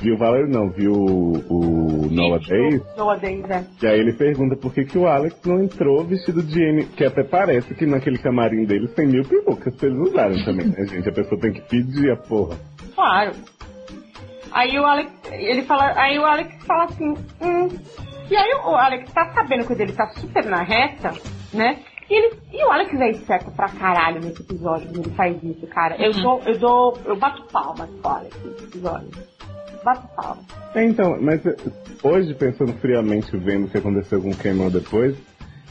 [0.02, 2.82] Viu o Valerie não, viu o, o Noah Days.
[2.96, 3.66] Noah Days, é.
[3.82, 7.04] E aí ele pergunta por que, que o Alex não entrou vestido de Amy, que
[7.04, 11.10] até parece que naquele camarim deles tem mil perucas pra eles usarem também, né, gente?
[11.10, 12.58] A pessoa tem que pedir a porra.
[12.94, 13.32] Claro.
[14.52, 17.68] Aí o Alex, ele fala, aí o Alex fala assim, hum.
[18.30, 21.14] E aí o Alex tá sabendo que o dele tá super na reta,
[21.54, 21.80] né?
[22.10, 25.68] E, ele, e o Alex é esperto pra caralho nesse episódio, quando ele faz isso,
[25.68, 25.96] cara.
[26.00, 29.10] Eu dou, eu dou, eu bato palmas pro Alex nesse episódio.
[29.84, 30.46] Bato palmas.
[30.76, 31.56] É, então, mas eh,
[32.04, 35.18] hoje, pensando friamente, vendo o que aconteceu com o Cameron depois,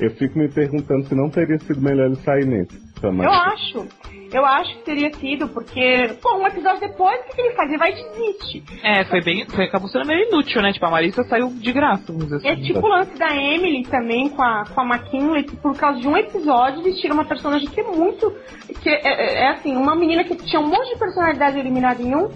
[0.00, 2.87] eu fico me perguntando se não teria sido melhor ele sair nesse.
[3.02, 3.86] Eu acho.
[4.30, 7.68] Eu acho que teria sido, porque, pô, um episódio depois, o que, que ele faz?
[7.70, 8.62] Ele vai e desiste.
[8.82, 9.46] É, foi bem.
[9.48, 10.70] Foi, acabou sendo meio inútil, né?
[10.72, 12.62] Tipo, a Marissa saiu de graça, vamos dizer É assim.
[12.62, 16.06] tipo o lance da Emily também com a, com a McKinley, que por causa de
[16.06, 18.34] um episódio eles tiram uma personagem que é muito.
[18.82, 22.14] que é, é- é assim, uma menina que tinha um monte de personalidade eliminada em
[22.14, 22.28] um,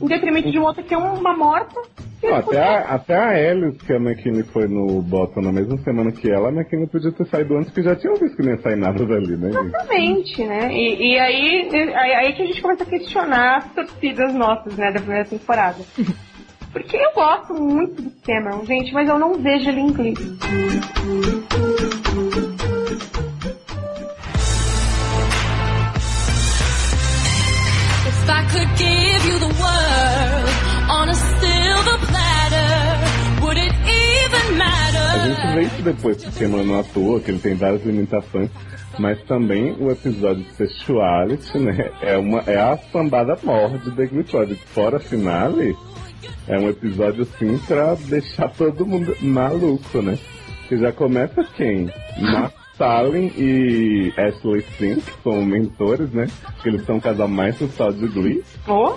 [0.00, 1.80] em detrimento de outra que é uma morta.
[2.22, 6.12] Não, até, a, até a Alice, que a McKinney foi no Boston na mesma semana
[6.12, 8.60] que ela, a McKinney podia ter saído antes, que já tinham visto que não ia
[8.60, 9.48] sair nada dali, né?
[9.48, 10.72] Exatamente, né?
[10.72, 14.92] E, e aí, aí, aí que a gente começa a questionar as torcidas nossas, né,
[14.92, 15.78] da primeira temporada.
[16.72, 20.14] Porque eu gosto muito do Cameron, gente, mas eu não vejo ele em Glee.
[28.30, 30.50] I could give you the world
[30.90, 35.54] on a silver platter, would it even A gente matter?
[35.54, 38.50] vê isso depois que o Cameron não atua, que ele tem várias limitações,
[38.98, 44.06] mas também o episódio de Sexuality, né, é, uma, é a sambada mor de The
[44.06, 44.64] Glee Project.
[44.68, 45.76] Fora a finale,
[46.48, 50.18] é um episódio assim pra deixar todo mundo maluco, né?
[50.68, 51.90] Que já começa quem?
[52.20, 56.26] Matt Stalin e Ashley que são mentores, né?
[56.62, 58.42] Que eles são o casal mais sensual de Glee.
[58.66, 58.94] Oh,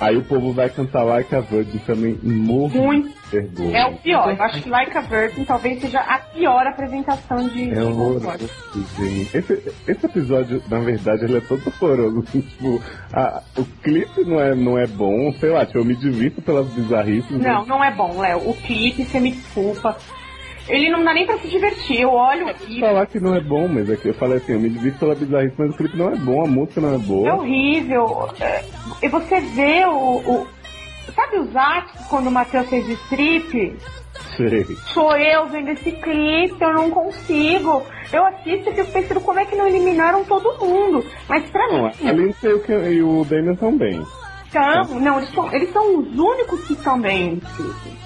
[0.00, 3.10] Aí o povo vai cantar Like a Virgin também morre Muito.
[3.30, 3.76] vergonha.
[3.78, 4.34] é o pior.
[4.36, 7.70] Eu acho que Like a Virgin talvez seja a pior apresentação de.
[7.70, 8.50] É horroroso,
[8.98, 9.36] gente.
[9.36, 12.24] Esse, esse episódio, na verdade, ele é todo horroroso.
[12.26, 12.82] assim, tipo,
[13.12, 16.66] a- o clipe não é, não é bom, sei lá, tipo, eu me divirto pelas
[16.70, 17.30] bizarrices.
[17.38, 18.48] Não, não é bom, Léo.
[18.50, 19.96] O clipe, você me desculpa.
[20.70, 22.00] Ele não dá nem pra se divertir.
[22.00, 22.80] Eu olho aqui.
[22.80, 25.14] falar que não é bom, mas é que eu falei assim, eu me divirto pela
[25.14, 27.34] bizarrice, mas o clipe não é bom, a música não é É boa.
[27.34, 28.28] horrível.
[28.40, 28.64] É,
[29.02, 30.18] E você vê o.
[30.18, 30.46] o-
[31.14, 33.76] sabe os atos quando o Matheus fez o strip?
[34.36, 34.64] Sei.
[34.92, 37.82] Sou eu vendo esse clipe, eu não consigo.
[38.12, 41.04] Eu assisto e fico pensando como é que não eliminaram todo mundo.
[41.28, 44.02] Mas pra Não, mim, a Lindsay e o e o Damian estão bem.
[44.52, 47.98] são, não, eles são, eles são os únicos que estão bem nesse clipe.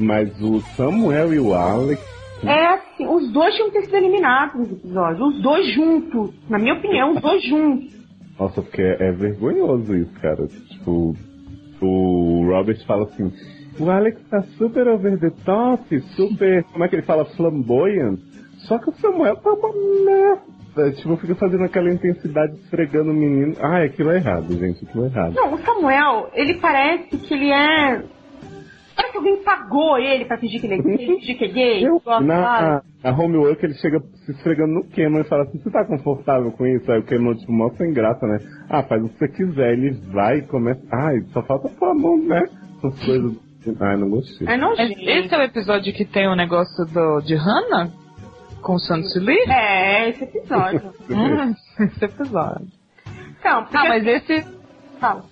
[0.00, 2.00] Mas o Samuel e o Alex,
[2.44, 5.26] É assim, os dois tinham que ter sido eliminados nesse episódio.
[5.26, 6.30] Os dois juntos.
[6.48, 7.94] Na minha opinião, os dois juntos.
[8.38, 10.46] nossa, porque é, é vergonhoso isso, cara.
[10.46, 11.14] Tipo,
[11.82, 13.30] o Robert fala assim,
[13.78, 18.18] o Alex tá super over the top, super, como é que ele fala, flamboyant.
[18.66, 19.70] Só que o Samuel tá uma
[20.04, 20.92] merda.
[20.92, 23.54] Tipo, fica fazendo aquela intensidade esfregando o menino.
[23.60, 25.34] Ah, aquilo é errado, gente, aquilo é errado.
[25.34, 28.02] Não, o Samuel, ele parece que ele é.
[29.00, 31.88] Parece que alguém pagou ele pra fingir que ele é gay, fingir que é gay.
[31.88, 35.84] gosta, Na, na homework ele chega se esfregando no Cameron e fala assim, você tá
[35.86, 36.90] confortável com isso?
[36.92, 38.38] Aí o Cameron, tipo, mó sem graça, né?
[38.68, 39.72] Ah, faz o que você quiser.
[39.72, 40.80] Ele vai e começa.
[40.92, 42.42] Ai, só falta pôr a mão, né?
[42.78, 43.36] Essas coisas.
[43.80, 44.48] Ai, não gostei.
[44.48, 45.00] É nojento.
[45.00, 47.90] Esse é o episódio que tem o negócio do, de Hannah?
[48.62, 49.38] Com o Santos Lee?
[49.48, 50.92] É, esse episódio.
[51.10, 51.54] Hum,
[51.84, 52.66] esse episódio.
[53.38, 54.46] Então, porque Ah, mas esse.
[55.00, 55.24] Fala.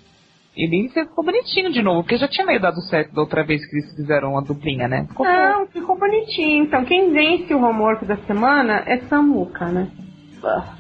[0.58, 3.76] Ele ficou bonitinho de novo, porque já tinha meio dado certo da outra vez que
[3.76, 5.06] eles fizeram uma duplinha, né?
[5.08, 5.24] Ficou.
[5.24, 6.64] Não, ficou bonitinho.
[6.64, 9.88] Então, quem vence o homework da semana é Samuca, né?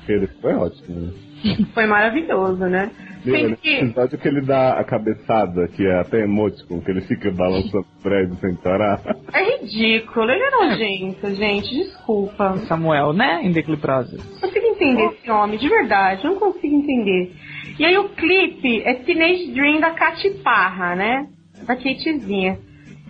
[0.08, 1.12] Ele foi ótimo, né?
[1.72, 2.90] Foi maravilhoso, né?
[3.24, 3.74] Nesse que...
[3.76, 8.02] episódio que ele dá a cabeçada, que é até emoticon, que ele fica balançando o
[8.02, 9.00] prédio sem parar.
[9.32, 12.56] É ridículo, ele é nojento, gente, desculpa.
[12.66, 13.40] Samuel, né?
[13.42, 13.52] Em.
[13.52, 17.34] Não consigo entender esse homem, de verdade, não consigo entender.
[17.78, 21.28] E aí o clipe é Teenage Dream da Katy Parra, né?
[21.66, 22.58] Da Katezinha.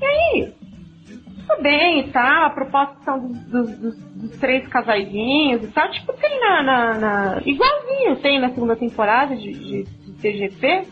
[0.00, 0.52] E aí,
[1.46, 5.90] tudo bem e tal, a proposta são dos, dos- dos- dos três casaizinhos e tal,
[5.90, 10.82] tipo, tem na, na- na- Igualzinho tem na segunda temporada de, de, de TGP.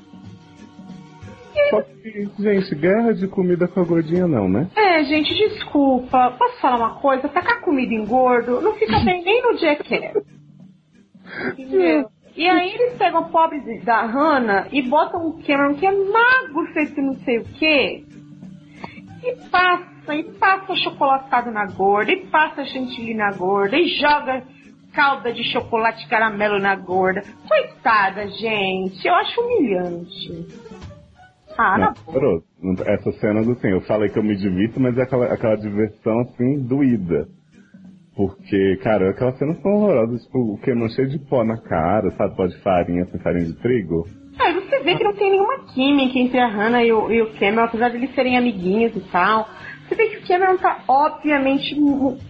[1.71, 4.69] Só que, gente, guerra de comida com a gordinha não, né?
[4.77, 6.31] É, gente, desculpa.
[6.39, 7.29] Posso falar uma coisa?
[7.29, 10.15] Tacar comida em gordo não fica bem nem no Jackass.
[11.59, 12.09] Entendeu?
[12.37, 16.67] E aí eles pegam o pobre da Hannah e botam o Cameron, que é magro,
[16.75, 18.05] feito não sei o quê,
[19.25, 24.43] e passa, e passa chocolatado na gorda, e passa chantilly na gorda, e joga
[24.93, 27.23] calda de chocolate caramelo na gorda.
[27.49, 30.47] Coitada, gente, eu acho humilhante.
[31.57, 32.43] Ah, Não, parou.
[32.87, 36.61] Essa cena, assim, eu falei que eu me divirto, mas é aquela, aquela diversão, assim,
[36.61, 37.29] doída.
[38.17, 42.35] Porque, cara, aquelas cenas são horrorosas, tipo, o Cameron cheio de pó na cara, sabe,
[42.35, 44.07] pó de farinha, assim, farinha de trigo.
[44.39, 47.33] Aí você vê que não tem nenhuma química entre a Hannah e o, e o
[47.39, 49.47] Cameron, apesar de eles serem amiguinhos e tal.
[49.87, 51.77] Você vê que o Cameron tá obviamente.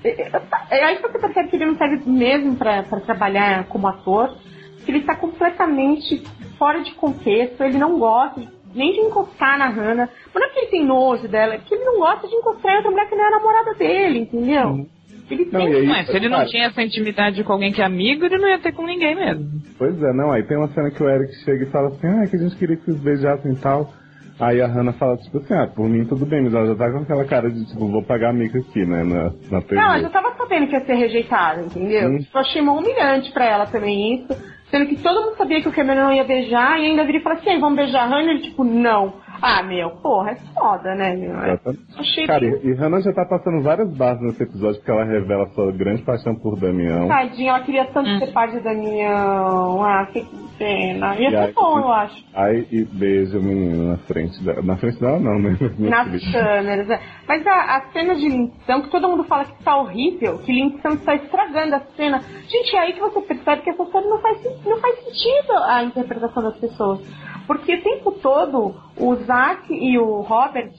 [0.04, 4.36] é, aí que você percebe que ele não serve mesmo pra, pra trabalhar como ator.
[4.84, 6.22] Que ele tá completamente
[6.58, 10.08] fora de contexto, ele não gosta de- nem de encostar na Hannah.
[10.32, 12.72] Mas não é que ele tem nojo dela, é que ele não gosta de encostar
[12.72, 14.86] em outra mulher que não é a namorada dele, entendeu?
[15.30, 17.82] Ele Não, tem aí- Mas se ele não cara, tinha essa intimidade com alguém que
[17.82, 19.44] é amigo, ele não ia ter com ninguém mesmo.
[19.78, 22.26] Pois é, não, aí tem uma cena que o Eric chega e fala assim, ah,
[22.28, 23.92] que a gente queria que vocês beijassem e tal.
[24.38, 26.90] Aí a Hannah fala, tipo assim, ah, por mim tudo bem, mas ela já tá
[26.92, 29.76] com aquela cara de, tipo, vou pagar mico aqui, né, na, na TV.
[29.76, 32.10] Não, eu já tava sabendo que ia ser rejeitada, entendeu?
[32.10, 32.18] Hum.
[32.18, 34.56] Tipo, achei humilhante pra ela também isso.
[34.70, 37.22] Sendo que todo mundo sabia que o Cameron não ia beijar e ainda vira e
[37.22, 38.30] fala assim, "Ei, vamos beijar a Hannah?
[38.32, 39.14] Ele tipo, não.
[39.42, 41.36] Ah, meu, porra, é foda, né, meu?
[41.38, 45.46] É- Cara, e, e Hannah já tá passando várias barras nesse episódio porque ela revela
[45.50, 47.06] sua grande paixão por Damião.
[47.08, 48.18] Tadinha, ela queria tanto Hum.
[48.18, 49.82] ser parte da Damião.
[49.84, 50.24] Ah, que
[50.58, 51.14] pena.
[51.16, 52.24] Ia E ser aí- bom, eu acho.
[52.34, 54.62] Aí e beija o menino na frente dela.
[54.62, 55.56] Na frente dela não, né?
[55.78, 56.86] Nas câmeras.
[56.88, 57.00] né?
[57.28, 60.92] Mas a, a cena de Linção, que todo mundo fala que está horrível, que Linção
[60.94, 62.20] está estragando a cena.
[62.48, 65.84] Gente, é aí que você percebe que essa série não faz, não faz sentido a
[65.84, 67.00] interpretação das pessoas.
[67.46, 70.72] Porque o tempo todo, o Zack e o Robert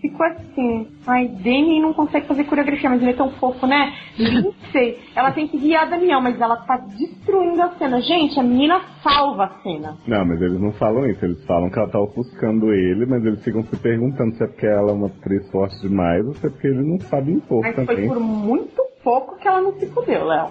[0.00, 3.94] ficou assim, ai, Demi não consegue fazer coreografia, mas ele é tão fofo, né?
[4.18, 8.02] Lindsay, ela tem que guiar a Daniel, mas ela tá destruindo a cena.
[8.02, 9.96] Gente, a menina salva a cena.
[10.06, 11.24] Não, mas eles não falam isso.
[11.24, 14.66] Eles falam que ela tá ofuscando ele, mas eles ficam se perguntando se é porque
[14.66, 17.74] ela é uma atriz forte demais ou se é porque ele não sabe impor Mas
[17.74, 18.08] foi também.
[18.08, 20.50] por muito pouco que ela não se fudeu, Léo.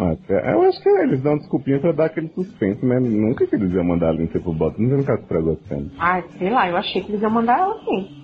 [0.00, 2.98] Ah, é, eu acho que eles dão desculpinha pra dar aquele suspense, né?
[3.00, 5.86] Nunca que eles iam mandar a Lindsay pro não nunca estragou a cena.
[5.98, 8.22] Ai, sei lá, eu achei que eles iam mandar ela sim.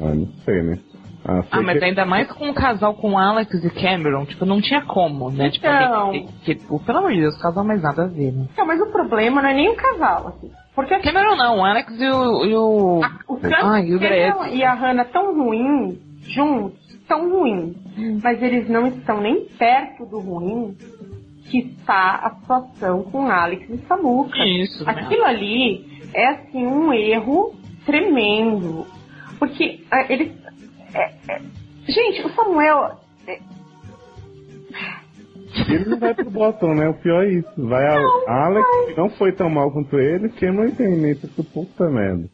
[0.00, 0.78] Ah, não sei, né?
[1.24, 4.60] Ah, Ah, mas que- ainda mais com o casal com Alex e Cameron, tipo, não
[4.60, 5.50] tinha como, né?
[5.50, 6.12] Tipo, Então.
[6.12, 8.46] que, que, tipo, pelo amor de Deus, casal mais nada a ver, né?
[8.52, 10.50] Então, mas o problema não é nem o casal, assim.
[10.74, 12.44] Porque assim, Cameron não, o Alex e o.
[12.44, 13.00] E o...
[13.28, 14.54] o Trump Ai, e o Dredd.
[14.54, 16.78] e a Hannah tão ruim juntos,
[17.08, 17.74] tão ruim.
[18.22, 20.76] Mas eles não estão nem perto do ruim
[21.50, 24.38] que está a situação com Alex e Samuca.
[24.44, 24.92] Isso, né?
[24.92, 27.54] Aquilo ali é assim um erro
[27.84, 28.86] tremendo.
[29.38, 30.32] Porque ah, eles.
[30.94, 31.42] é- é-
[31.86, 32.98] gente, o Samuel.
[33.26, 33.38] é-
[35.68, 36.88] Ele não vai pro bottom, né?
[36.88, 37.48] O pior é isso.
[37.56, 42.28] Vai a Alex, que não foi tão mal quanto ele, Cameron tem nesse puta merda.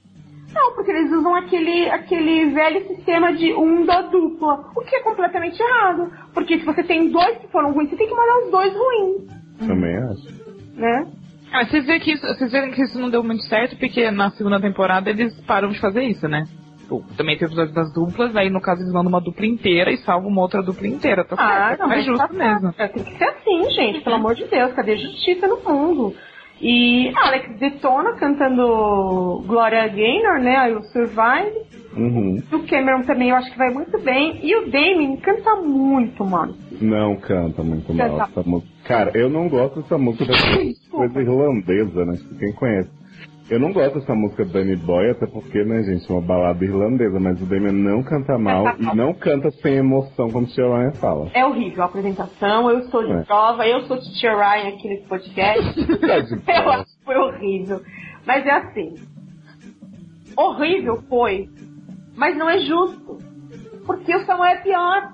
[0.55, 4.71] Não, porque eles usam aquele, aquele velho sistema de um da dupla.
[4.77, 6.11] O que é completamente errado.
[6.33, 9.67] Porque se você tem dois que foram ruins, você tem que mandar os dois ruins,
[9.67, 10.75] Também acho.
[10.75, 11.07] né?
[11.53, 14.31] Ah, vocês veem que isso, vocês veem que isso não deu muito certo, porque na
[14.31, 16.45] segunda temporada eles param de fazer isso, né?
[16.81, 19.91] Tipo, também tem o episódio das duplas, aí no caso eles mandam uma dupla inteira
[19.91, 21.83] e salvam uma outra dupla inteira, tá certo?
[21.83, 22.73] é mais mas justo tá mesmo.
[22.75, 22.99] certo.
[22.99, 24.01] É, Tem que ser assim, gente.
[24.03, 26.15] Pelo amor de Deus, cadê a justiça no mundo?
[26.61, 30.69] E Alex detona cantando Gloria Gaynor, né?
[30.69, 31.75] Will Survive.
[31.97, 32.43] Uhum.
[32.53, 34.41] O Cameron também eu acho que vai muito bem.
[34.43, 36.57] E o Damien canta muito, mano.
[36.81, 38.41] Não canta muito mal Canta.
[38.41, 38.73] essa música.
[38.85, 42.19] Cara, eu não gosto dessa música dessa coisa irlandesa, né?
[42.39, 42.91] Quem conhece.
[43.55, 47.21] Eu não gosto dessa música Danny Boy, até porque, né, gente, é uma balada irlandesa,
[47.21, 50.91] mas o Damien não canta mal e não canta sem emoção, como o Tia Ryan
[50.95, 51.31] fala.
[51.33, 53.23] É horrível a apresentação, eu estou de É.
[53.23, 55.87] prova, eu sou Tia Ryan aqui nesse podcast.
[56.05, 57.81] Tá de Eu acho que foi horrível.
[58.27, 58.95] Mas é assim.
[60.37, 61.49] Horrível foi,
[62.17, 63.19] mas não é justo.
[63.87, 65.13] Porque o Samuel é pior.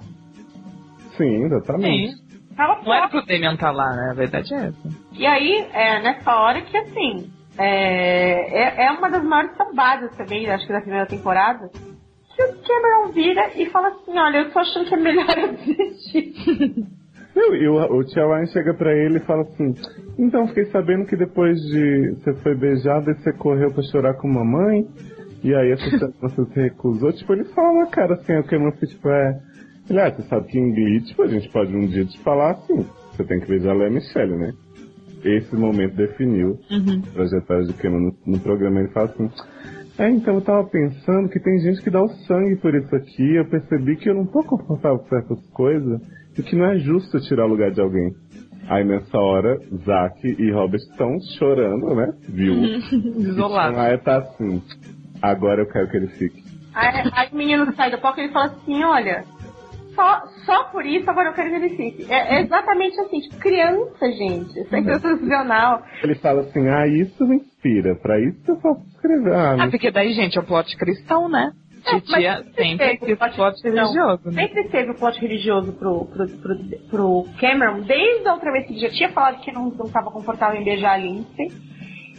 [1.18, 2.12] Sim, exatamente.
[2.16, 2.30] Sim.
[2.56, 4.08] Tava Não era pro Damian estar lá, né?
[4.12, 4.88] A verdade é essa.
[5.12, 7.30] E aí, é nessa hora que assim,
[7.62, 12.62] é, é, é uma das maiores sambadas também, acho que da primeira temporada, que o
[12.62, 16.32] Cameron vira e fala assim, olha, eu tô achando que é melhor eu desistir.
[17.32, 19.72] E o, Tia Ryan chega pra ele e fala assim:
[20.18, 24.28] Então, fiquei sabendo que depois de você foi beijada e você correu pra chorar com
[24.28, 24.84] a mamãe,
[25.42, 27.12] e aí semana você se recusou.
[27.12, 29.40] Tipo, ele fala, cara, assim, o Cameron fica, tipo, é.
[29.88, 32.50] Ele, ah, você sabe que em Glee, tipo, a gente pode um dia te falar
[32.50, 34.52] assim: você tem que beijar a Lea Michelle, né?
[35.24, 38.80] Esse momento definiu a trajetória de Cameron no, no programa.
[38.80, 39.30] Ele fala assim.
[39.98, 43.36] É, então eu tava pensando que tem gente que dá o sangue por isso aqui.
[43.36, 46.00] Eu percebi que eu não tô confortável com certas coisas
[46.38, 48.14] e que não é justo tirar o lugar de alguém.
[48.68, 52.14] Aí nessa hora, Zack e Robert estão chorando, né?
[52.28, 52.54] Viu?
[53.18, 53.78] Isolado.
[53.78, 54.62] Aí tá assim.
[55.20, 56.42] Agora eu quero que ele fique.
[56.72, 59.24] Aí, aí o menino sai do palco e ele fala assim, olha,
[59.94, 62.12] só, só por isso agora eu quero que ele fique.
[62.12, 64.58] É, é exatamente assim, tipo, criança, gente.
[64.60, 65.82] Isso é sensacional.
[66.02, 67.94] Ele fala assim: Ah, isso me inspira.
[67.96, 69.32] Pra isso eu posso escrever.
[69.34, 71.52] Ah, Ah, porque daí, gente, é o plot cristão, né?
[71.86, 74.32] É, Titia sempre sempre teve o plot plot religioso, né?
[74.46, 76.58] Sempre teve o plot religioso pro, pro, pro,
[76.90, 80.60] pro Cameron, desde a outra vez que ele já tinha falado que não estava confortável
[80.60, 81.48] em beijar a Lindsay.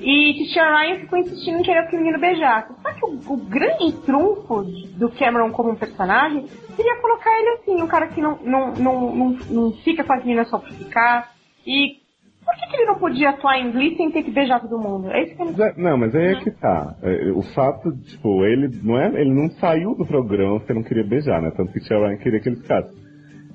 [0.01, 2.73] E Titia Ryan ficou insistindo em querer que o menino beijasse.
[2.81, 4.63] Só que o, o grande trunfo
[4.97, 9.29] do Cameron como personagem seria colocar ele assim, um cara que não, não, não, não,
[9.49, 11.31] não fica com as meninas só pra ficar.
[11.65, 12.01] E
[12.43, 15.11] por que, que ele não podia atuar em Glee sem ter que beijar todo mundo?
[15.11, 16.95] É isso que eu não Mas é- Não, mas aí é que tá.
[17.03, 21.03] É, O fato, tipo, ele não é, ele não saiu do programa porque não queria
[21.03, 21.51] beijar, né?
[21.55, 23.00] Tanto que Tia Ryan queria que ele ficasse.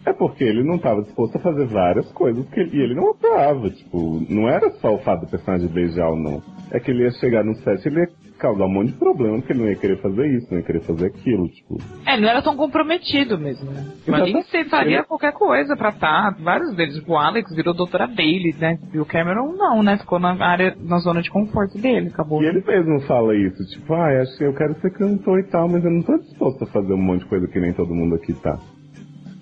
[0.07, 3.11] É porque ele não estava disposto a fazer várias coisas que ele, e ele não
[3.11, 6.41] atuava, tipo, não era só o fato do personagem beijar ou não.
[6.71, 8.09] É que ele ia chegar no set e ele ia
[8.39, 10.81] causar um monte de problema, porque ele não ia querer fazer isso, não ia querer
[10.83, 11.79] fazer aquilo, tipo.
[12.07, 13.85] É, não era tão comprometido mesmo, né?
[14.07, 14.49] Mas Exatamente.
[14.49, 16.37] você faria qualquer coisa pra estar.
[16.41, 17.03] Vários deles.
[17.05, 18.79] O Alex virou doutora Bailey, né?
[18.95, 19.99] E o Cameron não, né?
[19.99, 22.41] Ficou na área, na zona de conforto dele, acabou.
[22.43, 25.69] E ele mesmo fala isso, tipo, ah, acho que eu quero ser cantor e tal,
[25.69, 28.15] mas eu não tô disposto a fazer um monte de coisa que nem todo mundo
[28.15, 28.57] aqui tá.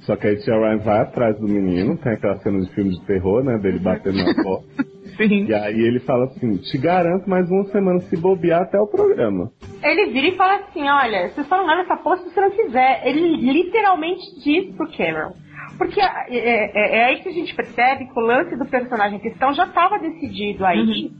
[0.06, 3.06] Só que aí Tia Ryan vai atrás do menino, tem aquela cena de filme de
[3.06, 4.84] terror, né, dele batendo na porta.
[5.16, 5.46] Sim.
[5.46, 9.50] E aí ele fala assim, te garanto mais uma semana se bobear até o programa.
[9.82, 12.50] Ele vira e fala assim, olha, você só não leva essa porra se você não
[12.50, 13.02] quiser.
[13.06, 15.32] Ele literalmente diz pro Cameron.
[15.78, 19.22] Porque é, é- é aí que a gente percebe que o lance do personagem em
[19.22, 21.10] questão já estava decidido aí.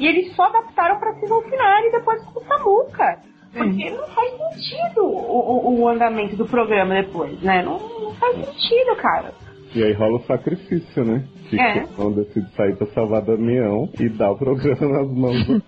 [0.00, 3.18] E eles só adaptaram pra season final e depois com o Samuca.
[3.54, 7.62] Porque não faz sentido o, o- o andamento do programa depois, né?
[7.62, 9.32] Não, não faz sentido, cara.
[9.74, 11.24] E aí rola o sacrifício, né?
[11.50, 11.78] Que É.
[11.78, 15.46] então decide sair pra salvar Damião e dar o programa nas mãos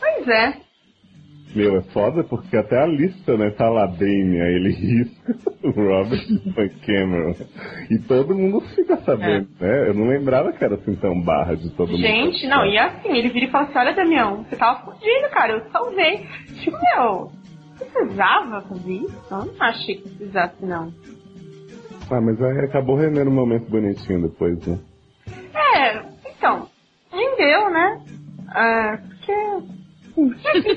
[0.00, 0.54] Pois é.
[1.54, 5.34] Meu, é foda porque até a lista, né, tá lá Damien, aí ele risca
[5.64, 6.26] o Robert
[6.84, 7.34] Cameron.
[7.90, 9.88] E todo mundo fica sabendo, né?
[9.88, 12.00] Eu não lembrava que era assim tão barra de todo mundo.
[12.00, 15.54] Gente, não, e assim, ele vira e fala assim, olha, Damião, você tava fudido, cara,
[15.54, 16.26] eu salvei.
[16.60, 17.32] Tipo, meu,
[17.78, 19.24] precisava fazer isso?
[19.30, 20.92] Eu não achei que precisasse, não.
[22.10, 24.78] Ah, mas aí acabou rendendo um momento bonitinho depois, né?
[25.54, 26.68] É, então,
[27.10, 28.00] rendeu, né?
[28.48, 29.87] Ah, porque...
[30.18, 30.74] Easy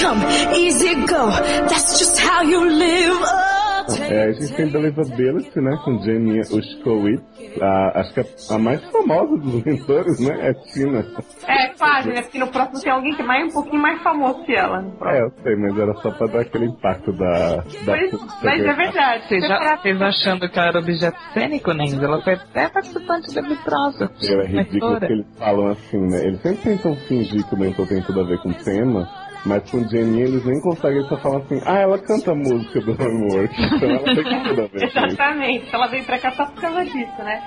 [0.00, 0.20] come,
[0.52, 1.30] easy go.
[1.30, 3.49] That's just how you live.
[3.98, 7.22] É, a gente tem Believability, né, com Jamie Ushkowitz,
[7.60, 11.04] a, acho que a, a mais famosa dos mentores, né, é Tina.
[11.46, 12.22] É, quase, né?
[12.22, 14.82] Porque no próximo tem alguém que é mais, um pouquinho mais famoso que ela.
[14.82, 17.56] No É, eu sei, mas era só pra dar aquele impacto da...
[17.56, 18.12] da Mas,
[18.42, 19.28] mas é verdade.
[19.28, 21.84] Vocês já vocês achando que ela era objeto cênico, né?
[22.00, 24.10] Ela foi até participante da Vitrosa.
[24.22, 26.24] É ridículo que eles falam assim, né?
[26.24, 29.08] Eles sempre tentam fingir que o mentor tem tudo a ver com o tema,
[29.46, 32.92] mas com Jenny eles nem conseguem só falar assim, ah, ela canta a música do
[32.92, 34.84] Homework, então ela tem tudo a.
[34.84, 37.42] Exatamente, ela veio pra cá só por causa disso, né?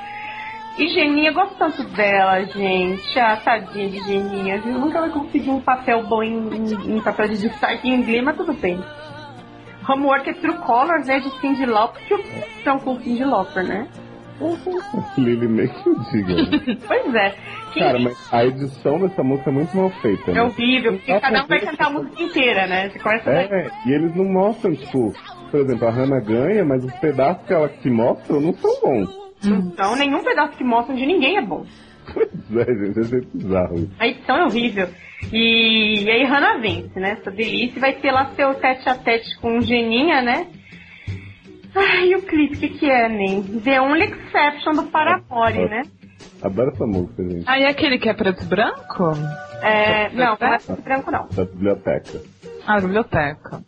[0.78, 3.20] E Geninha, eu gosto tanto dela, gente.
[3.20, 4.60] Ah, tadinha de Geninha.
[4.60, 4.74] viu?
[4.80, 8.36] Nunca vai conseguir um papel bom em, em- em papel de destaque em inglês, mas
[8.36, 8.84] tudo bem.
[9.88, 11.20] Homework é True Colors, né?
[11.20, 12.24] De Cindy Lauper, que eu
[12.64, 13.88] são com Cindy Lauper, né?
[15.18, 16.36] Lili meio que eu diga.
[16.36, 16.78] né?
[16.88, 17.36] Pois é.
[17.74, 20.44] Que Cara, mas a edição dessa música é muito mal feita, é né?
[20.44, 22.90] horrível, porque cada um vai cantar a música inteira, né?
[22.90, 25.12] Você começa É, e eles não mostram, tipo,
[25.50, 29.10] por exemplo, a Hannah ganha, mas os pedaços que ela que mostram não são bons.
[29.46, 31.66] Então, nenhum pedaço que mostram de ninguém é bom.
[32.14, 33.90] Pois é, gente, é bizarro.
[34.00, 34.88] A edição é horrível.
[35.32, 37.12] E, e aí Hannah vence, né?
[37.20, 37.80] Essa delícia.
[37.80, 40.48] Vai ter lá seu tete a tete com Geninha, né?
[41.76, 43.44] Ai, e o clipe, o que, que é, nem?
[43.44, 45.82] The Only Exception do Paramore, né?
[46.42, 47.44] Adoro essa música, gente.
[47.48, 49.12] Ah, e aquele que é preto e branco?
[49.62, 51.28] É, não, não é preto e branco, não.
[51.30, 52.22] Da biblioteca.
[52.68, 53.64] Ah, biblioteca.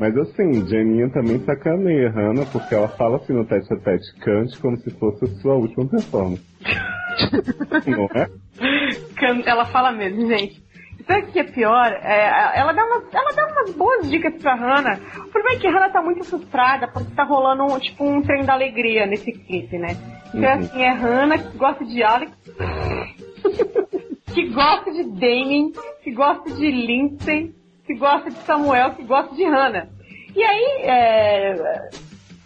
[0.00, 4.58] Mas assim, Janinha também sacaneia Hannah, porque ela fala assim no tete a tete, cante
[4.58, 6.42] como se fosse a sua última performance.
[7.86, 8.28] não é?
[9.44, 10.62] Ela fala mesmo, gente.
[11.08, 11.90] Sabe o que é pior?
[12.02, 15.00] É, ela, dá umas, ela dá umas boas dicas pra Hannah.
[15.26, 18.20] O problema é que a Hannah tá muito frustrada porque tá rolando um, tipo um
[18.22, 19.96] trem da alegria nesse clipe, né?
[20.34, 20.58] Então, Uhum.
[20.60, 22.32] assim, é Hannah que gosta de Alex,
[24.34, 25.72] que gosta de Damien,
[26.04, 27.54] que gosta de Lindsay,
[27.86, 29.88] que gosta de Samuel, que gosta de Hannah.
[30.36, 31.54] E aí, é,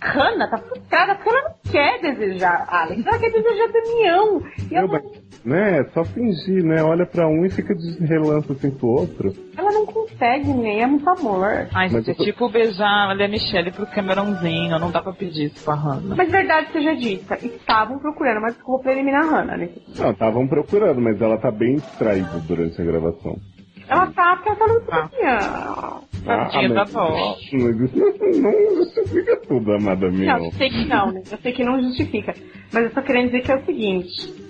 [0.05, 4.43] Hannah tá frustrada porque ela não quer desejar Alex, ela quer desejar Damião.
[4.71, 5.03] E ela, mas,
[5.45, 6.83] né, é só fingir, né?
[6.83, 9.33] Olha pra um e fica de relance assim pro outro.
[9.57, 11.47] ela não consegue, nem é muito amor.
[11.73, 15.47] Ai, Mas gente, é tô- tipo beijar a Michelle pro Cameronzinho, não dá pra pedir
[15.53, 16.17] isso pra Hannah.
[16.17, 20.47] Mas verdade seja dita, estavam procurando uma desculpa pra eliminar a Hannah nesse Não, estavam
[20.49, 23.37] procurando, mas ela tá bem distraída durante a gravação.
[23.89, 24.83] Ela tá porque ela tá no
[25.25, 26.01] Ah.
[26.25, 27.37] Tadinha da mas- dó.
[27.53, 30.37] Não, justifica tudo, amada minha.
[30.39, 31.23] Não, eu sei que não, né?
[31.31, 32.35] Eu sei que não justifica.
[32.73, 34.43] Mas eu tô querendo dizer que é o seguinte.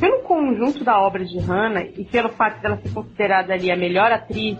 [0.00, 4.10] Pelo conjunto da obra de Hannah e pelo fato dela ser considerada ali a melhor
[4.12, 4.58] atriz,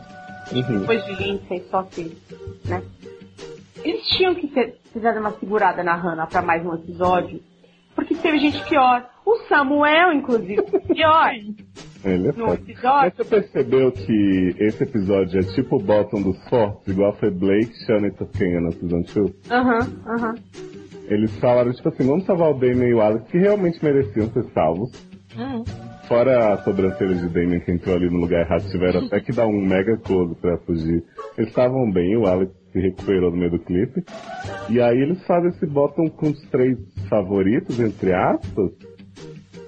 [0.53, 0.81] Uhum.
[0.81, 2.17] depois de Lindsay, só que,
[2.67, 2.83] né?
[3.85, 4.79] Eles tinham que ter
[5.19, 7.41] uma segurada na Hannah pra mais um episódio,
[7.95, 9.05] porque teve gente pior.
[9.27, 10.63] O Samuel, inclusive,
[10.95, 11.31] pior
[12.05, 12.55] Ele é no foda.
[12.55, 12.83] episódio.
[12.83, 17.73] Mas você percebeu que esse episódio é tipo o bottom dos fortes, igual foi Blake,
[17.87, 19.35] Shannon e Turquinha na Season 2?
[19.51, 20.35] Aham, aham.
[21.09, 24.45] Eles falaram, tipo assim, vamos salvar o Damien e o Alex, que realmente mereciam ser
[24.53, 24.91] salvos.
[25.37, 25.65] Hum.
[26.09, 29.47] Fora a sobrancelha de Damien que entrou ali no lugar errado, tiveram até que dar
[29.47, 31.03] um mega close pra fugir.
[31.37, 34.05] Eles estavam bem, o Alex se recuperou no meio do clipe.
[34.69, 36.77] E aí eles fazem esse bottom com os três
[37.09, 38.71] favoritos, entre aspas.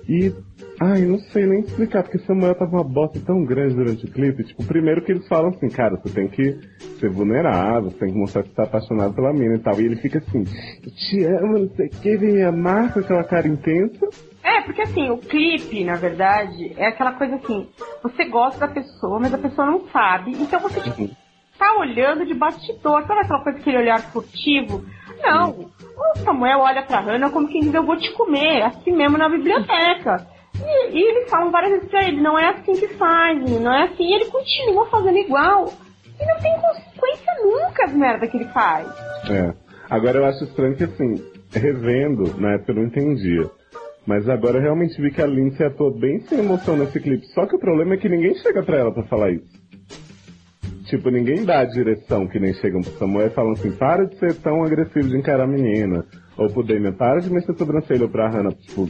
[0.09, 0.33] E.
[0.81, 4.45] Ai, não sei nem explicar, porque Samuel tava uma bosta tão grande durante o clipe.
[4.45, 6.53] Tipo, primeiro que eles falam assim, cara, você tem que
[7.01, 9.81] ser vulnerável, você tem que mostrar que você tá apaixonado pela mina e tal.
[9.81, 13.25] E ele fica assim, te amo, não sei o que, vem me amar com aquela
[13.25, 14.07] cara intensa.
[14.45, 17.69] É, porque assim, o clipe, na verdade, é aquela coisa assim,
[18.03, 21.09] você gosta da pessoa, mas a pessoa não sabe, então você tipo,
[21.59, 24.85] tá olhando de bastidor, sabe aquela coisa, aquele olhar furtivo?
[25.23, 29.17] Não, o Samuel olha pra Hannah como quem diz, eu vou te comer, assim mesmo
[29.17, 30.36] na biblioteca.
[30.63, 33.85] E, e eles falam várias vezes pra ele, não é assim que faz, não é
[33.85, 35.73] assim, e ele continua fazendo igual.
[36.19, 38.89] E não tem consequência nunca as merda que ele faz.
[39.31, 39.55] É.
[39.89, 41.15] Agora eu acho estranho que assim,
[41.53, 43.51] revendo, na época eu não entendia.
[44.07, 47.27] Mas agora eu realmente vi que a Lindsay atua bem sem emoção nesse clipe.
[47.29, 49.67] Só que o problema é que ninguém chega pra ela pra falar isso.
[50.85, 54.17] Tipo, ninguém dá a direção que nem chegam pro Samuel e falam assim, para de
[54.19, 56.05] ser tão agressivo de encarar a menina.
[56.39, 58.89] Ou pro Damien, para de mexer sobrancelha ou pra Hannah, tipo,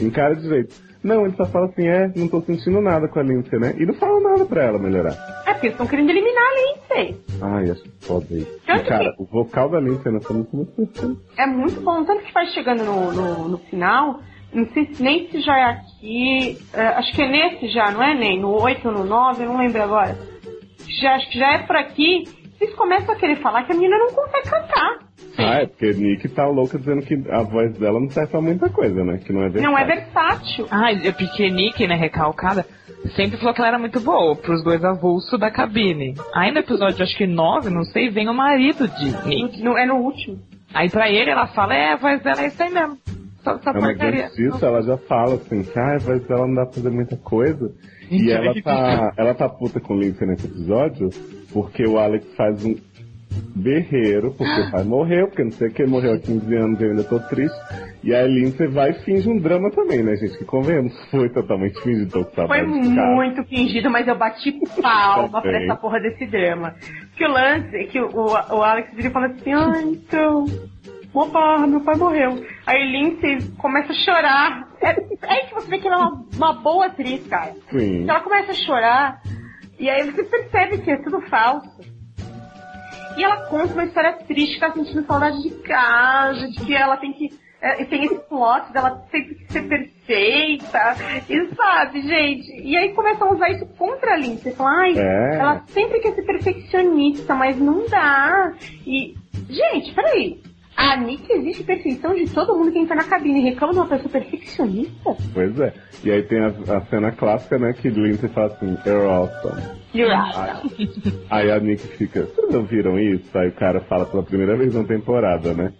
[0.00, 0.74] encara direito.
[1.02, 3.74] Não, ele só fala assim, é, não tô sentindo nada com a Lindsay, né?
[3.78, 5.16] E não fala nada pra ela melhorar.
[5.46, 7.20] É porque eles estão querendo eliminar a Lindsay.
[7.42, 8.60] Ai, acho foda isso.
[8.68, 11.20] E, cara, que- o vocal da Lindsay nessa música é muito perfeito.
[11.36, 14.20] É muito bom, tanto que vai chegando no, no, no final,
[14.52, 18.02] não sei se nem se já é aqui, é, acho que é nesse já, não
[18.02, 18.40] é nem?
[18.40, 20.16] No 8 ou no 9, eu não lembro agora.
[21.00, 22.28] Já, acho que já é por aqui,
[22.62, 24.98] eles começam a querer falar que a menina não consegue cantar.
[25.38, 28.68] Ah, é porque Nick tá louca dizendo que a voz dela não serve pra muita
[28.68, 29.18] coisa, né?
[29.18, 29.66] Que não é verdade.
[29.66, 30.66] Não é versátil.
[30.70, 32.66] Ai, eu porque Nick, né, recalcada,
[33.16, 36.14] sempre falou que ela era muito boa pros dois avulsos da cabine.
[36.34, 39.62] Aí no episódio, acho que 9, não sei, vem o marido de Nick.
[39.62, 40.38] No- é no último.
[40.74, 42.98] Aí pra ele, ela fala, é, a voz dela é isso aí mesmo.
[43.42, 44.28] Só essa É, mas porcaria.
[44.28, 47.16] disso, ela já fala assim, que ah, a voz dela não dá pra fazer muita
[47.16, 47.72] coisa.
[48.10, 51.08] E ela tá, ela tá puta com o Lindsay nesse episódio,
[51.52, 52.74] porque o Alex faz um
[53.54, 56.84] berreiro, porque o pai morreu, porque não sei o que, morreu há 15 anos e
[56.84, 57.58] eu ainda tô triste.
[58.02, 60.38] E a Lindsay vai e finge um drama também, né, gente?
[60.38, 65.62] Que convenhamos, foi totalmente fingido, tô com Foi muito fingido, mas eu bati palma pra
[65.62, 66.74] essa porra desse drama.
[67.16, 70.44] Que o lance é que o, o, o Alex vira e fala assim, ah, então.
[71.14, 72.42] Opa, meu pai morreu.
[72.66, 74.68] Aí Lindsay começa a chorar.
[74.80, 77.52] É, é aí que você vê que ela é uma, uma boa atriz, cara.
[77.70, 78.08] Sim.
[78.08, 79.20] Ela começa a chorar.
[79.82, 81.68] E aí você percebe que é tudo falso.
[83.16, 86.96] E ela conta uma história triste, que tá sentindo saudade de casa, de que ela
[86.96, 87.30] tem que.
[87.60, 90.94] é, tem esse plot dela sempre que ser perfeita,
[91.28, 92.62] e sabe, gente?
[92.62, 94.52] E aí começam a usar isso contra a Lindsay.
[94.54, 95.34] Falam, ai, É.
[95.38, 98.52] ela sempre quer ser perfeccionista, mas não dá.
[98.86, 99.14] E,
[99.50, 100.40] gente, peraí.
[100.76, 103.86] A Nick existe perfeição de todo mundo que entra na cabine e reclama de uma
[103.88, 105.16] pessoa perfeccionista?
[105.34, 105.72] Pois é.
[106.04, 109.62] E aí tem a, a cena clássica, né, que Lindsay fala assim, you're awesome.
[109.94, 113.36] You're Aí, aí a Nick fica, vocês não viram isso?
[113.36, 115.72] Aí o cara fala pela primeira vez na temporada, né?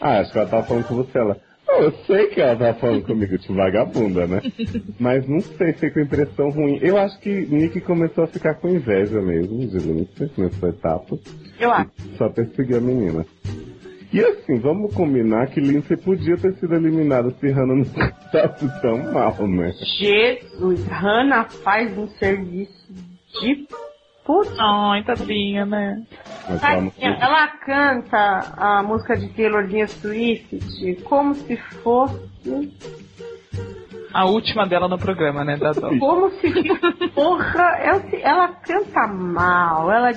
[0.00, 1.18] Ah, acho que ela tava falando com você.
[1.18, 1.36] Ela,
[1.68, 4.40] oh, eu sei que ela tava falando comigo, tipo, vagabunda, né?
[4.98, 6.78] Mas não sei, fiquei com impressão ruim.
[6.80, 11.18] Eu acho que Nick começou a ficar com inveja mesmo de Lindsay nessa etapa.
[11.58, 11.90] Eu acho.
[12.16, 13.26] Só perseguir a menina.
[14.12, 19.12] E assim, vamos combinar que Lindsay podia ter sido eliminada se Hannah não estava tão
[19.12, 19.72] mal, né?
[19.98, 22.92] Jesus, Hannah faz um serviço
[23.40, 23.66] de
[24.24, 24.52] puta.
[24.58, 26.02] Ai, tadinha, né?
[26.48, 30.58] Ela Tadinha, Ela canta a música de Taylorzinha Swift
[31.04, 32.18] como se fosse.
[34.12, 35.88] A última dela no programa, né, da Dó.
[36.00, 36.50] Como se.
[37.14, 39.88] Porra, ela, se- ela canta mal.
[39.92, 40.10] Ela.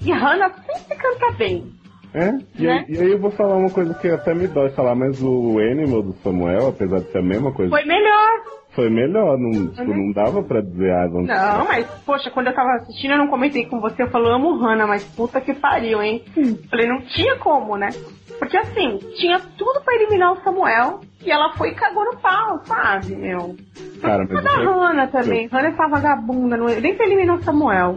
[0.00, 1.72] E Hannah sempre canta bem.
[2.16, 2.30] É?
[2.58, 2.84] E, aí, Né?
[2.88, 6.02] e aí eu vou falar uma coisa que até me dói falar, mas o Animal
[6.02, 8.30] do Samuel, apesar de ser a mesma coisa, Foi melhor.
[8.70, 9.36] foi melhor.
[9.38, 10.06] Não, tipo, Uhum.
[10.06, 13.28] não dava pra dizer, ah, vamos Não, mas, poxa, quando eu tava assistindo, eu não
[13.28, 16.24] comentei com você, eu falo, amo Hannah, mas puta que pariu, hein?
[16.70, 17.90] Falei, não tinha como, né?
[18.38, 22.60] Porque assim, tinha tudo pra eliminar o Samuel e ela foi e cagou no pau,
[22.66, 23.54] sabe, meu?
[24.00, 25.46] Cara, mas da eu- Hannah também.
[25.48, 26.66] Hannah tá vagabunda, não...
[26.66, 27.96] nem pra eliminar o Samuel.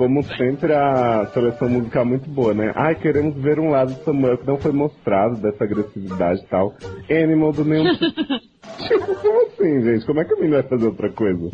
[0.00, 2.72] Como sempre, a seleção musical é muito boa, né?
[2.74, 6.72] Ai, queremos ver um lado do Samuel que não foi mostrado, dessa agressividade e tal.
[7.10, 7.84] Animal do nenhum.
[8.88, 10.06] tipo, como assim, gente?
[10.06, 11.50] Como é que a menina vai fazer outra coisa?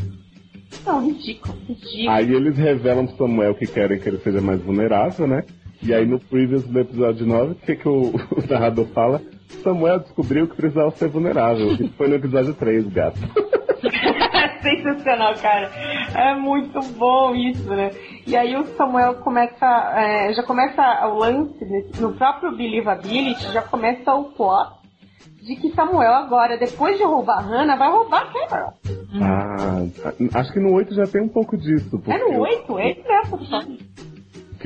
[0.87, 2.09] Não, ridículo, ridículo.
[2.09, 5.43] Aí eles revelam pro Samuel que querem que ele seja mais vulnerável, né?
[5.83, 9.21] E aí no previous do episódio 9, o que, que o, o narrador fala?
[9.65, 11.73] Samuel descobriu que precisava ser vulnerável.
[11.73, 13.19] Isso foi no episódio 3, gato.
[14.37, 15.71] É sensacional, cara.
[16.15, 17.91] É muito bom isso, né?
[18.27, 21.65] E aí o Samuel começa, é, já começa o lance
[22.01, 24.77] no próprio Believability, já começa o plot
[25.47, 28.73] de que Samuel agora, depois de roubar a Hannah, vai roubar a Cameron.
[29.23, 32.03] Ah, acho que no 8 já tem um pouco disso.
[32.09, 32.79] É no 8?
[32.81, 33.03] É esse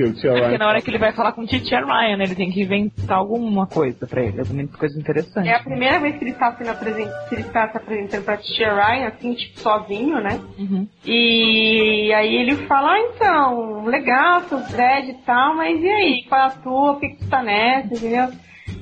[0.01, 2.23] Porque o Tia Ryan porque na hora que ele vai falar com o Titia Ryan,
[2.23, 5.47] ele tem que inventar alguma coisa pra ele, alguma coisa interessante.
[5.47, 8.37] É a primeira vez que ele está sendo apresen- que ele está se apresentando pra
[8.37, 10.39] Tia Ryan, assim, tipo, sozinho, né?
[10.57, 10.87] Uhum.
[11.05, 16.41] E aí ele fala, ah, então, legal, seu dread e tal, mas e aí, qual
[16.41, 18.29] é a tua, o que, que tu tá nessa, entendeu?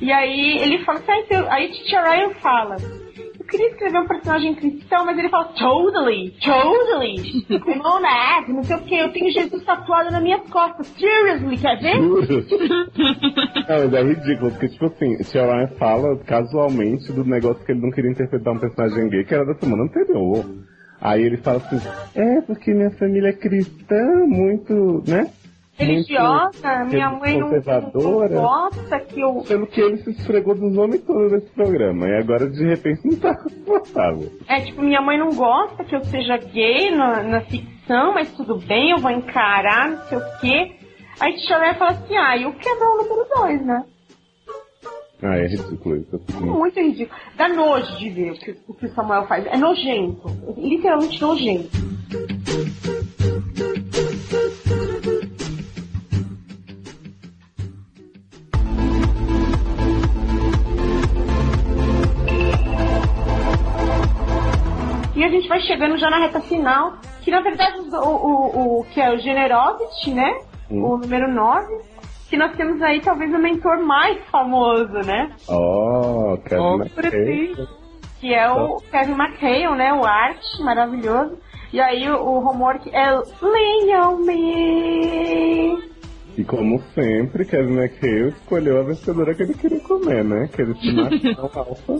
[0.02, 2.76] E aí ele fala assim, ah, então, aí Tia Ryan fala,
[3.50, 7.16] queria escrever um personagem cristão, mas ele fala, totally, totally,
[7.50, 11.58] I'm on that, não sei o que, eu tenho Jesus tatuado nas minhas costas, seriously,
[11.58, 11.96] quer ver?
[11.98, 12.26] Juro.
[13.70, 17.72] Não, mas é ridículo, porque, tipo assim, o Tia Ryan fala casualmente do negócio que
[17.72, 20.46] ele não queria interpretar um personagem gay, que era da semana anterior.
[21.02, 21.80] Aí ele fala assim,
[22.16, 25.32] é porque minha família é cristã, muito, né?
[25.80, 31.02] Religiosa, minha mãe não, não gosta que eu Pelo que ele se esfregou dos homens
[31.04, 32.08] todos nesse programa.
[32.08, 34.32] E agora, de repente, não tá confortável.
[34.48, 38.58] É, tipo, minha mãe não gosta que eu seja gay na, na ficção, mas tudo
[38.58, 40.72] bem, eu vou encarar, não sei o quê.
[41.20, 43.84] Aí Tia Ryan fala assim, ah, e o quebrou o número 2, né?
[45.22, 46.08] Ah, é ridículo isso.
[46.14, 47.20] eu fico É muito- ridículo.
[47.36, 49.46] Dá nojo de ver o que o, que o Samuel faz.
[49.48, 50.30] É nojento.
[50.58, 51.70] É literalmente nojento.
[65.50, 69.18] Vai chegando já na reta final, que na verdade o, o, o que é o
[69.20, 70.40] Generosity, né?
[70.72, 70.84] Hum.
[70.86, 71.66] O número 9,
[72.30, 75.32] que nós temos aí talvez o mentor mais famoso, né?
[75.50, 77.56] Oh, Kevin Oh, McKay.
[78.22, 79.92] que é o Kevin McHale, né?
[79.94, 81.38] O arte maravilhoso.
[81.74, 83.12] E aí o, o homework é
[83.42, 85.90] Leon Me.
[86.38, 90.48] E como sempre, Kevin McHale escolheu a vencedora que ele queria comer, né?
[90.54, 92.00] Que ele se matou alfa.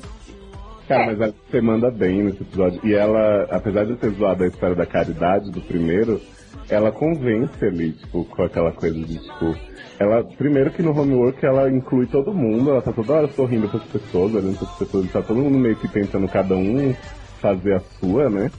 [0.90, 1.06] Cara, É.
[1.06, 2.82] mas ela você manda bem nesse episódio.
[2.84, 6.20] E ela, apesar de ter zoado a história da caridade do primeiro,
[6.68, 9.56] ela convence ali, tipo, com aquela coisa de, tipo...
[10.00, 13.84] Ela, primeiro que no homework ela inclui todo mundo, ela tá toda hora sorrindo pras
[13.84, 16.96] pessoas, olhando pras pessoas, tá todo mundo meio que tentando cada um
[17.42, 18.50] fazer a sua, né?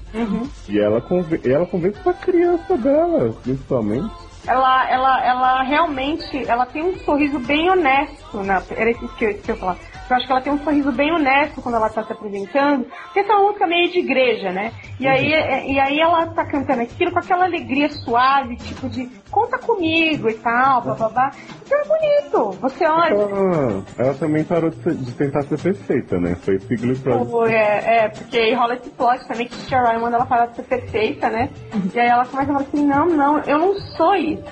[0.68, 4.10] E ela, conven ela convence pra criança dela, principalmente.
[4.46, 9.34] Ela, ela, ela realmente, ela tem um sorriso bem honesto, na, era isso que eu,
[9.34, 9.78] que eu ia falar.
[10.10, 12.84] Eu acho que ela tem um sorriso bem honesto quando ela tá se apresentando.
[13.04, 14.72] Porque essa é música meio de igreja, né?
[14.98, 19.06] E aí, é- e aí ela tá cantando aquilo com aquela alegria suave, tipo de
[19.30, 21.30] conta comigo e tal, bababá.
[21.64, 22.60] Então é bonito.
[22.60, 23.14] Você olha.
[23.14, 26.34] Ela, ela também parou de, tentar ser perfeita, né?
[26.44, 26.58] Foi
[27.00, 27.30] Project.
[27.30, 30.56] Pô, É, é, porque aí rola esse plot também que Ryan manda ela parar de
[30.56, 31.48] ser perfeita, né?
[31.94, 34.44] E aí ela começa a falar assim, não, não, eu não sou isso.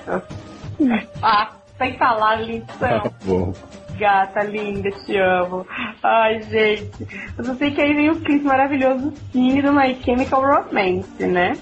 [1.21, 2.67] Ah, sem falar lição.
[2.79, 3.53] Tá bom.
[3.99, 5.65] Gata linda, te amo.
[6.01, 7.07] Ai, gente.
[7.37, 11.57] Eu só sei que aí vem o clipe maravilhoso sim do My Chemical Romance, né?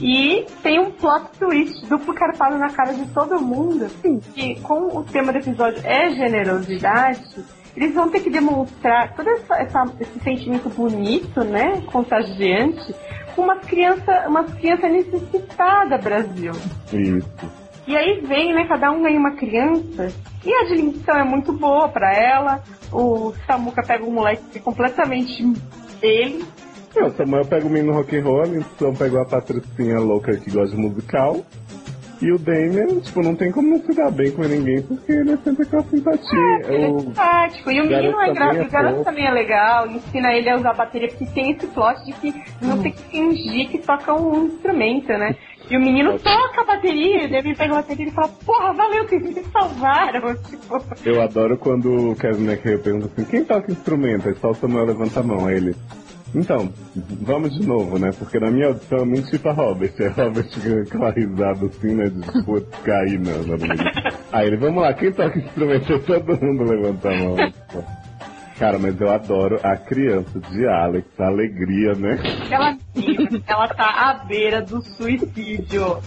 [0.00, 3.88] E tem um plot twist duplo carpado na cara de todo mundo.
[4.34, 7.22] Que com o tema do episódio é generosidade,
[7.76, 11.80] eles vão ter que demonstrar todo essa, essa- esse sentimento bonito, né?
[11.86, 12.92] Contagiante,
[13.36, 16.52] com umas crianças umas criança necessitada, Brasil.
[16.92, 17.61] Isso.
[17.86, 18.64] E aí vem, né?
[18.66, 20.12] Cada um ganha uma criança.
[20.44, 22.62] E a dimensão é muito boa pra ela.
[22.92, 25.42] O Samuca pega um moleque que é completamente
[26.00, 26.44] ele.
[26.94, 30.50] Não, o Samuel pega o menino rock and roll, então pegou a Patricinha louca que
[30.50, 31.42] gosta de musical.
[32.20, 35.32] E o Damien, tipo, não tem como não se dar bem com ninguém, porque ele
[35.32, 36.38] é sempre aquela simpatia.
[36.68, 37.70] Ele é simpático.
[37.72, 39.88] E o menino é é o garoto também é legal.
[39.88, 43.02] Ensina ele a usar a bateria, porque tem esse plot de que não tem que
[43.10, 45.34] fingir que toca um instrumento, né?
[45.72, 49.06] E o menino toca a bateria, e ele pega a bateria e fala, porra, valeu,
[49.06, 50.34] que me salvaram.
[50.44, 54.28] Tipo, Eu adoro quando o Kevin McHale pergunta assim, quem toca instrumento?
[54.28, 55.74] Aí só o Samuel levanta a mão, aí ele...
[56.34, 56.70] Então,
[57.22, 58.10] vamos de novo, né?
[58.18, 59.94] Porque na minha audição eu menti pra Robert.
[59.98, 62.04] Aí Robert com aquela risada assim, né?
[62.10, 63.32] De putz, cair na.
[64.32, 65.98] Aí ele, vamos lá, quem toca instrumento?
[66.06, 67.36] Todo mundo levanta a mão.
[68.58, 72.18] Cara, mas eu adoro a criança de Alex, a alegria, né?
[72.44, 75.98] aquela menina, ela tá à beira do suicídio.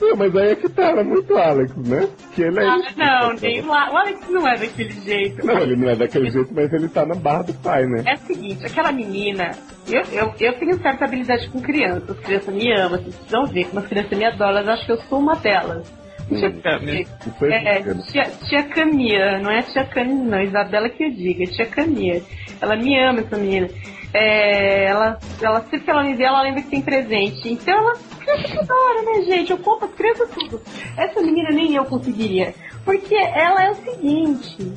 [0.00, 2.08] Não, mas aí é que tá, ela é muito Alex, né?
[2.34, 2.98] Que ele é Ah, isso.
[2.98, 3.92] não, nem lá.
[3.92, 5.46] O Alex não é daquele jeito.
[5.46, 8.02] Não, ele não é daquele jeito, mas ele tá na barra do pai, né?
[8.06, 9.52] É o seguinte, aquela menina,
[9.88, 13.64] eu, eu, eu tenho certa habilidade com crianças, as crianças me amam, vocês precisam ver
[13.66, 16.03] como as crianças me adoram, elas acham que eu sou uma delas.
[16.28, 17.04] Tia Camila.
[17.26, 21.44] Não foi É, tia, tia Camila, não é tia Camila, não, Isabela que eu diga,
[21.46, 22.20] tia Camila.
[22.60, 23.68] Ela me ama, essa menina.
[24.12, 27.52] É, ela, ela, sempre que ela me vê, ela lembra que tem presente.
[27.52, 29.50] Então ela, criança que adora, né, gente?
[29.50, 30.62] Eu compro as crianças tudo.
[30.96, 32.54] Essa menina nem eu conseguiria.
[32.84, 34.72] Porque ela é o seguinte: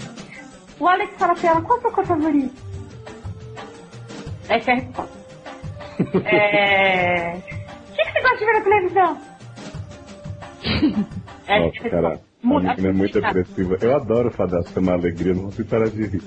[0.80, 2.54] o Alex fala pra ela, qual é a sua cor favorita?
[4.50, 5.18] Essa é a resposta.
[6.26, 7.34] É.
[7.34, 9.18] O que, que você gosta de ver na televisão?
[11.48, 13.78] É, Nossa, cara, a Muda- menina é muito depressiva.
[13.82, 16.22] Eu adoro o Fadasco ser uma alegria, não consigo parar de rir.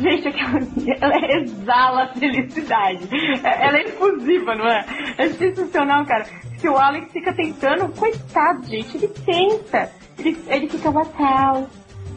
[0.00, 3.08] Gente, aquela menina, ela exala felicidade.
[3.44, 4.84] É- Ela é efusiva, não é?
[5.18, 6.24] É sensacional, cara.
[6.60, 9.90] Que o Alex fica tentando, coitado, gente, ele tenta.
[10.18, 11.68] Ele, ele fica, what else?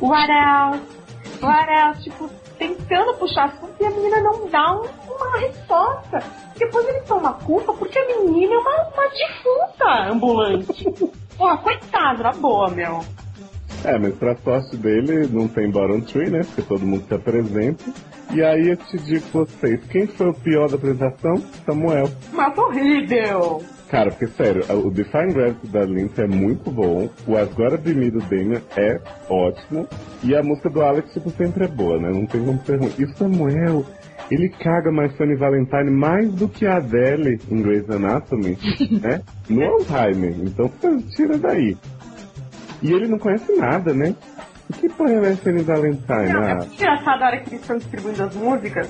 [0.02, 0.84] What else?
[1.42, 2.04] What else?
[2.04, 6.20] Tipo, tentando puxar assunto e a menina não dá um- uma resposta.
[6.58, 10.86] Depois ele toma culpa porque a menina é uma, uma defunta ambulante.
[11.38, 13.04] Porra, coitado, na boa, meu.
[13.84, 16.42] É, mas pra sorte dele, não tem bottom tree, né?
[16.44, 17.84] Porque todo mundo se apresenta.
[18.34, 21.36] E aí eu te digo pra vocês, quem foi o pior da apresentação?
[21.66, 22.10] Samuel.
[22.32, 23.62] Mas horrível.
[23.90, 27.94] Cara, porque sério, o Define Gravity da Lindsay é muito bom, o As Gotta Be
[27.94, 29.00] Me do Damian é
[29.30, 29.88] ótimo,
[30.24, 32.10] e a música do Alex, tipo, sempre é boa, né?
[32.10, 32.92] Não tem como ser ruim.
[32.98, 33.86] E o Samuel,
[34.34, 38.58] ele caga mais Funny Valentine mais do que a Adele em Grey's Anatomy,
[39.02, 39.22] né?
[39.50, 40.34] No Alzheimer.
[40.42, 40.72] Então
[41.16, 41.78] tira daí.
[42.82, 44.16] E ele não conhece nada, né?
[44.70, 46.34] O que porra é Funny Valentine?
[46.34, 48.90] Não, é Ah, engraçado a hora que eles estão distribuindo as músicas,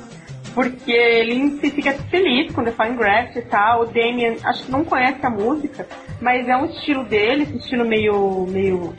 [0.53, 3.81] porque ele se fica feliz com Define Graft e tal.
[3.81, 5.85] O Damien, acho que não conhece a música,
[6.21, 8.93] mas é um estilo dele, esse estilo meio, meio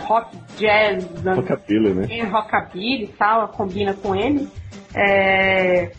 [0.00, 2.06] rock, jazz, rockabilly, né?
[2.10, 4.46] em rockabilly e tal, combina com ele.
[4.94, 5.90] É...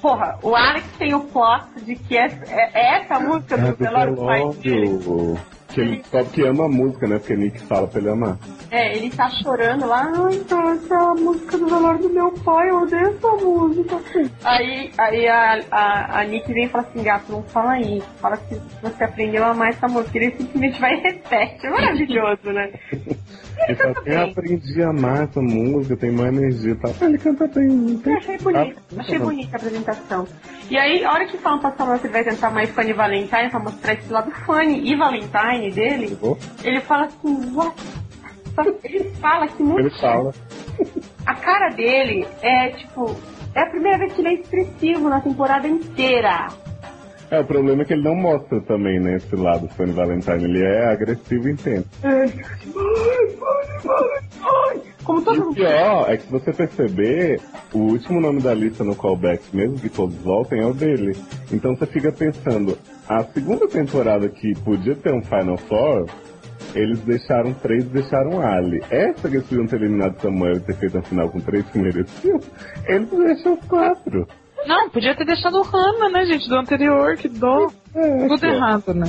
[0.00, 4.14] Porra, o Alex tem o plot de que essa, é, é essa música do velório
[4.14, 4.98] do pai dele.
[5.68, 7.18] Que ele só que ama a música, né?
[7.18, 8.36] Porque Nick fala pra ele amar.
[8.70, 12.32] É, ele tá chorando lá, ah, então essa é a música do velório do meu
[12.32, 14.00] pai, eu odeio essa música.
[14.44, 18.36] Aí, aí a, a, a Nick vem e fala assim, gato, não fala isso, fala
[18.36, 20.18] que você aprendeu a amar essa música.
[20.18, 22.72] Ele simplesmente vai e repete, é maravilhoso, né?
[23.66, 26.94] Ele fala assim, eu aprendi a amar essa música, tem mais energia e tal.
[27.00, 30.28] Ah, ele canta bem, tem Eu achei bonito, Ah, achei tá bonita a apresentação.
[30.70, 33.94] E aí, a hora que falam pra ele vai tentar mais Funny Valentine, pra mostrar
[33.94, 37.74] esse lado Funny e Valentine dele, Oh, ele fala assim, what?
[38.84, 40.32] Ele fala que muito Ele fala.
[41.26, 43.14] A cara dele é tipo.
[43.54, 46.48] É a primeira vez que ele é expressivo na temporada inteira.
[47.30, 50.44] É, o problema é que ele não mostra também, né, esse lado Funny Valentine.
[50.44, 51.86] Ele é agressivo e intenso.
[52.02, 52.26] É.
[55.04, 55.54] Como todo o mundo.
[55.54, 57.40] pior é que se você perceber,
[57.72, 61.16] o último nome da lista no callback, mesmo que todos voltem, é o dele.
[61.52, 62.76] Então você fica pensando,
[63.08, 66.06] a segunda temporada que podia ter um Final Four,
[66.74, 68.82] eles deixaram três e deixaram Ali.
[68.90, 71.78] Essa que eles podiam ter eliminado Samuel e ter feito a final com três que
[71.78, 72.40] mereciam,
[72.86, 74.26] eles deixam quatro.
[74.66, 77.68] Não, podia ter deixado o Hannah, né, gente, do anterior, que dó.
[77.94, 79.06] É, Tudo errado, né?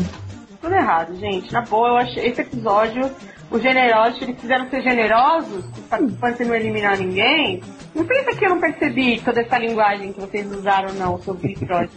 [0.61, 1.52] Tudo errado, gente.
[1.52, 3.10] Na boa, eu achei esse episódio,
[3.49, 7.61] os generosos, eles quiseram ser generosos, os participantes não eliminar ninguém.
[7.94, 11.52] Não pensa que eu não percebi toda essa linguagem que vocês usaram, não, sobre o
[11.52, 11.91] episódio.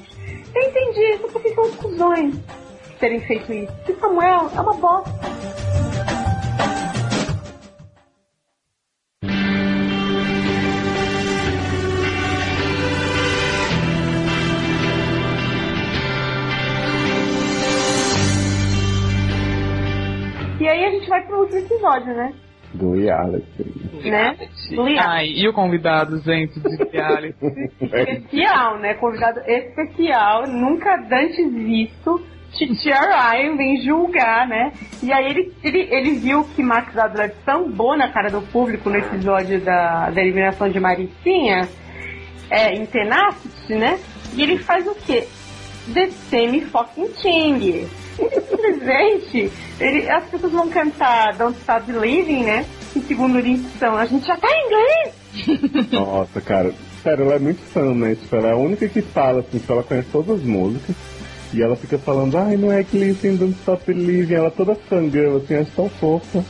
[0.54, 2.34] Eu entendi, só que vocês são os cuzões
[2.98, 3.72] terem feito isso.
[3.88, 5.10] E Samuel é uma bosta.
[20.84, 22.34] Aí a gente vai pro último episódio, né?
[22.74, 23.46] Do Alex.
[24.04, 24.36] Né?
[24.70, 27.36] Glee Ai, e o convidado, gente, de reality?
[27.80, 28.94] especial, né?
[28.94, 32.20] Convidado especial, nunca antes visto.
[32.52, 34.72] Titia Ryan vem julgar, né?
[35.02, 38.96] E aí ele, ele, ele viu que Max Adler sambou na cara do público no
[38.96, 41.68] episódio da, da eliminação de Maricinha,
[42.50, 43.98] é, em Tenacity, né?
[44.34, 45.26] E ele faz o quê?
[45.92, 47.88] The same fucking thing.
[48.18, 52.64] Ele simplesmente, ele, as pessoas vão cantar Don't Stop Believing, né?
[52.94, 53.96] Em segundo edição.
[53.96, 55.90] A gente já tá em inglês!
[55.92, 56.72] Nossa, cara.
[57.02, 58.14] Sério, ela é muito fã, né?
[58.14, 60.96] Tipo, ela é a única que fala, assim, que ela conhece todas as músicas.
[61.52, 64.34] E ela fica falando, ai, não é que listen, don't stop believing.
[64.34, 66.44] Ela toda fangirl, assim, acho tão fofa.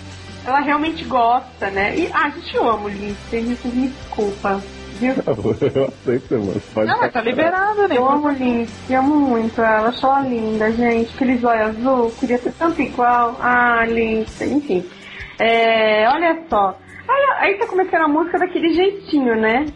[0.47, 1.97] Ela realmente gosta, né?
[1.97, 4.63] E, ah, a gente ama o Lindsay, me me desculpa.
[5.01, 5.15] Viu?
[5.27, 6.63] Eu aceito, mano.
[6.73, 7.97] Pode Não, mas tá liberada, né?
[7.97, 11.15] Eu amo o Lindsay, amo muito ela, acho ela linda, gente.
[11.15, 13.37] Aquele zóio azul, queria ser tanto igual.
[13.41, 14.85] Ah, Lindsay, enfim.
[15.39, 16.79] É, olha só.
[17.09, 19.67] Aí, aí tá começando a música daquele jeitinho, né?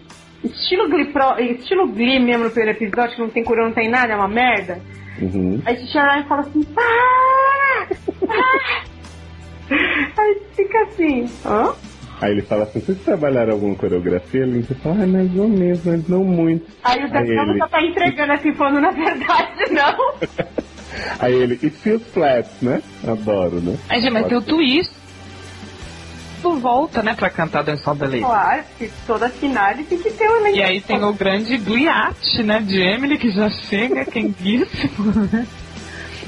[0.42, 3.88] Estilo Glee, Pro, estilo Glee mesmo no primeiro episódio, que não tem cura, não tem
[3.88, 4.80] nada, é uma merda.
[5.20, 5.60] Uhum.
[5.64, 7.88] Aí Tia Ryan fala assim, para!
[8.26, 8.98] para!
[10.16, 11.74] Aí fica assim, hã?
[12.20, 14.42] Aí ele fala assim, vocês trabalharam alguma coreografia?
[14.42, 16.66] Ele fala, ai, mais ou menos, mas não muito.
[16.82, 20.14] Aí o Daniel ele- só tá entregando assim, falando na verdade, não.
[21.20, 22.82] Aí ele, it feels flat, né?
[23.06, 23.76] Adoro, né?
[23.88, 24.90] Ai, gente, mas tem o twist.
[26.40, 28.20] Tu volta, né, pra cantar the Lady.
[28.20, 30.56] Claro, que toda final tem que ter um elenco.
[30.56, 35.46] E aí tem o grande gliate, né, de Emily, que já chega, quentíssimo, né?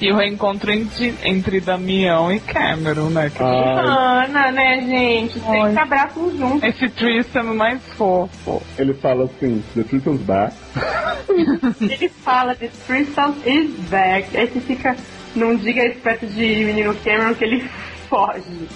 [0.00, 3.28] E o reencontro entre, entre Damião e Cameron, né?
[3.28, 5.38] Que Ana, né, gente?
[5.40, 6.08] Tem Ai.
[6.08, 6.62] que juntos.
[6.62, 8.62] Esse threesome mais fofo.
[8.78, 10.54] ele fala assim, the truth is back.
[11.80, 14.36] Ele fala de threesome is back.
[14.36, 14.96] Aí você fica,
[15.36, 17.68] não diga isso perto de menino Cameron que ele
[18.08, 18.68] foge,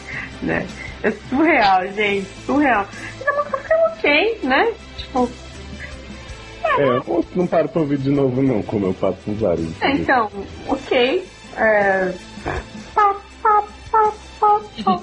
[0.43, 0.67] né?
[1.03, 2.87] É surreal, gente, surreal.
[3.19, 4.73] Mas a música fica ok, né?
[4.99, 5.31] Tipo,
[6.79, 9.81] É, eu não- paro pra ouvir de novo não, como eu faço com vários.
[9.83, 10.31] é, então,
[10.69, 11.25] ok.
[11.57, 12.15] É...
[12.95, 13.63] Pá, pá,
[13.93, 15.01] pá, pá, pá.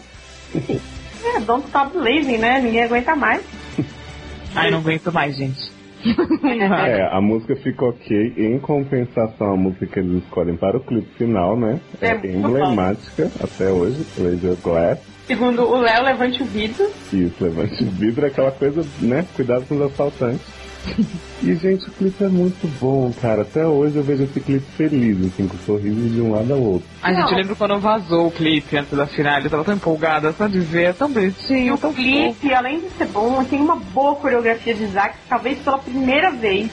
[1.23, 2.59] É, don't stop believing, né?
[2.61, 3.45] Ninguém aguenta mais.
[4.55, 5.71] Ai, não aguento mais, gente.
[6.43, 11.07] É, a música fica ok, em compensação a música que eles escolhem para o clipe
[11.15, 11.79] final, né?
[12.01, 14.99] É, É emblemática até hoje, Laser Glass.
[15.27, 16.89] Segundo o Léo, levante o vidro.
[17.13, 19.27] Isso, levante o vidro, é aquela coisa, né?
[19.35, 20.41] Cuidado com os assaltantes.
[21.43, 23.41] E, gente, o clipe é muito bom, cara.
[23.41, 26.87] Até hoje eu vejo esse clipe feliz, assim, com sorrisos de um lado ao outro.
[27.01, 30.45] A gente lembra quando vazou o clipe antes da final, eu tava tão empolgada só
[30.45, 32.03] de ver, é tão E bonitinho, o tão fofo.
[32.03, 36.69] clipe, além de ser bom, tem uma boa coreografia de Zack, talvez pela primeira vez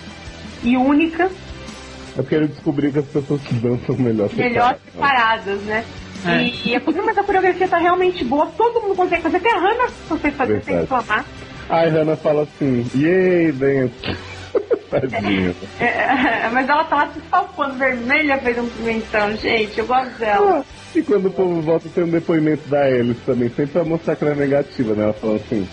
[0.62, 5.60] e única, É porque ele descobriu que as pessoas que dançam melhor melhor separadas.
[5.62, 5.82] né?
[6.26, 6.42] É.
[6.42, 9.60] E, e a, mas a coreografia tá realmente boa, todo mundo consegue fazer, até a
[9.60, 10.80] Hannah consegue fazer sem Verdade.
[11.02, 11.24] reclamar.
[11.68, 14.16] Aí Hannah fala assim, yay, dance.
[14.90, 15.54] Tadinha.
[15.78, 20.18] É, é, mas ela tá lá se salpando vermelha, fez um pimentão, gente, eu gosto
[20.18, 20.64] dela.
[20.64, 20.64] Ah,
[20.94, 24.24] E quando o povo volta tem um depoimento da Alice também, sempre pra mostrar que
[24.24, 25.04] ela é negativa, né?
[25.04, 25.68] Ela fala assim,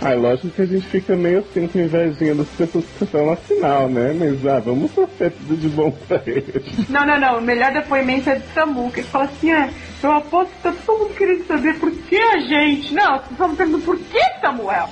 [0.00, 3.36] ah, lógico que a gente fica meio assim com invejinha das pessoas que estão na
[3.36, 4.14] final, né?
[4.16, 6.88] Mas ah, vamos torcer tudo de bom pra eles.
[6.88, 9.68] Não, não, não, o melhor depoimento é de Samu, que fala assim, ah,
[10.02, 12.94] eu aposto que tá todo mundo querendo saber por que a gente.
[12.94, 14.88] Não, vocês estão perguntando por que, Samuel?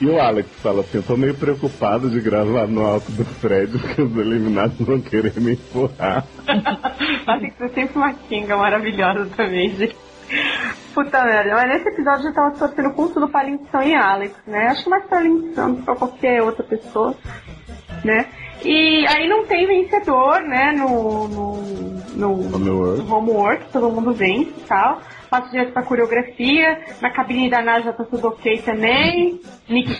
[0.00, 3.78] E o Alex fala assim, eu tô meio preocupado de gravar no alto do prédio,
[3.80, 6.26] porque os eliminados vão querer me empurrar.
[7.40, 9.96] Que você sempre uma kinga maravilhosa também, gente.
[10.94, 14.68] Puta merda, mas nesse episódio eu tava torcendo com tudo pra Lindsay e Alex, né?
[14.68, 17.14] Acho que mais pra Lindsay do que pra qualquer outra pessoa,
[18.04, 18.26] né?
[18.64, 20.72] E aí não tem vencedor, né?
[20.72, 21.62] No, no,
[22.14, 23.02] no, Homework.
[23.02, 25.00] no homework, todo mundo vence e tal.
[25.30, 26.80] Passa direto pra coreografia.
[27.00, 29.40] Na cabine da Naja tá tudo ok também.
[29.68, 29.90] Nick,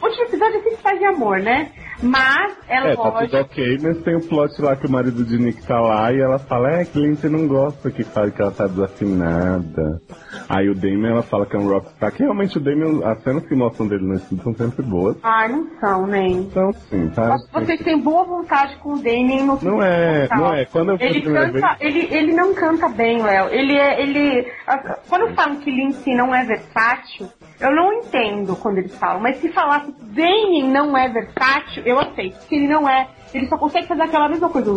[0.00, 1.72] o último episódio é sempre faz de amor, né?
[2.02, 3.20] Mas é, É, tá lógico.
[3.26, 6.20] tudo ok, mas tem o plot lá que o marido de Nick tá lá e
[6.20, 10.00] ela fala, é, que Lindsay não gosta que fale que ela tá desafinada.
[10.48, 13.46] Aí o Damien, ela fala que é um rockstar, que realmente o Damien, as cenas
[13.46, 15.16] que mostram dele no estúdio são sempre boas.
[15.22, 16.32] Ai, não são, nem.
[16.38, 17.36] Então, sim, tá?
[17.52, 20.38] Que vocês têm boa vontade com o Damien no Não é, musical.
[20.38, 20.64] não é.
[20.66, 23.48] Quando eu Ele canta, ele, ele não canta bem, Léo.
[23.48, 24.46] Ele é, ele.
[24.66, 27.28] ah, Quando falam que Lindsay não é versátil,
[27.60, 29.20] eu não entendo quando eles falam.
[29.20, 32.36] Mas se falar que Damien não é versátil, eu aceito.
[32.48, 34.70] Se ele não é, ele só consegue fazer aquela mesma coisa.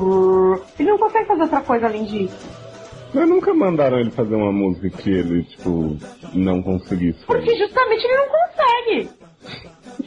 [0.80, 2.38] Ele não consegue fazer outra coisa além disso.
[3.14, 5.98] Mas nunca mandaram ele fazer uma música que ele, tipo,
[6.34, 7.58] não conseguisse Porque fazer.
[7.66, 9.10] justamente ele não consegue.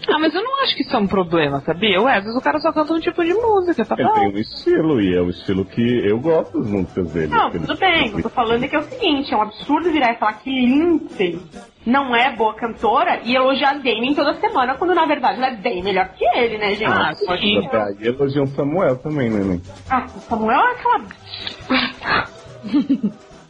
[0.09, 2.01] Ah, mas eu não acho que isso é um problema, sabia?
[2.01, 4.39] Ué, às vezes o cara só canta um tipo de música, tá Ele tem um
[4.39, 7.29] estilo, e é o estilo que eu gosto das músicas dele.
[7.29, 8.09] Não, tudo bem.
[8.09, 10.19] O que eu tô falando é que é o seguinte, é um absurdo virar e
[10.19, 11.41] falar que Lindsay
[11.87, 15.83] não é boa cantora e elogiar Damien toda semana, quando na verdade ela é bem
[15.83, 16.85] melhor que ele, né, gente?
[16.91, 19.61] Ah, só que- aí elogiam Samuel também, né, né?
[19.91, 21.05] Ah, o Samuel é aquela.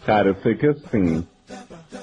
[0.05, 1.27] Cara, eu sei que assim,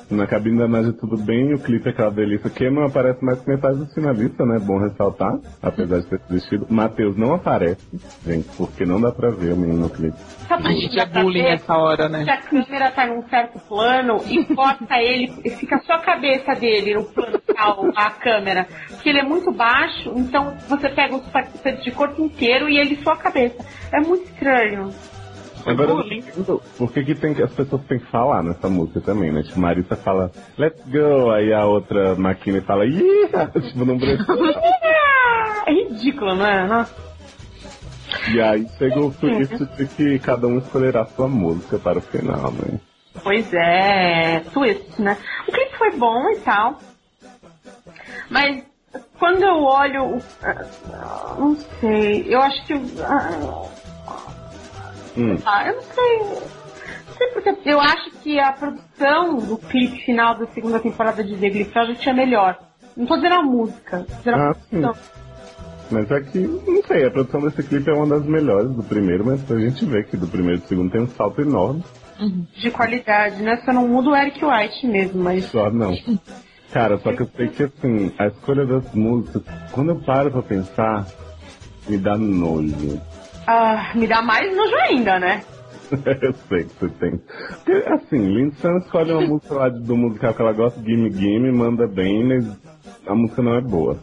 [0.09, 3.39] na cabine da Naja tudo bem, o clipe é aquela delícia, que não aparece mais
[3.41, 4.59] que metade dos finalistas, né?
[4.59, 6.67] Bom ressaltar, apesar de ter desistido.
[6.69, 7.81] Matheus não aparece,
[8.25, 10.17] gente, porque não dá pra ver o menino no clipe.
[10.47, 12.25] Sabe A que gente é bullying nessa hora, Se né?
[12.31, 16.95] a câmera tá num certo plano e corta ele, e fica só a cabeça dele
[16.95, 18.67] no plano tal, a câmera.
[18.89, 22.95] Porque ele é muito baixo, então você pega os participantes de corpo inteiro e ele
[22.97, 23.57] só a cabeça.
[23.91, 24.89] É muito estranho.
[25.65, 29.31] Agora, eu entendo por que, que tem as pessoas têm que falar nessa música também,
[29.31, 29.43] né?
[29.43, 33.47] Tipo, Marisa fala, let's go, aí a outra máquina fala, yeah!
[33.59, 34.25] Tipo, não precisa.
[35.67, 36.65] É ridículo, não é?
[36.67, 36.91] Nossa.
[38.33, 42.51] E aí chegou o twist de que cada um escolherá sua música para o final,
[42.53, 42.79] né?
[43.23, 45.15] Pois é, twist, né?
[45.47, 46.79] O clipe foi bom e tal.
[48.31, 48.63] Mas
[49.19, 50.19] quando eu olho.
[50.41, 52.73] ah, Não sei, eu acho que.
[55.15, 55.37] Ah, Hum.
[55.45, 56.19] Ah, eu não sei.
[57.07, 61.35] Não sei porque eu acho que a produção do clipe final da segunda temporada de
[61.37, 62.57] The Glee Project é melhor.
[62.95, 64.81] Não tô dizendo a música, tô dizendo a Ah, sim.
[64.81, 65.09] produção.
[65.91, 69.25] Mas é que, não sei, a produção desse clipe é uma das melhores do primeiro,
[69.25, 71.83] mas a gente vê que do primeiro e do segundo tem um salto enorme.
[72.53, 73.57] De qualidade, né?
[73.65, 75.45] Só não muda o Eric White mesmo, mas.
[75.51, 75.91] Só não.
[76.71, 79.41] Cara, só que eu sei que assim, a escolha das músicas,
[79.71, 81.07] quando eu paro pra pensar,
[81.87, 83.01] me dá nojo.
[83.51, 85.41] Ah, me dá mais nojo ainda, né?
[86.21, 87.19] eu sei que você tem.
[87.65, 91.87] Porque, assim, Lindsay escolhe uma música lá do musical que ela gosta, Gimme Gimme, manda
[91.87, 92.45] bem, mas
[93.07, 93.97] a música não é boa.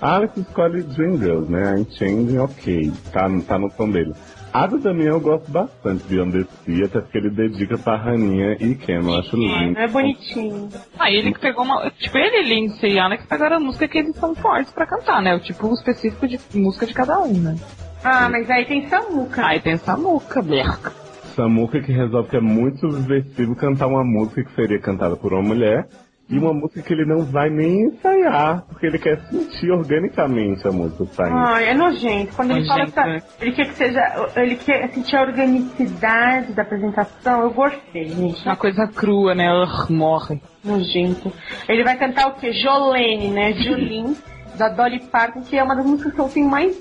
[0.00, 1.74] A Alex escolhe Dream Girls, né?
[1.76, 4.12] I'm Changing, ok, tá, tá no tom dele.
[4.52, 8.76] A do Damião eu gosto bastante de Undersea, até porque ele dedica pra Raninha e
[8.76, 9.76] Ken, eu acho lindo.
[9.76, 10.68] É bonitinho.
[10.96, 11.90] Ah, ele que pegou uma.
[11.90, 15.34] Tipo, ele, Lindsay e Alex pegaram a música que eles são fortes pra cantar, né?
[15.34, 17.56] O tipo específico de música de cada um, né?
[18.02, 19.46] Ah, mas aí tem Samuca.
[19.46, 20.92] Aí tem Samuca, Berca.
[21.34, 25.42] Samuca que resolve que é muito subversivo cantar uma música que seria cantada por uma
[25.42, 25.86] mulher
[26.30, 30.70] e uma música que ele não vai nem ensaiar, porque ele quer sentir organicamente a
[30.70, 31.36] música saindo.
[31.36, 32.36] Ai, é nojento.
[32.36, 33.22] Quando ele fala essa, né?
[33.40, 37.42] ele quer que seja, ele quer sentir a organicidade da apresentação.
[37.42, 38.44] Eu gostei, gente.
[38.44, 39.48] Uma coisa crua, né?
[39.88, 40.40] Morre.
[40.62, 41.32] Nojento.
[41.66, 42.52] Ele vai cantar o quê?
[42.52, 43.52] Jolene, né?
[43.54, 44.14] Jolene,
[44.58, 46.76] da Dolly Parton, que é uma das músicas que eu tenho mais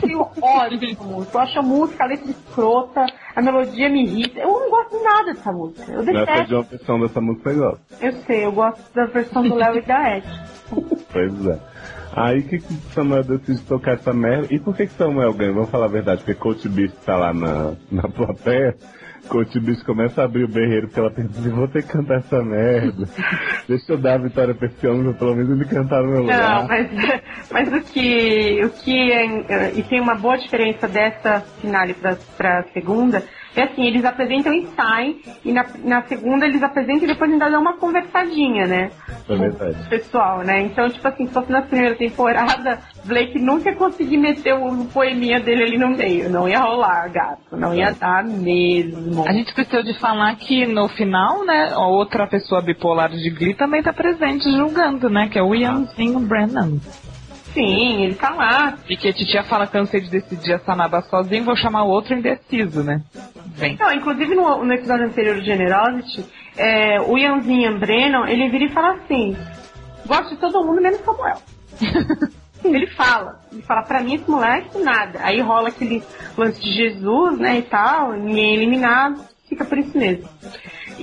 [0.00, 1.36] dessa música.
[1.36, 4.40] Eu acho a música, a letra escrota, a melodia me irrita.
[4.40, 5.92] Eu não gosto nada dessa música.
[5.92, 6.54] Eu Nessa de detesto.
[6.54, 7.80] uma versão dessa música eu gosto.
[8.00, 10.26] Eu sei, eu gosto da versão do Léo e da Ed.
[11.12, 11.58] Pois é.
[12.14, 14.48] Aí que que Samuel decide tocar essa merda?
[14.50, 15.52] E por que, que Samuel ganha?
[15.52, 18.76] Vamos falar a verdade, porque Coach Beast tá lá na, na plateia.
[19.28, 22.18] Coach Beast começa a abrir o berreiro porque ela pensa assim, vou ter que cantar
[22.18, 23.08] essa merda.
[23.68, 26.62] Deixa eu dar a vitória pra esse homem, pelo menos ele cantar no meu Não,
[26.62, 26.66] lugar.
[26.68, 26.90] mas,
[27.50, 32.64] mas o que, o que é, e tem uma boa diferença dessa finale pra, pra
[32.74, 33.22] segunda,
[33.54, 37.50] é assim, eles apresentam e saem, e na, na segunda eles apresentam e depois ainda
[37.50, 38.90] dão uma conversadinha, né?
[39.28, 39.88] É verdade.
[39.88, 40.62] Pessoal, né?
[40.62, 45.40] Então, tipo assim, se fosse na primeira temporada, Blake nunca ia conseguir meter o poeminha
[45.40, 46.30] dele ali no meio.
[46.30, 47.56] Não ia rolar, gato.
[47.56, 49.26] Não ia dar mesmo.
[49.28, 53.54] A gente esqueceu de falar que no final, né, a outra pessoa bipolar de Glee
[53.54, 55.28] também tá presente julgando, né?
[55.28, 56.78] Que é o Ianzinho Brennan.
[57.52, 58.78] Sim, ele tá lá.
[58.88, 62.14] E que a titia fala, cansei de decidir essa naba sozinho, vou chamar o outro
[62.14, 63.02] indeciso, né?
[63.54, 63.76] Vem.
[63.78, 66.24] Não, inclusive no, no episódio anterior de Generosity,
[66.56, 69.36] é, o Ianzinho Brennan, ele vira e fala assim:
[70.06, 71.36] gosto de todo mundo menos Samuel.
[72.64, 75.20] ele fala, ele fala, pra mim esse moleque, nada.
[75.22, 76.02] Aí rola aquele
[76.36, 80.28] lance de Jesus, né, e tal, ninguém é eliminado, fica por isso mesmo.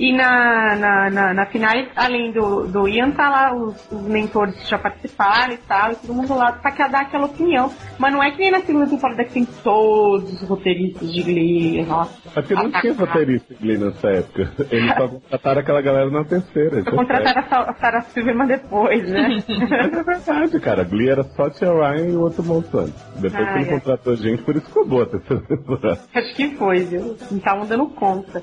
[0.00, 4.54] E na, na, na, na final, além do, do Ian, tá lá os, os mentores
[4.56, 7.70] que já participaram e tal, e todo mundo lá pra que dar aquela opinião.
[7.98, 11.84] Mas não é que nem na segunda temporada que tem todos os roteiristas de Glee,
[11.84, 12.18] nossa.
[12.34, 13.08] É porque não tinha atacar.
[13.08, 14.50] roteirista Glee nessa época.
[14.70, 16.78] Eles só contrataram aquela galera na terceira.
[16.80, 19.28] é Contrataram a Sa- a Sarah Silverman depois, né?
[19.46, 20.82] Mas é verdade, cara.
[20.84, 22.94] Glee era só Tia Ryan e o outro montando.
[23.16, 23.72] Depois Ah, que ele é.
[23.72, 26.00] contratou gente, por isso ficou boa a terceira temporada.
[26.14, 27.16] Acho que foi, viu?
[27.30, 28.42] Não estavam dando conta.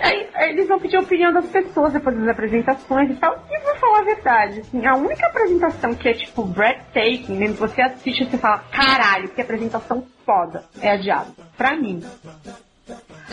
[0.00, 3.14] Aí eles, aí- aí eles vão pedir a opinião das pessoas depois das apresentações e
[3.14, 3.34] tal.
[3.50, 7.80] E vou falar a verdade, assim, a única apresentação que é tipo breathtaking, mesmo você
[7.82, 11.32] assiste e você fala, caralho, que apresentação foda, é a Diabo.
[11.56, 12.02] Pra mim.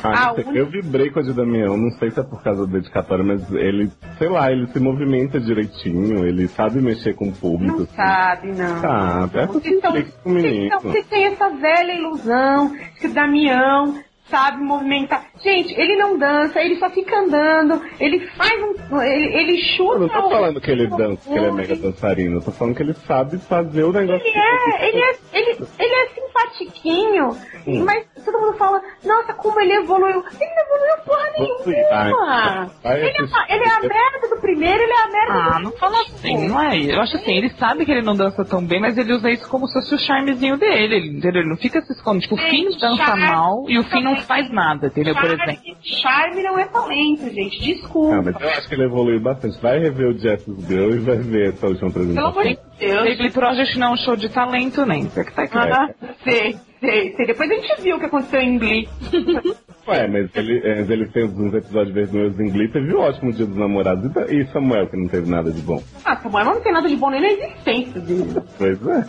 [0.03, 3.23] Ah, Eu vibrei com a de Damião, não sei se é por causa da dedicatória,
[3.23, 7.77] mas ele, sei lá, ele se movimenta direitinho, ele sabe mexer com o público.
[7.77, 7.95] Não assim.
[7.95, 8.81] sabe, não.
[8.81, 9.91] Sabe, é Vocês estão-
[10.23, 10.51] com o menino.
[10.51, 13.95] vocês estão- vocês têm essa velha ilusão que o Damião
[14.29, 15.25] sabe movimentar.
[15.43, 19.01] Gente, ele não dança, ele só fica andando, ele faz um.
[19.01, 19.93] Ele, ele chuta.
[19.95, 22.75] Eu não tô falando que ele dança, que ele é mega dançarino, eu tô falando
[22.75, 24.25] que ele sabe fazer o negócio.
[24.25, 27.29] Ele é, ele é, ele, ele é simpatiquinho,
[27.67, 27.83] Hum.
[27.85, 30.23] mas todo mundo fala, nossa, como ele evoluiu.
[30.39, 32.71] Ele não evoluiu porra nenhuma.
[32.83, 33.23] Vai Ele é, assistir.
[33.33, 35.97] uma- ele é a merda do primeiro, ele é a merda Ah, do não fala
[36.01, 36.77] assim, não é?
[36.77, 39.47] Eu acho assim, ele sabe que ele não dança tão bem, mas ele usa isso
[39.49, 41.41] como se fosse o charmezinho dele, ele- entendeu?
[41.41, 42.21] Ele não fica se escondendo.
[42.23, 45.13] Tipo, o Finn dança charme- mal e o Finn não faz nada, entendeu?
[45.13, 45.77] Por Charme, exemplo.
[45.83, 47.59] charme não é talento, gente.
[47.61, 48.15] Desculpa.
[48.15, 49.59] Ah, mas eu acho que ele evoluiu bastante.
[49.61, 52.29] Vai rever o Jess's Girl e vai ver essa última Pelo apresentação.
[52.31, 53.17] amor de Deus.
[53.17, 55.03] Baby Project não é um show de talento, nem.
[55.03, 55.57] Isso é que tá aqui.
[55.57, 55.89] Ah,
[56.23, 57.25] sei, sei, sei.
[57.27, 58.87] Depois a gente viu o que aconteceu em Glee.
[59.85, 63.45] Ué, mas ele, é, ele fez uns episódios vergonhosos em Glee, teve o ótimo dia
[63.45, 64.05] dos namorados.
[64.05, 65.83] E da- E Samuel, que não teve nada de bom.
[66.05, 68.41] Ah, Samuel não tem nada de bom nem na existência dele.
[68.57, 69.05] Pois é.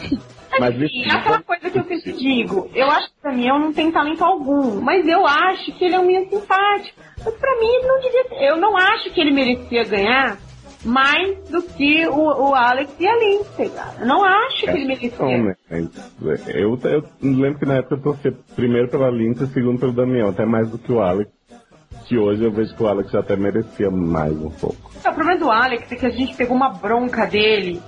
[0.58, 2.70] Mas Enfim, isso- é aquela coisa que eu sempre digo.
[2.74, 5.98] Eu acho que o Damião não tem talento algum, mas eu acho que ele é
[5.98, 6.98] um menino simpático.
[7.24, 8.48] Mas pra mim ele não devia.
[8.48, 10.38] Eu não acho que ele merecia ganhar
[10.84, 13.94] mais do que o, o Alex e a Lindsay, cara.
[14.00, 15.12] Eu não acho que ele merecia.
[15.18, 15.54] Não, né?
[15.70, 15.78] É,
[16.62, 20.30] Eu, eu lembro que na época eu torcia primeiro pela Lindsay e segundo pelo Damião,
[20.30, 21.30] até mais do que o Alex.
[22.06, 24.90] Que hoje eu vejo que o Alex até merecia mais um pouco.
[24.96, 27.80] O problema do Alex é que a gente pegou uma bronca dele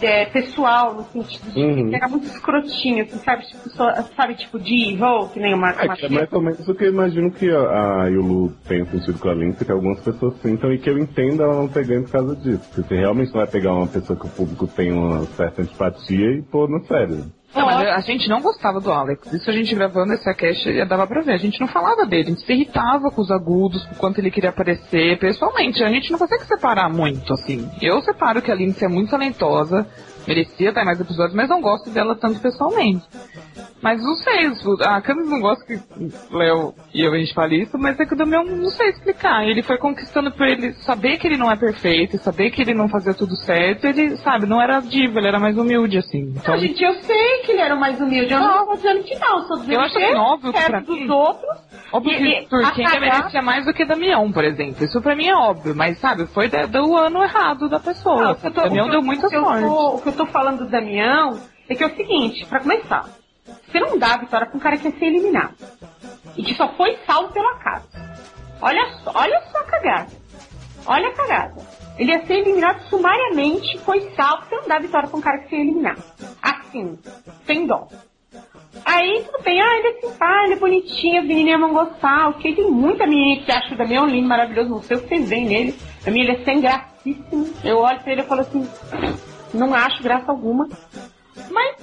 [0.00, 1.94] é, pessoal, no sentido de Uhum.
[1.94, 3.46] era muito escrotinho, assim, sabe?
[3.46, 5.70] Tipo, só- sabe, tipo diva, que nem uma.
[5.70, 8.52] É, uma que é mais ou menos o que eu imagino que a, a Yulu
[8.68, 11.68] tem sentido com a Lindsay, que algumas pessoas sintam e que eu entendo ela não
[11.68, 12.62] ter ganho por causa disso.
[12.74, 16.30] Porque você realmente não vai pegar uma pessoa que o público tem uma certa antipatia
[16.32, 17.24] e pôr no sério.
[17.56, 19.32] Não, mas a gente não gostava do Alex.
[19.32, 21.32] Isso a gente gravando essa cast já dava pra ver.
[21.32, 24.30] A gente não falava dele, a gente se irritava com os agudos, com quanto ele
[24.30, 25.18] queria aparecer.
[25.18, 27.68] Pessoalmente, a gente não consegue separar muito, assim.
[27.80, 29.86] Eu separo que a Lindsay é muito talentosa,
[30.26, 33.04] merecia estar em mais episódios, mas não gosto dela tanto pessoalmente.
[33.82, 34.50] Mas não sei,
[34.86, 35.78] a Camis não gosta que
[36.30, 39.44] Léo e eu a gente fale isso, mas é que o Damião não sei explicar.
[39.46, 42.88] Ele foi conquistando por ele saber que ele não é perfeito, saber que ele não
[42.88, 46.32] fazia tudo certo, ele, sabe, não era diva, ele era mais humilde, assim.
[46.36, 48.32] Então, Não, gente, eu sei que ele era mais humilde.
[48.32, 50.80] Eu não tô dizendo que não, só dizendo Eu acho que assim, óbvio que pra
[50.80, 51.56] dos mim- outros.
[51.92, 54.84] Óbvio E- que Turquinha merecia mais do que Damião, por exemplo.
[54.84, 58.22] Isso pra mim é óbvio, mas sabe, foi da- do ano errado da pessoa.
[58.24, 59.62] Não, tô- Damião deu eu- muita sorte.
[59.64, 61.38] tô- o que eu tô falando do Damião
[61.68, 63.04] é que é o seguinte, pra começar,
[63.46, 65.54] você não dá a vitória pra um cara que ia ser eliminado.
[66.36, 67.88] E que só foi salvo pelo acaso.
[68.60, 70.10] Olha só, olha só a cagada.
[70.86, 71.54] Olha a cagada.
[71.98, 75.38] Ele ia ser eliminado sumariamente, foi salvo, você não dá a vitória pra um cara
[75.38, 76.02] que ser eliminado.
[76.42, 76.98] Assim,
[77.46, 77.88] sem dó.
[78.84, 82.54] Aí tudo bem, ah, ele é simpático, ele é bonitinho, as menininhas vão gostar, ok.
[82.54, 85.46] Tem muita menina que acha o Damião lindo, maravilhoso, não sei o que vocês veem
[85.46, 85.74] nele.
[86.02, 87.48] Pra mim ele é sem gracíssimo.
[87.64, 88.68] Eu olho pra ele e falo assim,
[89.54, 90.68] não acho graça alguma.
[91.50, 91.76] Mas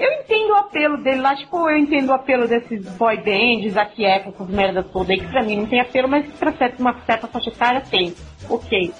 [0.00, 4.04] eu entendo o apelo dele lá, tipo, eu entendo o apelo desses boy bands, aqui
[4.04, 6.80] é, com essas merdas todas aí, que pra mim não tem apelo, mas pra certa,
[6.80, 8.14] uma certa faixa etária tem.
[8.48, 8.92] Ok.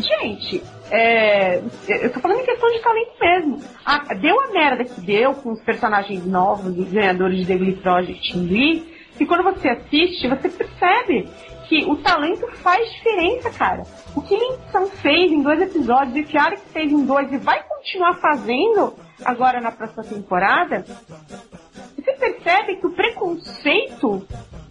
[0.00, 3.60] Gente, é, eu tô falando em questão de talento mesmo.
[3.84, 7.76] Ah, deu a merda que deu com os personagens novos e ganhadores de The Glee
[7.76, 11.28] Project em Glee, e quando você assiste, você percebe
[11.68, 13.82] que o talento faz diferença, cara.
[14.16, 17.62] O que Lindsay fez em dois episódios e o que fez em dois e vai
[17.62, 18.94] continuar fazendo
[19.24, 20.84] agora na próxima temporada,
[21.96, 24.26] você percebe que o preconceito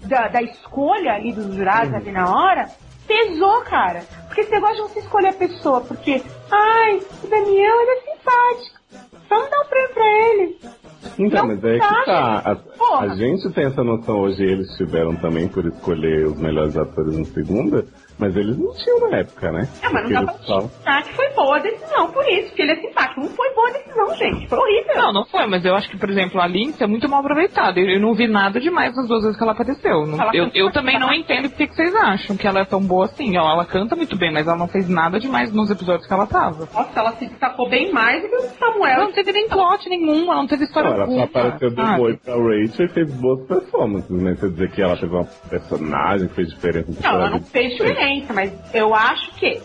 [0.06, 2.70] da, da escolha ali dos jurados ali na hora
[3.08, 4.04] pesou, cara.
[4.28, 6.22] Porque esse negócio de você escolher a pessoa, porque,
[6.52, 8.78] ai, o Daniel ele é simpático.
[9.30, 10.60] Vamos dar um prêmio pra ele.
[11.20, 12.42] Então, Não mas é que tá.
[12.46, 17.18] A, a gente tem essa noção hoje, eles tiveram também por escolher os melhores atores
[17.18, 17.86] na segunda.
[18.20, 19.68] Mas eles não tinham na época, né?
[19.82, 22.48] É, mas não Porque dá eles pra falam- que foi boa a decisão por isso,
[22.48, 23.22] porque ele é simpático.
[23.22, 24.48] Não foi boa a decisão, gente.
[24.48, 24.96] Foi horrível.
[24.96, 27.80] Não, não foi, mas eu acho que, por exemplo, a Lindsay é muito mal aproveitada.
[27.80, 30.06] Eu, eu não vi nada demais nas duas vezes que ela apareceu.
[30.08, 32.82] Não- Ela eu, eu também não entendo porque que vocês acham que ela é tão
[32.82, 33.38] boa assim.
[33.38, 36.26] Ó, ela canta muito bem, mas ela não fez nada demais nos episódios que ela
[36.26, 36.68] tava.
[36.74, 38.94] Nossa, ela se destacou bem mais do que o Samuel.
[38.94, 42.16] Ela não teve nem plot nenhum, ela não teve história Não, ela só apareceu depois
[42.22, 44.34] pra Rachel e fez boas performances, né?
[44.36, 46.88] Você dizer que ela teve uma personagem que fez diferença.
[47.04, 49.60] Não, ela não fez diferença, mas eu acho que,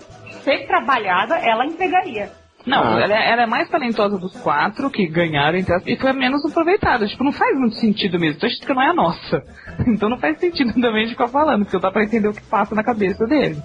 [0.44, 2.30] ser trabalhada, ela entregaria.
[2.64, 3.00] Não, Ah.
[3.02, 6.44] ela, é- ela é mais talentosa dos quatro que ganharam as, e foi a menos
[6.48, 7.06] aproveitada.
[7.08, 8.36] Tipo, não faz muito sentido mesmo.
[8.36, 9.42] Então a gente não é a nossa.
[9.88, 12.72] Então não faz sentido também de ficar falando, porque dá pra entender o que passa
[12.74, 13.56] na cabeça dele.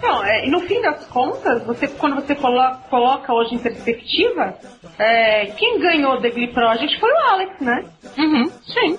[0.00, 4.54] Não, é, e no fim das contas, você, quando você colo- coloca hoje em perspectiva,
[4.98, 7.84] é, quem ganhou The Glee Project foi o Alex, né?
[8.18, 8.98] Uhum, sim.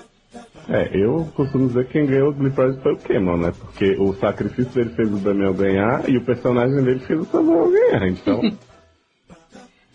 [0.68, 3.52] É, eu costumo dizer que quem ganhou o Glee Project foi o Cameron, né?
[3.58, 7.70] Porque o sacrifício dele fez o Daniel ganhar e o personagem dele fez o Samuel
[7.70, 8.06] ganhar.
[8.08, 8.40] Então.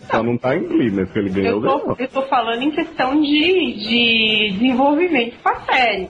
[0.10, 1.95] só não tá em Glee, mas que ele ganhou, Eu tô, ganhou.
[1.99, 6.10] eu tô falando em questão de, de desenvolvimento pra série.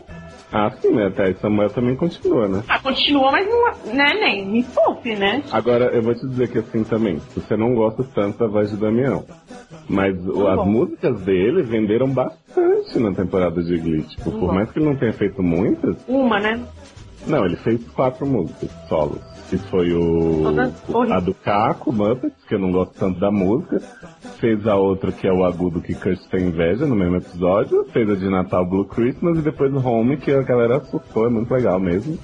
[0.56, 1.08] Ah, sim, né?
[1.08, 2.64] Até aí Samuel também continua, né?
[2.70, 5.42] Ah, continua, mas não, né, nem me poupe, né?
[5.52, 8.78] Agora, eu vou te dizer que assim também, você não gosta tanto da voz de
[8.78, 9.26] Damião.
[9.90, 14.04] Mas o- as músicas dele venderam bastante na temporada de Glee.
[14.04, 14.54] Tipo, por bom.
[14.54, 16.64] mais que ele não tenha feito muitas, Uma, né?
[17.26, 19.33] Não, ele fez quatro músicas solos.
[19.50, 20.44] Que foi o.
[21.12, 23.80] A do Caco, Muppets, que eu não gosto tanto da música.
[24.40, 27.86] Fez a outra que é o agudo que Kurt tem inveja no mesmo episódio.
[27.92, 31.30] Fez a de Natal Blue Christmas e depois o Home, que a galera surtou, é
[31.30, 32.18] muito legal mesmo.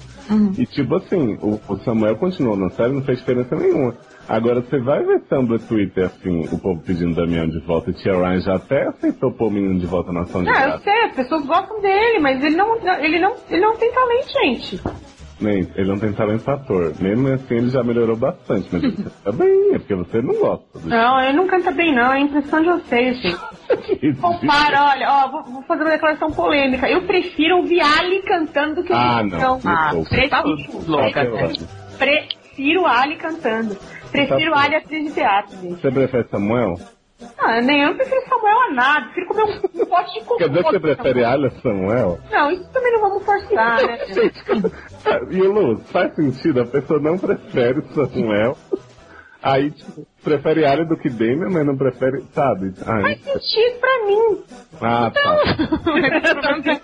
[0.58, 3.94] E tipo assim, o, o Samuel continuou na série, não fez diferença nenhuma.
[4.28, 8.12] Agora você vai ver Tumblr, Twitter, assim, o povo pedindo Damião de volta e Tia
[8.14, 10.84] Ryan já até aceitou pôr o menino de volta na ação de Ah, eu graça.
[10.84, 14.80] sei, as pessoas gostam dele, mas ele não, ele não, ele não tem talento, gente.
[15.40, 16.92] Nem, ele não tem talento pra ator.
[17.00, 20.78] Mesmo assim, ele já melhorou bastante, mas ele tá bem, é porque você não gosta
[20.78, 22.12] do Não, ele não canta bem, não.
[22.12, 24.16] É impressão de vocês, gente.
[24.20, 26.88] Compara, olha, ó, vou, vou fazer uma declaração polêmica.
[26.90, 29.36] Eu prefiro ouvir Ali cantando do que Ah, não.
[29.38, 29.60] então.
[29.64, 30.78] Ah, Não, você tá prefiro.
[30.90, 31.52] louca, né?
[31.98, 33.76] Prefiro Ali cantando.
[34.10, 35.80] Prefiro Tá Ali atriz de teatro, gente.
[35.80, 36.74] Você prefere Samuel?
[37.42, 39.06] Ah, nem eu não prefiro Samuel a nada.
[39.06, 40.36] Prefiro comer um, pote de cocô.
[40.36, 42.18] Quer dizer que você prefere Alha a Samuel?
[42.30, 43.98] Não, isso também não vamos forçar, né?
[45.30, 48.56] E Lu, faz sentido, a pessoa não prefere Samuel.
[49.42, 52.74] Aí, tipo, prefere Alha do que Damian, mas não prefere, sabe?
[52.86, 54.42] Ai, Faz sentido pra mim.
[54.82, 55.38] ah, tá.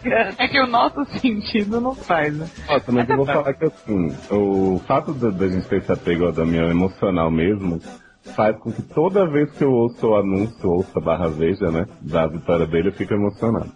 [0.38, 2.48] É que o nosso sentido não faz, né?
[2.66, 6.24] Nossa, mas eu vou falar que assim, o fato da, da gente ter esse apego
[6.26, 7.78] ao Damião emocional mesmo,
[8.34, 11.86] faz com que toda vez que eu ouço o anúncio, ouço a barra veja, né,
[12.00, 13.72] da vitória dele, eu fico emocionado.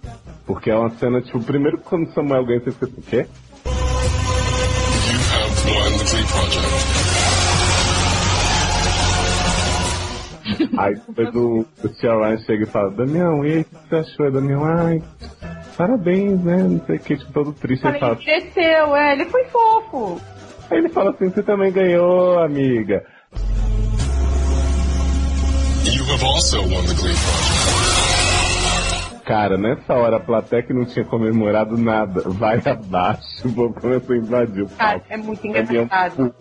[0.47, 3.27] Porque é uma cena, tipo, primeiro quando o Samuel ganha, você fica assim, o quê?
[10.79, 13.97] Aí depois o, o Tia Ryan chega e fala, Damião, e aí, o que você
[13.97, 14.31] achou?
[14.31, 15.03] Damião, ai,
[15.77, 17.87] parabéns, né, não sei o que, tipo, todo triste.
[17.87, 20.21] Ele fala, ele cresceu, é, ele foi fofo.
[20.71, 23.05] aí ele fala assim, você também ganhou, amiga.
[25.85, 27.81] You have also won the Glee Project.
[29.25, 34.15] Cara, nessa hora a plateia que não tinha comemorado nada vai abaixo, o povo começou
[34.15, 35.07] a invadir o Cara, palco.
[35.09, 36.35] é muito engraçado.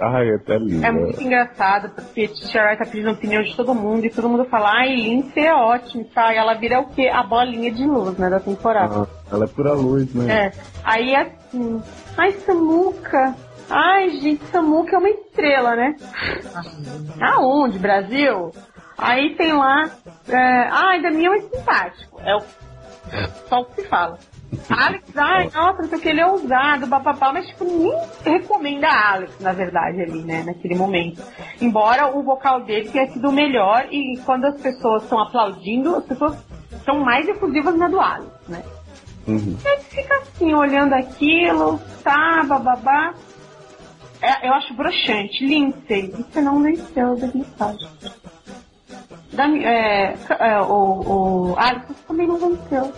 [0.00, 0.84] Ai, é até lindo.
[0.84, 4.44] É muito engraçado, porque Tia Wright tá pedindo opinião de todo mundo e todo mundo
[4.46, 6.32] fala, ai, Lindsay é ótimo, tá?
[6.32, 7.08] E ela vira o quê?
[7.08, 9.02] A bolinha de luz, né, da temporada.
[9.02, 10.46] Ah, ela é pura luz, né?
[10.46, 10.52] É.
[10.84, 11.82] Aí assim,
[12.16, 13.34] ai, Samuca.
[13.70, 15.96] Ai, gente, Samuca é uma estrela, né?
[17.20, 17.78] Aonde?
[17.78, 18.52] Brasil?
[18.98, 19.90] Aí tem lá.
[20.28, 22.20] É, ai, Damião é simpático.
[22.20, 22.42] É o,
[23.48, 24.18] só o que se fala.
[24.68, 28.86] Alex, ai, nossa, não sei o que, ele é ousado, papapá, mas tipo, ninguém recomenda
[28.86, 31.22] Alex, na verdade, ali, né, naquele momento.
[31.60, 36.04] Embora o vocal dele tenha sido o melhor e quando as pessoas estão aplaudindo, as
[36.04, 36.36] pessoas
[36.84, 38.62] são mais efusivas na do Alex, né?
[39.26, 39.56] Uhum.
[39.64, 43.14] Aí você fica assim, olhando aquilo, tá, bababá.
[44.22, 45.44] É, eu acho broxante.
[45.44, 47.88] Lindsay, você não venceu da mensagem.
[49.32, 52.92] Da, é, é, o, o você também não venceu.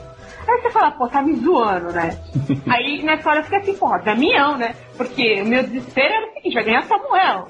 [0.46, 2.18] Aí você fala, pô, tá me zoando, né?
[2.68, 4.74] Aí nessa hora fica assim, porra, Damião, né?
[4.96, 7.48] Porque o meu desespero era o seguinte, vai ganhar Samuel.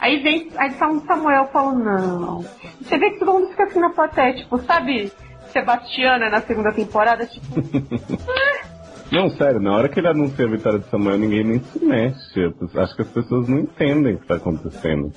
[0.00, 2.44] Aí vem, aí tá um Samuel falando, não.
[2.80, 5.12] Você vê que todo mundo fica assim na plateia, tipo, sabe
[5.52, 7.46] Sebastiana na segunda temporada, tipo,
[9.10, 12.40] Não, sério, na hora que ele anuncia a vitória de Samuel, ninguém nem se mexe.
[12.40, 15.12] Eu acho que as pessoas não entendem o que tá acontecendo.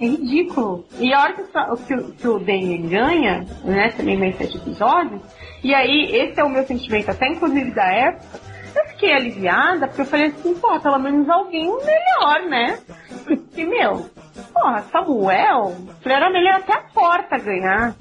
[0.00, 0.84] É ridículo.
[0.98, 5.22] E a hora que, o que, que o ganha, né, também vem sete episódios,
[5.62, 8.40] e aí esse é o meu sentimento, até inclusive da época,
[8.74, 12.78] Eu fiquei aliviada porque eu falei assim, pô, pelo menos alguém melhor, né?
[13.24, 14.06] Porque, meu,
[14.52, 17.94] porra, Samuel, falei, era melhor até a porta ganhar.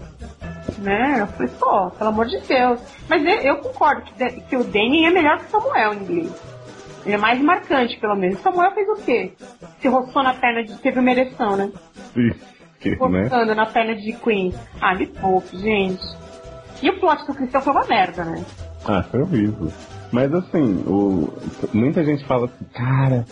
[0.79, 1.21] Né?
[1.21, 2.79] Eu falei, pô, pelo amor de Deus.
[3.09, 6.53] Mas eu, eu concordo que, que o Danny é melhor que o Samuel em inglês.
[7.05, 8.39] Ele é mais marcante, pelo menos.
[8.39, 9.33] O Samuel fez o quê?
[9.79, 10.73] Se roçou na perna de.
[10.77, 11.71] Teve uma ereção, né?
[12.79, 13.23] Que, né?
[13.23, 14.53] Roçando na perna de Queen.
[14.81, 16.03] Ah, me poupe, gente.
[16.81, 18.43] E o plot do Cristão foi uma merda, né?
[18.85, 19.69] Ah, foi horrível.
[20.11, 21.33] Mas assim, o...
[21.73, 23.25] muita gente fala assim, cara,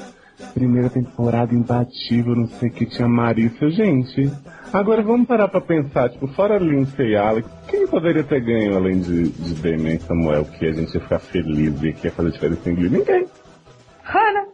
[0.54, 3.70] primeira temporada imbatível, não sei o que, tinha Marissa.
[3.70, 4.32] Gente,
[4.74, 9.00] agora vamos parar pra pensar, tipo, fora Lindsay e Alex, quem poderia ter ganho além
[9.00, 12.32] de, de Damien e Samuel, que a gente ia ficar feliz e que ia fazer
[12.32, 12.92] diferença em inglês?
[12.92, 13.26] Ninguém.
[14.04, 14.48] Hannah.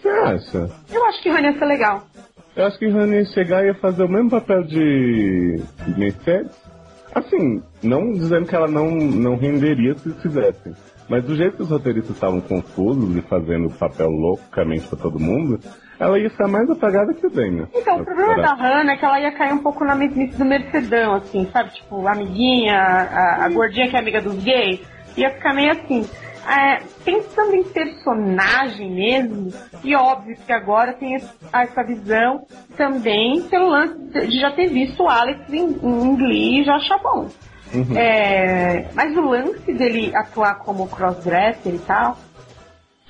[0.00, 0.70] Você acha?
[0.92, 2.02] Eu acho que Hannah ia ser legal.
[2.54, 5.62] Eu acho que Hannah ia chegar e ia fazer o mesmo papel de
[5.96, 6.56] Mercedes.
[7.14, 10.74] Assim, não dizendo que ela não, não renderia se fizessem.
[11.08, 15.20] Mas do jeito que os roteiristas estavam confusos e fazendo o papel loucamente pra todo
[15.20, 15.60] mundo,
[15.98, 17.68] ela ia ficar mais apagada que o Daniel.
[17.74, 20.44] Então, o problema da Hannah é que ela ia cair um pouco na mesmice do
[20.44, 21.70] Mercedão, assim, sabe?
[21.70, 24.80] Tipo, a amiguinha, a, a gordinha que é amiga dos gays.
[25.16, 26.06] Ia ficar meio assim.
[26.48, 29.52] É, pensando em personagem mesmo,
[29.82, 32.46] e óbvio que agora tem esse- essa visão
[32.76, 33.98] também pelo lance
[34.28, 37.26] de já ter visto o Alex em, em Glee e já achar bom.
[37.96, 42.16] É, mas o lance dele atuar como crossdresser e tal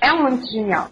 [0.01, 0.89] é um lance genial.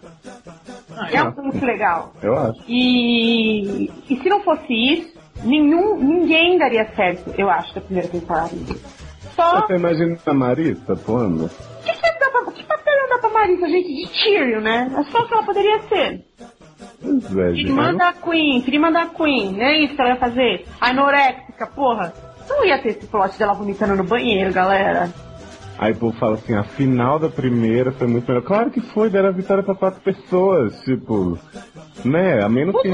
[1.11, 2.13] É um lance legal.
[2.21, 2.59] Eu acho.
[2.67, 8.51] E, e se não fosse isso, nenhum, ninguém daria certo, eu acho, da primeira temporada.
[9.35, 9.61] Só.
[9.61, 11.45] Você imagina a Marissa atuando?
[11.45, 13.87] O que, que, dá pra, que papel dar pra Marisa, gente?
[13.87, 14.91] De Tyrion, né?
[14.97, 16.25] É só o que ela poderia ser.
[17.03, 17.51] É.
[17.51, 20.65] Irmã da Queen, prima da Queen, não é isso que ela ia fazer?
[20.81, 22.13] Anoréxica, porra.
[22.49, 25.11] Não ia ter esse plot dela vomitando no banheiro, galera.
[25.77, 28.43] Aí o povo fala assim, a final da primeira foi muito melhor.
[28.43, 31.37] Claro que foi, deram a vitória pra quatro pessoas, tipo,
[32.03, 32.41] né?
[32.43, 32.89] A menos que.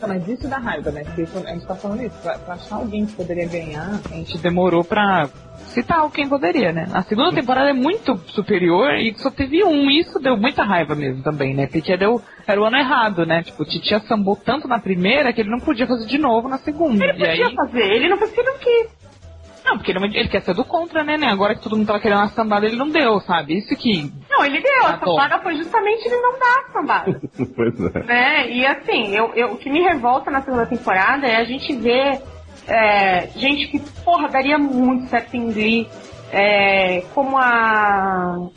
[0.00, 1.04] Não, mas isso dá raiva, né?
[1.04, 2.16] Porque a gente tá falando isso.
[2.22, 5.28] Pra, pra achar alguém que poderia ganhar, a gente demorou pra
[5.66, 6.88] citar quem poderia, né?
[6.92, 9.90] A segunda temporada é muito superior e só teve um.
[9.90, 11.66] E isso deu muita raiva mesmo também, né?
[11.66, 13.42] Porque deu, era o ano errado, né?
[13.42, 16.58] Tipo, o Titia sambou tanto na primeira que ele não podia fazer de novo na
[16.58, 17.04] segunda.
[17.04, 17.54] Ele e podia aí.
[17.54, 18.99] fazer, ele não fez, ele não quis.
[19.64, 21.28] Não, porque ele, ele quer ser do contra, né, né?
[21.28, 23.58] Agora que todo mundo tava querendo uma sambada, ele não deu, sabe?
[23.58, 24.12] Isso que.
[24.28, 24.82] Não, ele deu.
[24.82, 25.16] Tá Essa bom.
[25.16, 27.20] vaga foi justamente ele não dar a sambada.
[27.54, 28.04] pois é.
[28.04, 28.50] né?
[28.50, 32.20] E assim, eu, eu- o que me revolta na segunda temporada é a gente ver
[32.66, 35.88] é, gente que, porra, daria muito certo em Glee,
[36.32, 38.48] é, como a,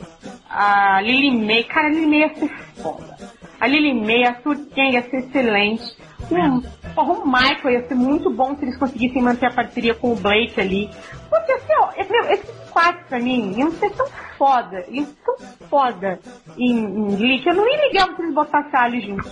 [0.48, 1.64] a Lily May.
[1.64, 3.16] Cara, a Lily May ia ser foda.
[3.64, 5.96] A Lily May, a Turken ia ser excelente.
[6.30, 6.62] Hum,
[6.94, 10.16] porra, o Michael ia ser muito bom se eles conseguissem manter a parceria com o
[10.16, 10.90] Blake ali.
[11.30, 15.36] Porque assim, é- meu, esses quatro pra mim iam ser tão foda, iam ser tão
[15.70, 16.20] foda
[16.58, 19.30] em, em Glee eu não ia ligar se eles botassem a Ali junto.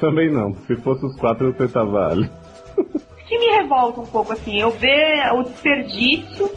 [0.00, 0.54] Também não.
[0.66, 2.30] Se fosse os quatro, eu tentava ali.
[3.28, 6.50] Que me revolta um pouco, assim, eu ver o desperdício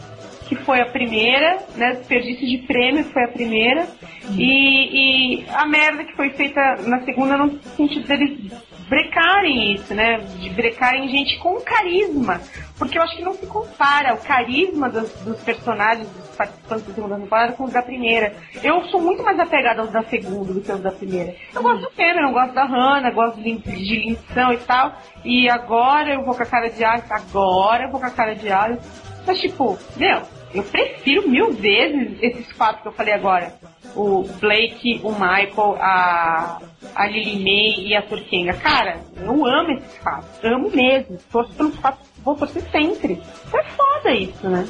[0.48, 1.92] que foi a primeira, né?
[1.92, 3.86] Desperdício de prêmio foi a primeira.
[4.30, 8.50] E, e a merda que foi feita na segunda no sentido deles
[8.88, 10.18] brecarem isso, né?
[10.38, 12.40] De brecarem gente com carisma.
[12.78, 16.94] Porque eu acho que não se compara o carisma dos, dos personagens, dos participantes da
[16.94, 18.34] segunda temporada com os da primeira.
[18.62, 21.34] Eu sou muito mais apegada aos da segunda do que aos da primeira.
[21.54, 24.96] Eu gosto do Cameron, gosto da Hannah, gosto de, de Linção e tal.
[25.24, 28.34] E agora eu vou com a cara de Alice, agora eu vou com a cara
[28.34, 28.88] de Alice.
[29.26, 30.22] Mas tipo, meu,
[30.54, 33.52] eu prefiro mil vezes esses quatro que eu falei agora.
[33.94, 36.60] O Blake, o Michael, a,
[36.94, 38.54] a Lily May e a Turkenga.
[38.54, 40.48] Cara, eu amo esses quatro.
[40.48, 41.18] Amo mesmo.
[41.30, 43.20] Torço pelos quatro, vou torcer sempre.
[43.52, 44.66] É foda isso, né?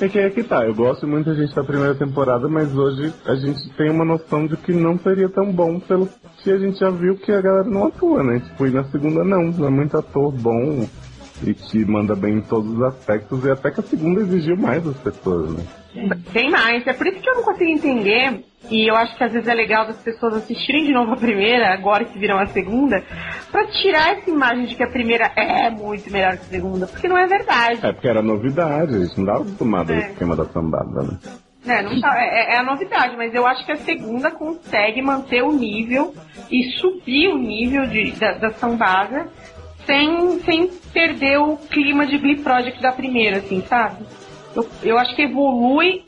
[0.00, 3.14] É que é que tá, eu gosto muito da gente da primeira temporada, mas hoje
[3.24, 6.08] a gente tem uma noção de que não seria tão bom pelo
[6.42, 8.40] que a gente já viu que a galera não atua, né?
[8.40, 10.84] Tipo, e na segunda não, não é muito ator bom
[11.42, 14.82] e que manda bem em todos os aspectos, e até que a segunda exigiu mais
[14.82, 15.64] das pessoas, né?
[16.32, 16.86] Bem mais.
[16.86, 19.54] É por isso que eu não consigo entender, e eu acho que às vezes é
[19.54, 23.02] legal das pessoas assistirem de novo a primeira, agora que viram a segunda,
[23.50, 27.08] pra tirar essa imagem de que a primeira é muito melhor que a segunda, porque
[27.08, 27.80] não é verdade.
[27.84, 29.98] É porque era novidade, a gente não dava acostumado a É.
[29.98, 31.18] esse esquema da sambada, né?
[31.66, 35.42] É, não tá- é, é a novidade, mas eu acho que a segunda consegue manter
[35.42, 36.14] o nível
[36.50, 39.28] e subir o nível de, da, da sambada
[39.86, 44.04] sem, sem perder o clima de Glee Project da primeira, assim, sabe?
[44.54, 46.04] Eu, eu acho que evolui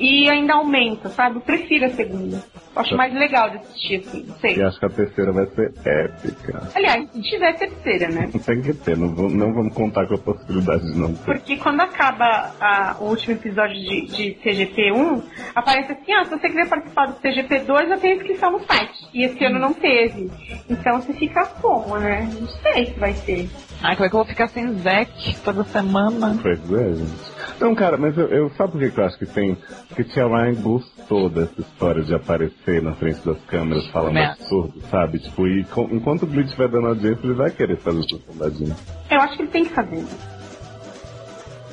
[0.00, 1.36] e ainda aumenta, sabe?
[1.36, 2.42] Eu prefiro a segunda.
[2.74, 4.56] Eu acho mais legal de assistir, assim, não sei.
[4.56, 6.68] E acho que a terceira vai ser épica.
[6.74, 8.30] Aliás, se tiver terceira, né?
[8.32, 11.24] Não tem que ter, não, vou- não vamos contar com a possibilidade de não ter.
[11.24, 15.22] Porque quando acaba a- o último episódio de, de CGP1,
[15.54, 19.08] aparece assim, ah, se você quiser participar do CGP2, eu tenho inscrição no site.
[19.12, 20.30] E esse ano não teve.
[20.68, 22.28] Então você fica como, né?
[22.40, 23.48] Não sei se vai ter.
[23.82, 26.38] Ai, como é que eu vou ficar sem Zack toda semana?
[26.42, 27.60] Pois é, gente.
[27.60, 29.56] Não, cara, mas eu, eu sabe por que que eu acho que tem?
[29.88, 34.26] Porque Tia Ryan gostou dessa história de aparecer na frente das câmeras falando Né?
[34.26, 35.18] absurdo, sabe?
[35.18, 38.76] Tipo, e com- enquanto o Bleach estiver dando audiência, ele vai querer fazer essa sondadinha.
[39.10, 40.04] Eu acho que ele tem que fazer.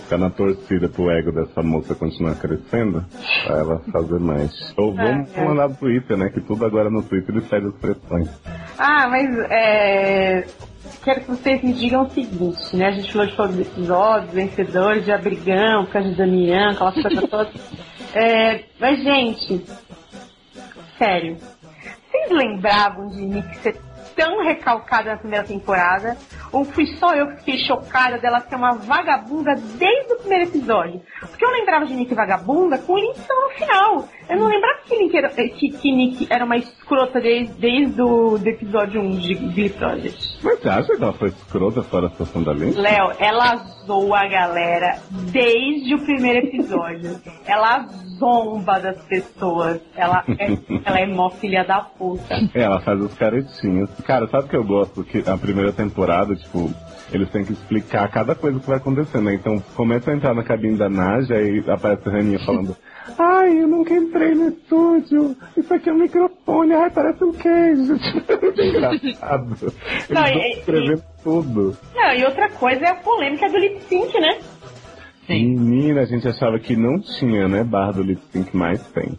[0.08, 3.04] Ficar na torcida pro ego dessa moça continuar crescendo,
[3.46, 4.74] pra ela fazer mais.
[4.78, 5.46] Ou vamos É, é.
[5.46, 6.30] mandar pro Twitter, né?
[6.30, 8.30] Que tudo agora no Twitter ele pede as pressões.
[8.78, 10.46] Ah, mas é...
[11.04, 12.86] quero que vocês me digam o seguinte, né?
[12.88, 17.28] A gente falou de todos os episódios, vencedores, de Abrigão, causa de Damian, aquela coisa
[17.28, 17.52] toda.
[18.16, 19.64] É, mas, gente,
[20.98, 21.36] sério,
[22.10, 23.60] vocês lembravam de Nick
[24.18, 26.18] tão recalcada na primeira temporada?
[26.52, 31.02] Ou fui só eu que fiquei chocada dela ser uma vagabunda desde o primeiro episódio?
[31.22, 34.10] Porque eu lembrava de Nick vagabunda com Lindsay no final.
[34.28, 36.58] Eu não lembrava que Nick era, que, que Nick era uma
[36.88, 40.40] escrota desde, desde o do episódio 1 de Glee Project.
[40.42, 42.80] Mas você acha que ela foi escrota fora da situação da Lynch?
[42.80, 45.00] Léo, ela zoa a galera
[45.32, 47.20] desde o primeiro episódio.
[47.46, 47.86] ela
[48.18, 49.82] zomba das pessoas.
[49.96, 52.36] Ela é, ela é mó filha da puta.
[52.54, 53.90] É, ela faz os caretinhos.
[54.06, 55.04] Cara, sabe o que eu gosto?
[55.04, 56.72] Que a primeira temporada, tipo,
[57.12, 59.34] eles têm que explicar cada coisa que vai acontecendo, né?
[59.34, 62.76] Então, começa a entrar na cabine da Naja e aparece a Raninha falando
[63.18, 65.36] Ai, eu nunca entrei no estúdio.
[65.56, 66.74] Isso aqui é um microfone.
[66.74, 67.94] Ai, parece um queijo.
[68.28, 69.58] É muito engraçado.
[69.62, 71.78] Eles Não, e- escrevendo tudo.
[71.96, 74.40] Não, e outra coisa é a polêmica do lip sync, né?
[75.30, 77.64] Menina, a gente achava que não tinha, né?
[77.64, 79.18] Barra do lip sync, mas tem.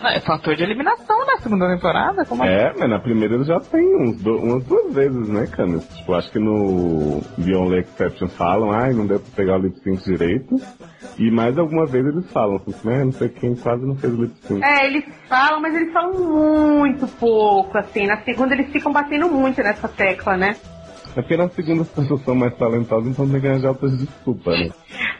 [0.00, 2.24] Ah, É fator de eliminação na segunda temporada?
[2.24, 2.52] Como assim?
[2.52, 5.86] É, mas na primeira ele já tem uns do- umas duas vezes, né, Camis?
[5.96, 10.04] Tipo, acho que no Beyond Exception falam, ai, não deu pra pegar o lip sync
[10.04, 10.54] direito.
[11.18, 14.22] E mais alguma vez eles falam, assim, né, não sei quem quase não fez o
[14.22, 14.62] lip sync.
[14.64, 18.06] É, eles falam, mas eles falam muito pouco, assim.
[18.06, 20.56] Na segunda eles ficam batendo muito nessa tecla, né?
[21.16, 24.58] É porque na segunda as pessoas são mais talentosas, então tem que arranjar outras desculpas,
[24.58, 24.70] né?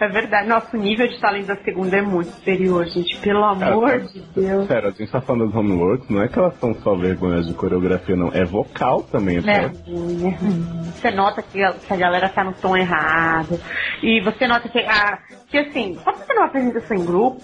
[0.01, 0.49] É verdade.
[0.49, 3.19] Nosso nível de talento da segunda é muito superior, gente.
[3.19, 4.67] Pelo amor Cara, de Deus.
[4.67, 7.55] Sério, a gente tá falando das homeworks, não é que elas são só vergonhas de
[7.55, 8.29] coreografia, não.
[8.33, 9.62] É vocal também, é Né?
[9.62, 9.91] forte.
[10.95, 13.61] Você nota que a, que a galera tá no tom errado.
[14.03, 15.19] E você nota que, ah,
[15.49, 17.41] que assim, quando você numa apresentação em grupo,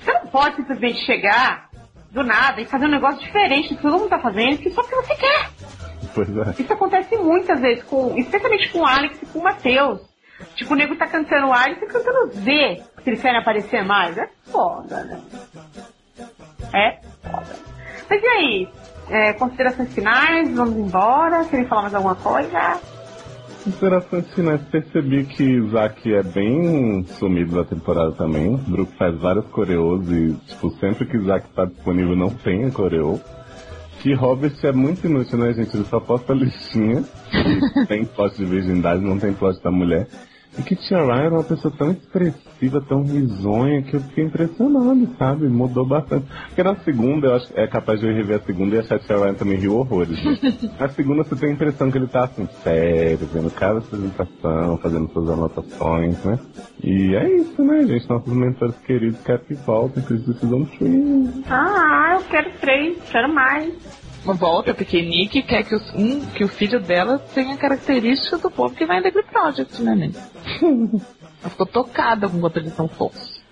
[0.00, 1.70] você não pode simplesmente chegar
[2.10, 4.82] do nada e fazer um negócio diferente do que todo mundo tá fazendo, que só
[4.82, 5.50] porque você quer.
[6.14, 6.62] Pois é.
[6.62, 10.00] Isso acontece muitas vezes, com, especialmente com o Alex e com o Matheus.
[10.54, 14.16] Tipo, o nego tá cantando Alex e cantando Z, se eles querem aparecer mais.
[14.18, 15.20] É foda, né?
[16.74, 17.56] É foda.
[18.08, 18.68] Mas e aí?
[19.10, 20.54] É, considerações finais?
[20.54, 21.44] Vamos embora?
[21.44, 22.80] Querem falar mais alguma coisa?
[23.64, 28.54] Considerações finais, percebi que Zack é bem sumido da temporada também.
[28.54, 32.72] O Brook faz várias coreos e, tipo, sempre que Zack tá disponível não tem a
[32.72, 33.20] coreo.
[34.02, 35.76] Que Robert é muito inútil, né, gente?
[35.76, 37.04] Ele só posta listinha.
[37.86, 40.08] Tem plot de virgindade, não tem plot da mulher.
[40.58, 45.08] E que Tia Ryan era uma pessoa tão expressiva, tão risonha, que eu fiquei impressionado,
[45.18, 45.48] sabe?
[45.48, 46.26] Mudou bastante.
[46.46, 48.98] Porque na segunda, eu acho que é capaz de eu rever a segunda e achar
[48.98, 50.22] que Tia Ryan também riu horrores.
[50.22, 50.36] Né?
[50.78, 55.10] Na segunda, você tem a impressão que ele tá assim, sério, vendo cada apresentação, fazendo
[55.12, 56.38] suas anotações, né?
[56.82, 58.08] E é isso, né, gente?
[58.08, 62.98] Nossos mentores queridos querem que voltem, que eles precisam de um Ah, eu quero três,
[63.10, 64.01] quero mais.
[64.24, 68.50] Uma volta, porque Nick quer que, os- um, que o filho dela tenha características do
[68.50, 70.18] povo que vai em The Glee Project, né, Nick?
[71.42, 73.42] Ela ficou tocada com quanto eles são fofos.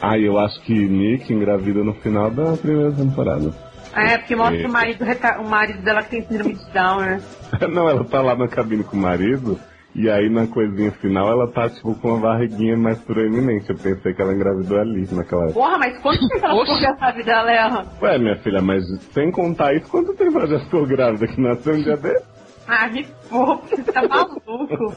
[0.00, 3.52] Ah, eu acho que Nick engravida no final da primeira temporada.
[3.96, 4.66] É, porque mostra É.
[4.66, 5.04] o marido,
[5.40, 7.20] o marido dela que tem síndrome de Down, né?
[7.72, 9.58] Não, ela tá lá na cabine com o marido,
[9.94, 13.70] e aí na coisinha final ela tá, tipo, com uma barriguinha mais proeminente.
[13.70, 15.60] Eu pensei que ela engravidou ali naquela época.
[15.60, 17.86] Porra, mas quanto tempo ela ficou grávida, Léo?
[18.02, 21.74] Ué, minha filha, mas sem contar isso, quanto tempo ela já ficou grávida que nasceu
[21.74, 22.34] um dia desse?
[22.66, 24.96] Ah, me pouco, você tá maluco.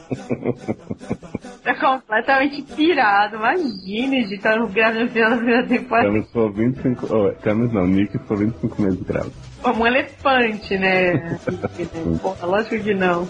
[1.62, 3.36] tá completamente pirado.
[3.36, 6.08] Imagina, de estar grávida no final da primeira temporada.
[6.08, 7.06] Camis ficou 25...
[7.14, 9.34] Oh, Camis não, Nick ficou 25 meses grávida.
[9.62, 11.38] Como um elefante, né?
[12.22, 13.28] Porra, lógico que não.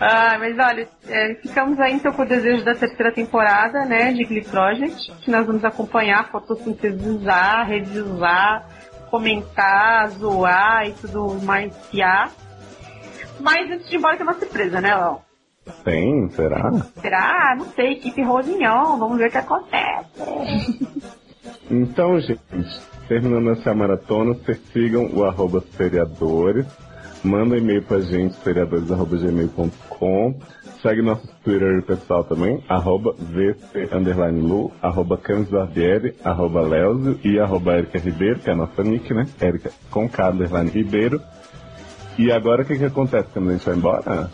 [0.00, 4.24] Ah, mas olha, é, ficamos aí então com o desejo da terceira temporada, né, de
[4.24, 8.66] Glee Project, que nós vamos acompanhar, fotossintetizar, revisar,
[9.10, 12.30] comentar, zoar e tudo mais que há.
[13.40, 15.18] Mas antes de ir embora tem uma surpresa, né, Léo?
[15.84, 16.28] Tem?
[16.30, 16.72] Será?
[17.00, 17.54] Será?
[17.56, 21.12] Não sei, equipe Rosinhão, vamos ver o que acontece.
[21.70, 22.38] Então, gente,
[23.08, 26.66] terminando essa maratona, vocês sigam o arroba seriadores.
[27.24, 30.34] Manda e-mail pra gente, seriadores.gmail.com.
[30.82, 33.88] Segue nosso Twitter pessoal também, arroba VC
[34.32, 39.14] Lu, arroba Camis Barbieri, arroba Leozio e arroba Erika Ribeiro, que é a nossa nick,
[39.14, 39.28] né?
[39.40, 41.20] Erika com K underline Ribeiro.
[42.18, 44.28] E agora o que que acontece quando a gente vai embora?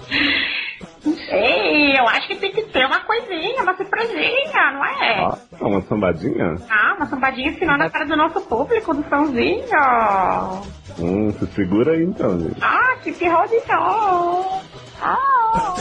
[1.31, 5.29] Ei, eu acho que tem que ter uma coisinha, uma surpresinha, não é?
[5.61, 6.57] Ó, uma sambadinha?
[6.71, 9.67] Ah, uma sambadinha final na cara do nosso público, do Sãozinho.
[10.99, 12.59] Hum, se segura aí então, gente.
[12.61, 13.63] Ah, que pirrodinho.
[15.01, 15.77] Ah.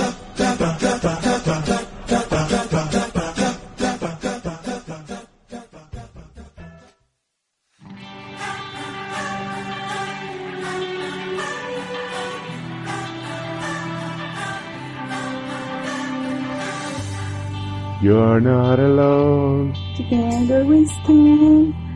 [17.99, 19.73] You're not alone.
[19.97, 21.86] Together we stand.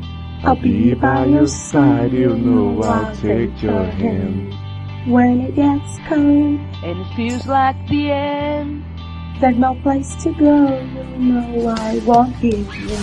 [0.44, 4.56] I'll be by your side, you know I'll take your hand.
[5.08, 8.84] When it gets cold, And it feels like the end.
[9.40, 10.80] there's no place to go.
[11.20, 12.98] You know I won't give you.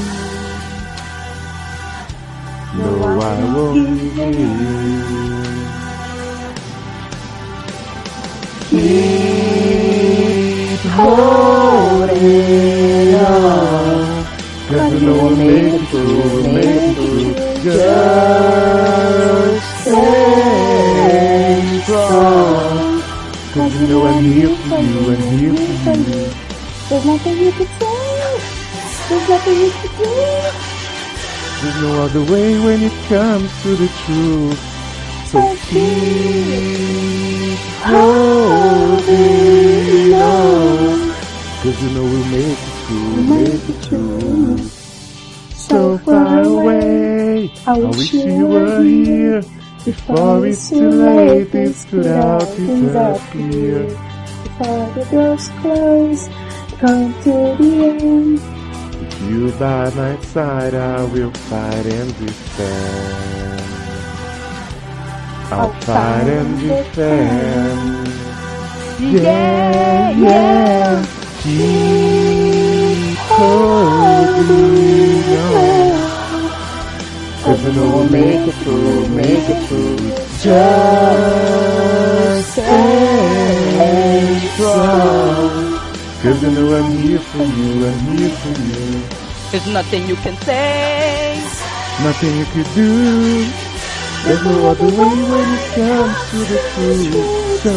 [2.79, 5.39] No, I won't give you.
[9.49, 12.15] Keep holding
[13.15, 14.27] on.
[14.69, 16.43] Cause you know we'll make it through,
[17.73, 23.03] Just stay strong.
[23.53, 26.23] Cause you know I'm here for you, I'm here for you.
[26.89, 27.99] There's nothing you can say.
[29.09, 30.09] There's nothing you can do.
[31.61, 34.61] There's no other way when it comes to the truth.
[35.29, 35.39] So
[35.69, 39.09] keep holding
[40.15, 40.99] on.
[41.63, 44.59] Cause you know we'll make it through, make it through.
[45.69, 49.43] So far away, I wish you were here.
[49.85, 53.85] Before it's too late, this could all disappear.
[53.87, 56.29] Before the doors close,
[56.81, 58.41] come to the end.
[58.99, 63.63] With you by my side, I will fight and defend.
[65.53, 68.09] I'll fight and defend.
[68.99, 71.07] Yeah, yeah.
[71.43, 74.49] Keep holding
[75.39, 75.88] on.
[77.49, 79.97] Cause I know we'll make it through, make it through.
[80.37, 80.45] Just
[82.53, 85.81] stay strong.
[86.21, 89.01] Cause I know I'm here for you, I'm here for you.
[89.51, 91.41] There's nothing you can say.
[92.03, 93.47] Nothing you could do.
[94.25, 97.63] There's no other way when it comes to the truth.
[97.63, 97.73] So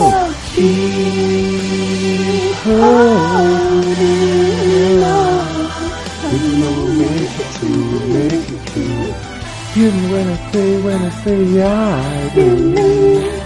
[0.51, 4.19] keep holding
[5.01, 5.47] on.
[6.19, 9.30] Cause you know we'll make it through, make it through.
[9.73, 13.41] Even when I say, when I say I believe.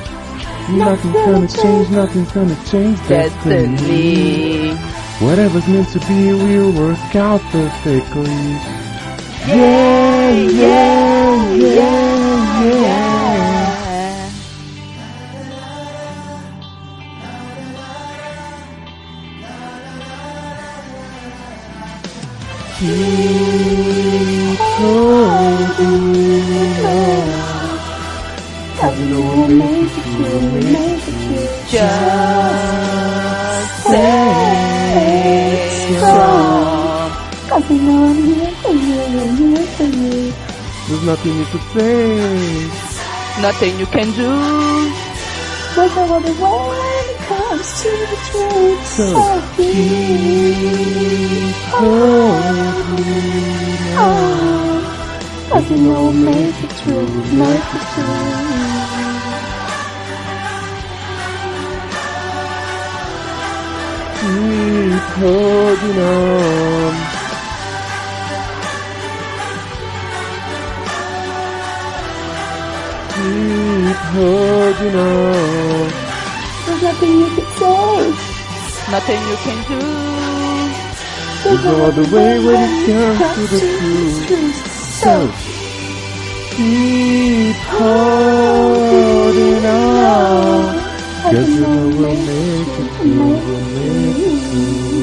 [0.70, 4.74] Nothing's gonna change, nothing's gonna change destiny.
[5.20, 8.32] Whatever's meant to be will work out perfectly.
[9.48, 13.16] Yeah, yeah, yeah, yeah.
[22.80, 23.45] Keep
[43.46, 44.32] Nothing you can do.
[45.76, 48.82] There's no other when it comes to the truth.
[48.88, 49.06] So
[49.56, 53.06] keep holding
[54.00, 54.82] on.
[55.52, 57.08] Cause you know make it through,
[57.38, 58.46] make it through.
[64.22, 67.05] Keep holding on.
[74.16, 75.92] Keep holding on.
[76.66, 78.12] There's nothing you can say.
[78.90, 79.80] Nothing you can do.
[81.44, 84.56] There's no other way when it comes to the truth.
[85.02, 85.30] So
[86.56, 87.84] Keep oh,
[88.94, 90.76] holding on.
[91.24, 94.95] Cause you know we'll make it through, we'll make it through.